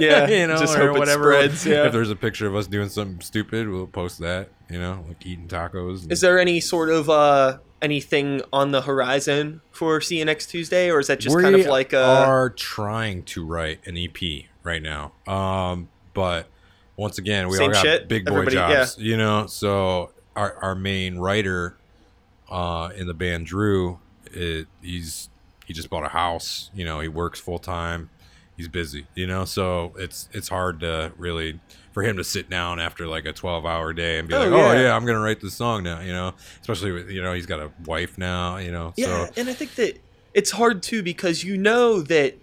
Yeah, 0.00 0.26
you 0.28 0.46
know, 0.48 0.56
just 0.58 0.74
or 0.76 0.86
hope 0.88 0.96
it 0.96 0.98
whatever. 0.98 1.24
spreads, 1.34 1.66
yeah. 1.66 1.86
If 1.86 1.92
there's 1.92 2.10
a 2.10 2.16
picture 2.16 2.46
of 2.48 2.56
us 2.56 2.66
doing 2.66 2.88
something 2.88 3.20
stupid, 3.20 3.68
we'll 3.68 3.86
post 3.86 4.18
that. 4.20 4.48
You 4.68 4.80
know, 4.80 5.04
like 5.06 5.24
eating 5.24 5.46
tacos. 5.46 6.02
and- 6.02 6.10
Is 6.10 6.20
there 6.22 6.38
any 6.38 6.58
sort 6.60 6.88
of 6.90 7.08
uh 7.10 7.58
anything 7.82 8.40
on 8.52 8.70
the 8.72 8.80
horizon 8.80 9.60
for 9.70 10.00
See 10.00 10.18
You 10.18 10.24
Next 10.24 10.46
Tuesday, 10.46 10.90
or 10.90 10.98
is 11.00 11.06
that 11.08 11.20
just 11.20 11.36
we 11.36 11.42
kind 11.42 11.54
of 11.54 11.66
like 11.66 11.92
a 11.92 11.96
We 11.98 12.02
are 12.02 12.50
trying 12.50 13.24
to 13.24 13.44
write 13.44 13.86
an 13.86 13.96
EP 13.98 14.46
right 14.64 14.82
now. 14.82 15.12
Um, 15.28 15.90
but 16.14 16.48
once 16.96 17.18
again, 17.18 17.46
we 17.48 17.58
Same 17.58 17.68
all 17.68 17.72
got 17.74 17.82
shit, 17.82 18.08
big 18.08 18.24
boy 18.24 18.32
everybody- 18.38 18.56
jobs, 18.56 18.96
you 18.98 19.16
know. 19.18 19.46
So 19.46 20.10
our 20.36 20.54
our 20.62 20.74
main 20.74 21.18
writer 21.18 21.76
uh, 22.50 22.90
in 22.96 23.06
the 23.06 23.14
band, 23.14 23.46
Drew, 23.46 23.98
it, 24.26 24.66
he's 24.82 25.28
he 25.66 25.72
just 25.72 25.88
bought 25.90 26.04
a 26.04 26.08
house. 26.08 26.70
You 26.74 26.84
know, 26.84 27.00
he 27.00 27.08
works 27.08 27.40
full 27.40 27.58
time. 27.58 28.10
He's 28.56 28.68
busy, 28.68 29.06
you 29.14 29.26
know. 29.26 29.44
So 29.44 29.94
it's 29.98 30.28
it's 30.32 30.48
hard 30.48 30.80
to 30.80 31.12
really 31.16 31.60
for 31.92 32.02
him 32.02 32.16
to 32.16 32.24
sit 32.24 32.48
down 32.50 32.78
after 32.80 33.06
like 33.06 33.24
a 33.24 33.32
12 33.32 33.64
hour 33.66 33.92
day 33.92 34.18
and 34.18 34.28
be 34.28 34.34
Oh, 34.34 34.38
like, 34.40 34.48
oh 34.52 34.72
yeah. 34.72 34.82
yeah, 34.82 34.96
I'm 34.96 35.04
gonna 35.06 35.20
write 35.20 35.40
this 35.40 35.54
song 35.54 35.82
now, 35.82 36.00
you 36.00 36.12
know. 36.12 36.34
Especially 36.60 36.92
with 36.92 37.10
you 37.10 37.22
know 37.22 37.32
he's 37.32 37.46
got 37.46 37.60
a 37.60 37.70
wife 37.86 38.16
now, 38.18 38.58
you 38.58 38.70
know. 38.70 38.92
Yeah, 38.96 39.26
So 39.26 39.32
and 39.36 39.48
I 39.48 39.54
think 39.54 39.74
that 39.76 39.98
it's 40.34 40.50
hard 40.52 40.82
too 40.82 41.02
because 41.02 41.42
you 41.44 41.56
know 41.56 42.00
that 42.02 42.34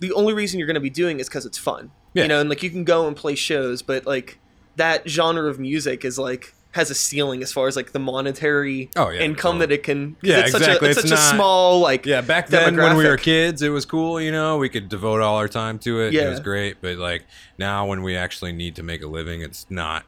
the 0.00 0.12
only 0.12 0.34
reason 0.34 0.58
you're 0.58 0.66
going 0.66 0.74
to 0.74 0.80
be 0.80 0.90
doing 0.90 1.20
is 1.20 1.28
because 1.28 1.46
it's 1.46 1.56
fun. 1.58 1.90
Yeah. 2.14 2.22
You 2.24 2.28
know, 2.28 2.40
and 2.40 2.48
like 2.50 2.62
you 2.62 2.70
can 2.70 2.84
go 2.84 3.06
and 3.06 3.16
play 3.16 3.34
shows, 3.34 3.80
but 3.82 4.06
like 4.06 4.38
that 4.76 5.08
genre 5.08 5.48
of 5.48 5.58
music 5.58 6.04
is 6.04 6.18
like 6.18 6.54
has 6.74 6.90
a 6.90 6.94
ceiling 6.94 7.42
as 7.42 7.52
far 7.52 7.68
as 7.68 7.76
like 7.76 7.92
the 7.92 7.98
monetary 7.98 8.90
Oh, 8.96 9.08
yeah, 9.08 9.20
income 9.20 9.58
totally. 9.58 9.66
that 9.66 9.72
it 9.72 9.82
can. 9.84 10.16
Yeah, 10.22 10.40
it's 10.40 10.54
exactly. 10.54 10.74
Such 10.74 10.82
a, 10.82 10.88
it's, 10.90 10.98
It's 10.98 11.08
such 11.10 11.18
a 11.18 11.34
small 11.34 11.78
like 11.80 12.04
Yeah, 12.04 12.20
back 12.20 12.48
then 12.48 12.76
when 12.76 12.96
we 12.96 13.06
were 13.06 13.16
kids, 13.16 13.62
it 13.62 13.68
was 13.68 13.86
cool. 13.86 14.20
You 14.20 14.32
know, 14.32 14.58
we 14.58 14.68
could 14.68 14.88
devote 14.88 15.20
all 15.20 15.36
our 15.36 15.48
time 15.48 15.78
to 15.80 16.00
it. 16.00 16.12
Yeah. 16.12 16.26
It 16.26 16.30
was 16.30 16.40
great. 16.40 16.78
But 16.80 16.96
like 16.98 17.24
now, 17.58 17.86
when 17.86 18.02
we 18.02 18.16
actually 18.16 18.52
need 18.52 18.74
to 18.76 18.82
make 18.82 19.02
a 19.02 19.06
living, 19.06 19.40
it's 19.40 19.66
not. 19.70 20.04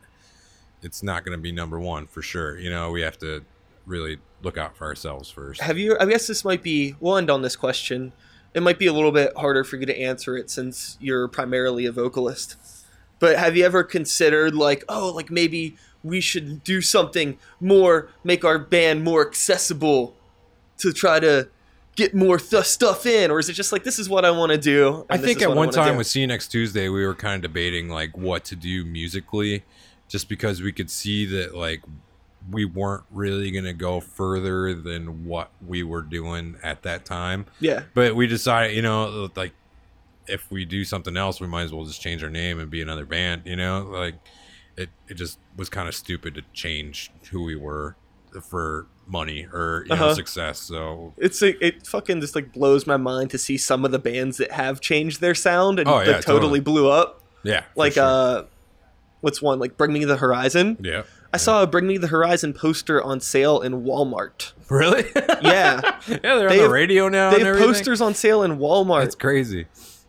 It's 0.83 1.03
not 1.03 1.25
going 1.25 1.37
to 1.37 1.43
be 1.43 1.53
number 1.53 1.81
one 1.81 2.07
for 2.07 2.21
sure. 2.23 2.59
You 2.59 2.71
know, 2.71 2.91
we 2.91 3.01
have 3.03 3.19
to 3.19 3.45
really 3.87 4.19
look 4.43 4.59
out 4.59 4.77
for 4.77 4.85
ourselves 4.87 5.31
first. 5.31 5.61
Have 5.61 5.79
you? 5.79 5.97
I 5.99 6.05
guess 6.07 6.27
this 6.27 6.45
might 6.45 6.63
be. 6.63 6.95
We'll 7.01 7.17
end 7.17 7.31
on 7.31 7.43
this 7.43 7.57
question. 7.57 8.13
It 8.55 8.63
might 8.63 8.79
be 8.79 8.87
a 8.87 8.93
little 8.93 9.13
bit 9.13 9.37
harder 9.37 9.65
for 9.65 9.77
you 9.77 9.87
to 9.87 9.99
answer 9.99 10.37
it 10.37 10.51
since 10.51 10.97
you're 11.01 11.29
primarily 11.29 11.87
a 11.87 11.93
vocalist. 11.93 12.57
But 13.19 13.37
have 13.39 13.57
you 13.57 13.65
ever 13.65 13.83
considered 13.83 14.55
like, 14.55 14.85
oh, 14.89 15.11
like 15.15 15.31
maybe 15.31 15.77
we 16.07 16.21
should 16.21 16.63
do 16.63 16.81
something 16.81 17.39
more, 17.61 18.09
make 18.23 18.45
our 18.45 18.59
band 18.59 19.03
more 19.03 19.27
accessible, 19.27 20.15
to 20.79 20.93
try 20.93 21.19
to 21.19 21.49
get 21.97 22.15
more 22.15 22.39
th- 22.39 22.65
stuff 22.65 23.07
in, 23.07 23.31
or 23.31 23.41
is 23.41 23.49
it 23.49 23.55
just 23.55 23.73
like 23.73 23.83
this 23.83 23.99
is 23.99 24.09
what 24.09 24.25
I 24.25 24.31
want 24.31 24.53
to 24.53 24.59
do? 24.59 25.05
I 25.11 25.17
think 25.19 25.43
at 25.43 25.55
one 25.55 25.71
time 25.71 25.95
do? 25.95 25.99
with 25.99 26.07
See 26.07 26.21
You 26.21 26.27
Next 26.27 26.49
Tuesday, 26.49 26.89
we 26.89 27.05
were 27.05 27.15
kind 27.15 27.37
of 27.37 27.51
debating 27.51 27.89
like 27.89 28.17
what 28.17 28.45
to 28.47 28.57
do 28.57 28.85
musically, 28.85 29.65
just 30.09 30.29
because 30.29 30.63
we 30.63 30.73
could 30.73 30.91
see 30.91 31.27
that 31.27 31.55
like 31.57 31.83
we 32.51 32.65
weren't 32.65 33.05
really 33.11 33.51
gonna 33.51 33.73
go 33.73 33.99
further 33.99 34.73
than 34.75 35.25
what 35.25 35.51
we 35.67 35.83
were 35.83 36.03
doing 36.03 36.57
at 36.63 36.83
that 36.83 37.05
time. 37.05 37.47
Yeah. 37.59 37.83
But 37.95 38.15
we 38.15 38.27
decided, 38.27 38.77
you 38.77 38.83
know, 38.83 39.31
like 39.35 39.53
if 40.29 40.51
we 40.51 40.65
do 40.65 40.85
something 40.85 41.17
else, 41.17 41.41
we 41.41 41.47
might 41.47 41.63
as 41.63 41.73
well 41.73 41.85
just 41.85 42.01
change 42.01 42.23
our 42.23 42.31
name 42.31 42.61
and 42.61 42.71
be 42.71 42.83
another 42.83 43.07
band. 43.07 43.43
You 43.47 43.57
know, 43.57 43.89
like 43.91 44.15
it 44.77 44.91
it 45.09 45.15
just 45.15 45.39
was 45.57 45.69
kind 45.69 45.89
of 45.89 45.95
stupid 45.95 46.35
to 46.35 46.43
change 46.53 47.11
who 47.31 47.43
we 47.45 47.57
were 47.57 47.97
for 48.51 48.87
money 49.07 49.47
or 49.53 49.85
you 49.89 49.97
know 49.97 50.05
Uh-huh. 50.07 50.15
success. 50.15 50.59
So 50.61 51.15
It's 51.17 51.41
a, 51.43 51.65
it 51.65 51.87
fucking 51.87 52.21
just 52.21 52.35
like 52.35 52.53
blows 52.53 52.87
my 52.87 52.97
mind 52.99 53.31
to 53.31 53.39
see 53.39 53.57
some 53.57 53.85
of 53.85 53.93
the 53.93 53.99
bands 53.99 54.37
that 54.37 54.53
have 54.53 54.81
changed 54.81 55.21
their 55.21 55.35
sound 55.35 55.79
and 55.79 55.89
Oh, 55.89 56.01
yeah, 56.01 56.05
that 56.07 56.23
totally, 56.23 56.41
totally. 56.41 56.61
blew 56.61 56.91
up. 56.91 57.23
yeah, 57.43 57.65
Like 57.77 57.95
sure. 57.95 58.05
uh 58.05 58.43
what's 59.23 59.41
one? 59.41 59.59
Like 59.59 59.77
Bring 59.79 59.93
Me 59.93 60.05
the 60.05 60.17
Horizon. 60.19 60.77
yeah, 60.83 61.05
I 61.33 61.39
saw 61.39 61.63
a 61.63 61.67
Bring 61.67 61.87
Me 61.87 61.97
the 61.99 62.09
Horizon 62.09 62.53
poster 62.53 63.03
on 63.03 63.21
sale 63.21 63.61
in 63.63 63.83
Walmart. 63.85 64.53
really, 64.69 65.05
Yeah. 65.15 65.41
yeah. 65.43 65.99
They're 66.07 66.19
They 66.21 66.29
on 66.43 66.49
the 66.49 66.63
have- 66.63 66.71
radio 66.71 67.09
now. 67.09 67.31
they 67.31 67.37
and 67.39 67.47
have 67.47 67.59
posters 67.59 68.01
on 68.03 68.13
sale 68.15 68.43
in 68.43 68.59
Walmart. 68.59 69.05
It's 69.05 69.15
crazy. 69.15 69.67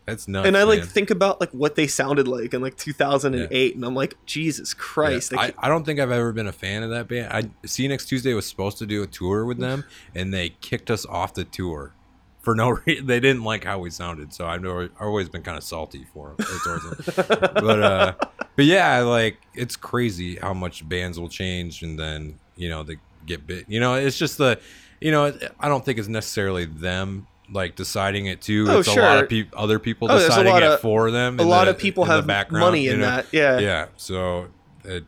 That's 0.07 0.27
nuts. 0.27 0.47
and 0.47 0.57
I 0.57 0.63
like 0.63 0.79
man. 0.79 0.87
think 0.87 1.11
about 1.11 1.41
like 1.41 1.51
what 1.51 1.75
they 1.75 1.85
sounded 1.85 2.29
like 2.29 2.53
in 2.53 2.61
like 2.61 2.77
2008 2.77 3.75
and 3.75 3.83
I'm 3.83 3.93
like 3.93 4.15
Jesus 4.25 4.73
Christ. 4.73 5.33
Yeah, 5.33 5.41
I 5.41 5.53
I, 5.59 5.67
don't 5.67 5.85
think 5.85 5.99
I've 5.99 6.11
ever 6.11 6.31
been 6.31 6.47
a 6.47 6.53
fan 6.53 6.81
of 6.81 6.91
that 6.91 7.09
band. 7.09 7.33
I 7.33 7.67
see 7.67 7.87
next 7.89 8.05
Tuesday 8.05 8.33
was 8.33 8.47
supposed 8.47 8.77
to 8.77 8.85
do 8.85 9.03
a 9.03 9.07
tour 9.07 9.43
with 9.43 9.59
them, 9.59 9.83
and 10.15 10.33
they 10.33 10.49
kicked 10.61 10.89
us 10.89 11.05
off 11.05 11.33
the 11.33 11.43
tour 11.43 11.93
for 12.39 12.55
no 12.55 12.69
reason. 12.69 13.05
They 13.07 13.19
didn't 13.19 13.43
like 13.43 13.65
how 13.65 13.79
we 13.79 13.89
sounded, 13.89 14.33
so 14.33 14.47
I've 14.47 14.61
never, 14.61 14.83
I've 14.83 15.01
always 15.01 15.27
been 15.27 15.43
kind 15.43 15.57
of 15.57 15.63
salty 15.65 16.05
for 16.13 16.35
them. 16.37 16.97
Them. 17.05 17.25
but 17.53 17.83
uh, 17.83 18.13
but 18.55 18.63
yeah, 18.63 18.99
like 18.99 19.37
it's 19.53 19.75
crazy 19.75 20.37
how 20.37 20.53
much 20.53 20.87
bands 20.87 21.19
will 21.19 21.27
change, 21.27 21.83
and 21.83 21.99
then 21.99 22.39
you 22.55 22.69
know 22.69 22.83
they 22.83 22.95
get 23.25 23.45
bit. 23.45 23.65
You 23.67 23.81
know, 23.81 23.95
it's 23.95 24.17
just 24.17 24.37
the, 24.37 24.59
you 25.01 25.11
know, 25.11 25.37
I 25.59 25.67
don't 25.67 25.83
think 25.83 25.99
it's 25.99 26.07
necessarily 26.07 26.63
them. 26.63 27.27
Like 27.51 27.75
deciding 27.75 28.25
it 28.25 28.41
too, 28.41 28.65
Oh, 28.67 28.79
it's 28.79 28.87
a 28.89 28.95
lot 28.99 29.23
of 29.23 29.29
people, 29.29 29.57
other 29.57 29.79
people 29.79 30.11
Oh, 30.11 30.19
deciding 30.19 30.55
it 30.57 30.63
of- 30.63 30.81
for 30.81 31.11
them. 31.11 31.39
a 31.39 31.43
lot 31.43 31.65
the- 31.65 31.71
of 31.71 31.77
people 31.77 32.03
have 32.05 32.27
background, 32.27 32.65
money 32.65 32.83
you 32.85 32.93
in 32.93 32.99
know? 32.99 33.05
that. 33.05 33.27
Yeah. 33.31 33.59
yeah 33.59 33.85
so 33.95 34.47
it, 34.83 35.05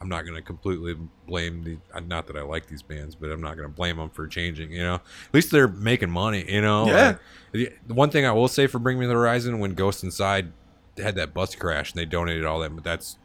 i'm 0.00 0.08
not 0.08 0.22
going 0.22 0.34
to 0.36 0.42
completely 0.42 0.96
blame 1.28 1.62
the 1.64 1.76
uh, 1.94 2.00
not 2.00 2.26
that 2.28 2.36
i 2.36 2.42
like 2.42 2.66
these 2.66 2.82
bands 2.82 3.14
but 3.14 3.30
i'm 3.30 3.40
not 3.40 3.56
going 3.56 3.68
to 3.68 3.74
blame 3.74 3.96
them 3.98 4.10
for 4.10 4.26
changing 4.26 4.72
you 4.72 4.82
know 4.82 4.94
at 4.96 5.34
least 5.34 5.50
they're 5.52 5.68
making 5.68 6.10
money 6.10 6.44
you 6.48 6.60
know 6.60 6.86
Yeah. 6.86 7.06
Like, 7.06 7.18
the 7.52 7.70
the 7.88 7.94
one 7.94 8.10
thing 8.10 8.24
i 8.26 8.32
will 8.32 8.48
say 8.48 8.66
for 8.68 8.78
bring 8.80 8.98
me 8.98 9.06
the 9.06 9.12
horizon 9.14 9.58
when 9.60 9.74
ghost 9.74 10.02
inside 10.04 10.52
had 10.98 11.14
that 11.16 11.32
bus 11.34 11.54
crash 11.54 11.92
and 11.92 11.98
they 12.00 12.04
donated 12.04 12.44
all 12.44 12.58
that 12.60 12.74
but 12.74 12.82
that's 12.84 13.16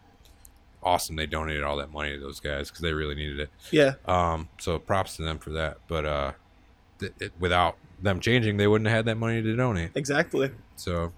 awesome 0.84 1.16
they 1.16 1.26
donated 1.26 1.64
all 1.64 1.78
that 1.78 1.92
money 1.92 2.12
to 2.14 2.20
those 2.20 2.40
guys 2.40 2.70
because 2.70 2.82
they 2.82 2.94
really 2.94 3.16
needed 3.16 3.40
it 3.40 3.50
Yeah. 3.72 3.94
um 4.06 4.48
so 4.60 4.78
props 4.80 5.16
to 5.18 5.24
them 5.24 5.40
for 5.40 5.50
that 5.52 5.78
but 5.88 6.06
uh 6.06 6.32
th- 7.00 7.14
it, 7.20 7.34
without 7.40 7.76
them 8.02 8.20
changing 8.20 8.58
they 8.58 8.68
wouldn't 8.68 8.88
have 8.88 8.98
had 8.98 9.06
that 9.06 9.18
money 9.18 9.42
to 9.42 9.56
donate 9.56 9.92
Exactly. 9.96 10.52
so 10.76 11.12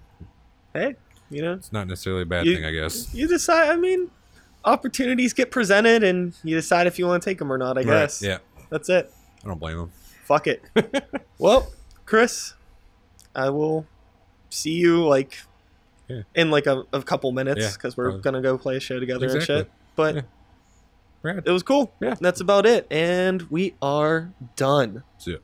Hey, 0.72 0.96
you 1.30 1.42
know, 1.42 1.54
it's 1.54 1.72
not 1.72 1.86
necessarily 1.88 2.22
a 2.22 2.26
bad 2.26 2.46
You- 2.46 2.54
thing 2.56 2.64
i 2.64 2.70
guess 2.72 3.12
you 3.14 3.26
decide. 3.28 3.70
I 3.70 3.76
mean, 3.76 4.10
opportunities 4.64 5.32
get 5.32 5.50
presented, 5.50 6.04
and 6.04 6.34
you 6.44 6.54
decide 6.56 6.86
if 6.86 6.98
you 6.98 7.06
want 7.06 7.22
to 7.22 7.28
take 7.30 7.38
them 7.38 7.52
or 7.52 7.58
not. 7.58 7.76
I 7.78 7.82
guess. 7.82 8.22
yeah 8.22 8.38
That's 8.70 8.88
it. 8.88 9.12
i 9.44 9.48
don't 9.48 9.58
blame 9.58 9.76
them 9.78 9.92
Fuck 10.24 10.46
it. 10.46 10.62
well, 11.38 11.72
Chris, 12.06 12.54
I 13.34 13.50
will 13.50 13.84
see 14.48 14.70
you 14.74 15.04
like 15.04 15.38
Yeah. 16.08 16.22
in 16.36 16.50
like 16.52 16.66
a, 16.66 16.84
a 16.92 17.02
couple 17.02 17.32
minutes 17.32 17.60
Yeah, 17.60 17.70
because 17.72 17.96
we're 17.96 18.04
probably. 18.10 18.22
gonna 18.22 18.40
go 18.42 18.56
play 18.56 18.76
a 18.76 18.80
show 18.80 19.00
together 19.00 19.26
Exactly. 19.26 19.54
and 19.56 19.64
shit. 19.66 19.72
But 19.96 20.14
Yeah. 21.24 21.40
It 21.44 21.50
was 21.50 21.62
cool. 21.64 21.92
Yeah. 22.00 22.14
That's 22.20 22.40
about 22.40 22.64
it, 22.64 22.86
and 22.90 23.42
we 23.50 23.74
are 23.82 24.30
done. 24.56 25.02
So, 25.18 25.36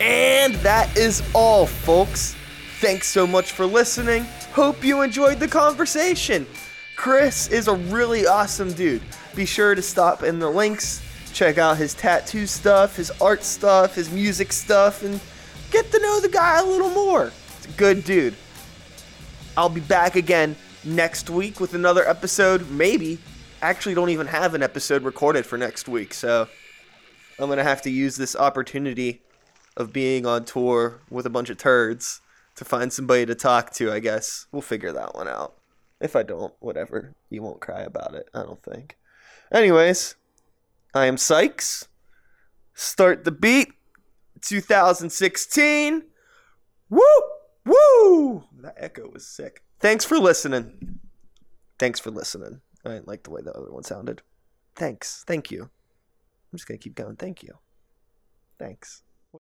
And 0.00 0.54
that 0.56 0.96
is 0.96 1.22
all, 1.34 1.66
folks. 1.66 2.34
Thanks 2.80 3.06
so 3.06 3.26
much 3.26 3.52
for 3.52 3.66
listening. 3.66 4.24
Hope 4.52 4.82
you 4.82 5.02
enjoyed 5.02 5.38
the 5.38 5.46
conversation. 5.46 6.46
Chris 6.96 7.48
is 7.48 7.68
a 7.68 7.74
really 7.74 8.26
awesome 8.26 8.72
dude. 8.72 9.02
Be 9.34 9.44
sure 9.44 9.74
to 9.74 9.82
stop 9.82 10.22
in 10.22 10.38
the 10.38 10.48
links, 10.48 11.02
check 11.34 11.58
out 11.58 11.76
his 11.76 11.92
tattoo 11.92 12.46
stuff, 12.46 12.96
his 12.96 13.10
art 13.20 13.44
stuff, 13.44 13.94
his 13.94 14.10
music 14.10 14.52
stuff, 14.52 15.02
and 15.02 15.20
get 15.70 15.92
to 15.92 15.98
know 16.00 16.20
the 16.20 16.28
guy 16.28 16.60
a 16.60 16.64
little 16.64 16.90
more. 16.90 17.30
He's 17.56 17.66
a 17.66 17.78
good 17.78 18.02
dude. 18.04 18.34
I'll 19.56 19.68
be 19.68 19.80
back 19.80 20.16
again 20.16 20.56
next 20.82 21.28
week 21.28 21.60
with 21.60 21.74
another 21.74 22.08
episode. 22.08 22.70
Maybe. 22.70 23.18
Actually, 23.60 23.94
don't 23.94 24.10
even 24.10 24.26
have 24.26 24.54
an 24.54 24.62
episode 24.62 25.02
recorded 25.02 25.44
for 25.44 25.58
next 25.58 25.88
week, 25.88 26.14
so 26.14 26.48
I'm 27.38 27.50
gonna 27.50 27.62
have 27.62 27.82
to 27.82 27.90
use 27.90 28.16
this 28.16 28.34
opportunity 28.34 29.20
of 29.80 29.92
being 29.92 30.26
on 30.26 30.44
tour 30.44 31.00
with 31.08 31.24
a 31.24 31.30
bunch 31.30 31.48
of 31.48 31.56
turds 31.56 32.20
to 32.56 32.64
find 32.64 32.92
somebody 32.92 33.24
to 33.24 33.34
talk 33.34 33.72
to, 33.72 33.90
I 33.90 33.98
guess. 33.98 34.46
We'll 34.52 34.60
figure 34.62 34.92
that 34.92 35.14
one 35.14 35.26
out. 35.26 35.54
If 36.00 36.14
I 36.14 36.22
don't, 36.22 36.52
whatever. 36.60 37.14
You 37.30 37.42
won't 37.42 37.60
cry 37.60 37.80
about 37.80 38.14
it, 38.14 38.28
I 38.34 38.42
don't 38.42 38.62
think. 38.62 38.98
Anyways, 39.50 40.16
I 40.94 41.06
am 41.06 41.16
Sykes. 41.16 41.88
Start 42.74 43.24
the 43.24 43.32
beat 43.32 43.72
2016. 44.42 46.02
Woo! 46.90 47.00
Woo! 47.64 48.44
That 48.60 48.74
echo 48.76 49.08
was 49.08 49.26
sick. 49.26 49.62
Thanks 49.78 50.04
for 50.04 50.18
listening. 50.18 50.98
Thanks 51.78 51.98
for 51.98 52.10
listening. 52.10 52.60
I 52.84 52.90
didn't 52.90 53.08
like 53.08 53.22
the 53.22 53.30
way 53.30 53.40
the 53.42 53.52
other 53.52 53.72
one 53.72 53.84
sounded. 53.84 54.20
Thanks. 54.76 55.24
Thank 55.26 55.50
you. 55.50 55.62
I'm 55.62 56.56
just 56.56 56.68
going 56.68 56.78
to 56.78 56.82
keep 56.82 56.94
going. 56.94 57.16
Thank 57.16 57.42
you. 57.42 57.54
Thanks. 58.58 59.02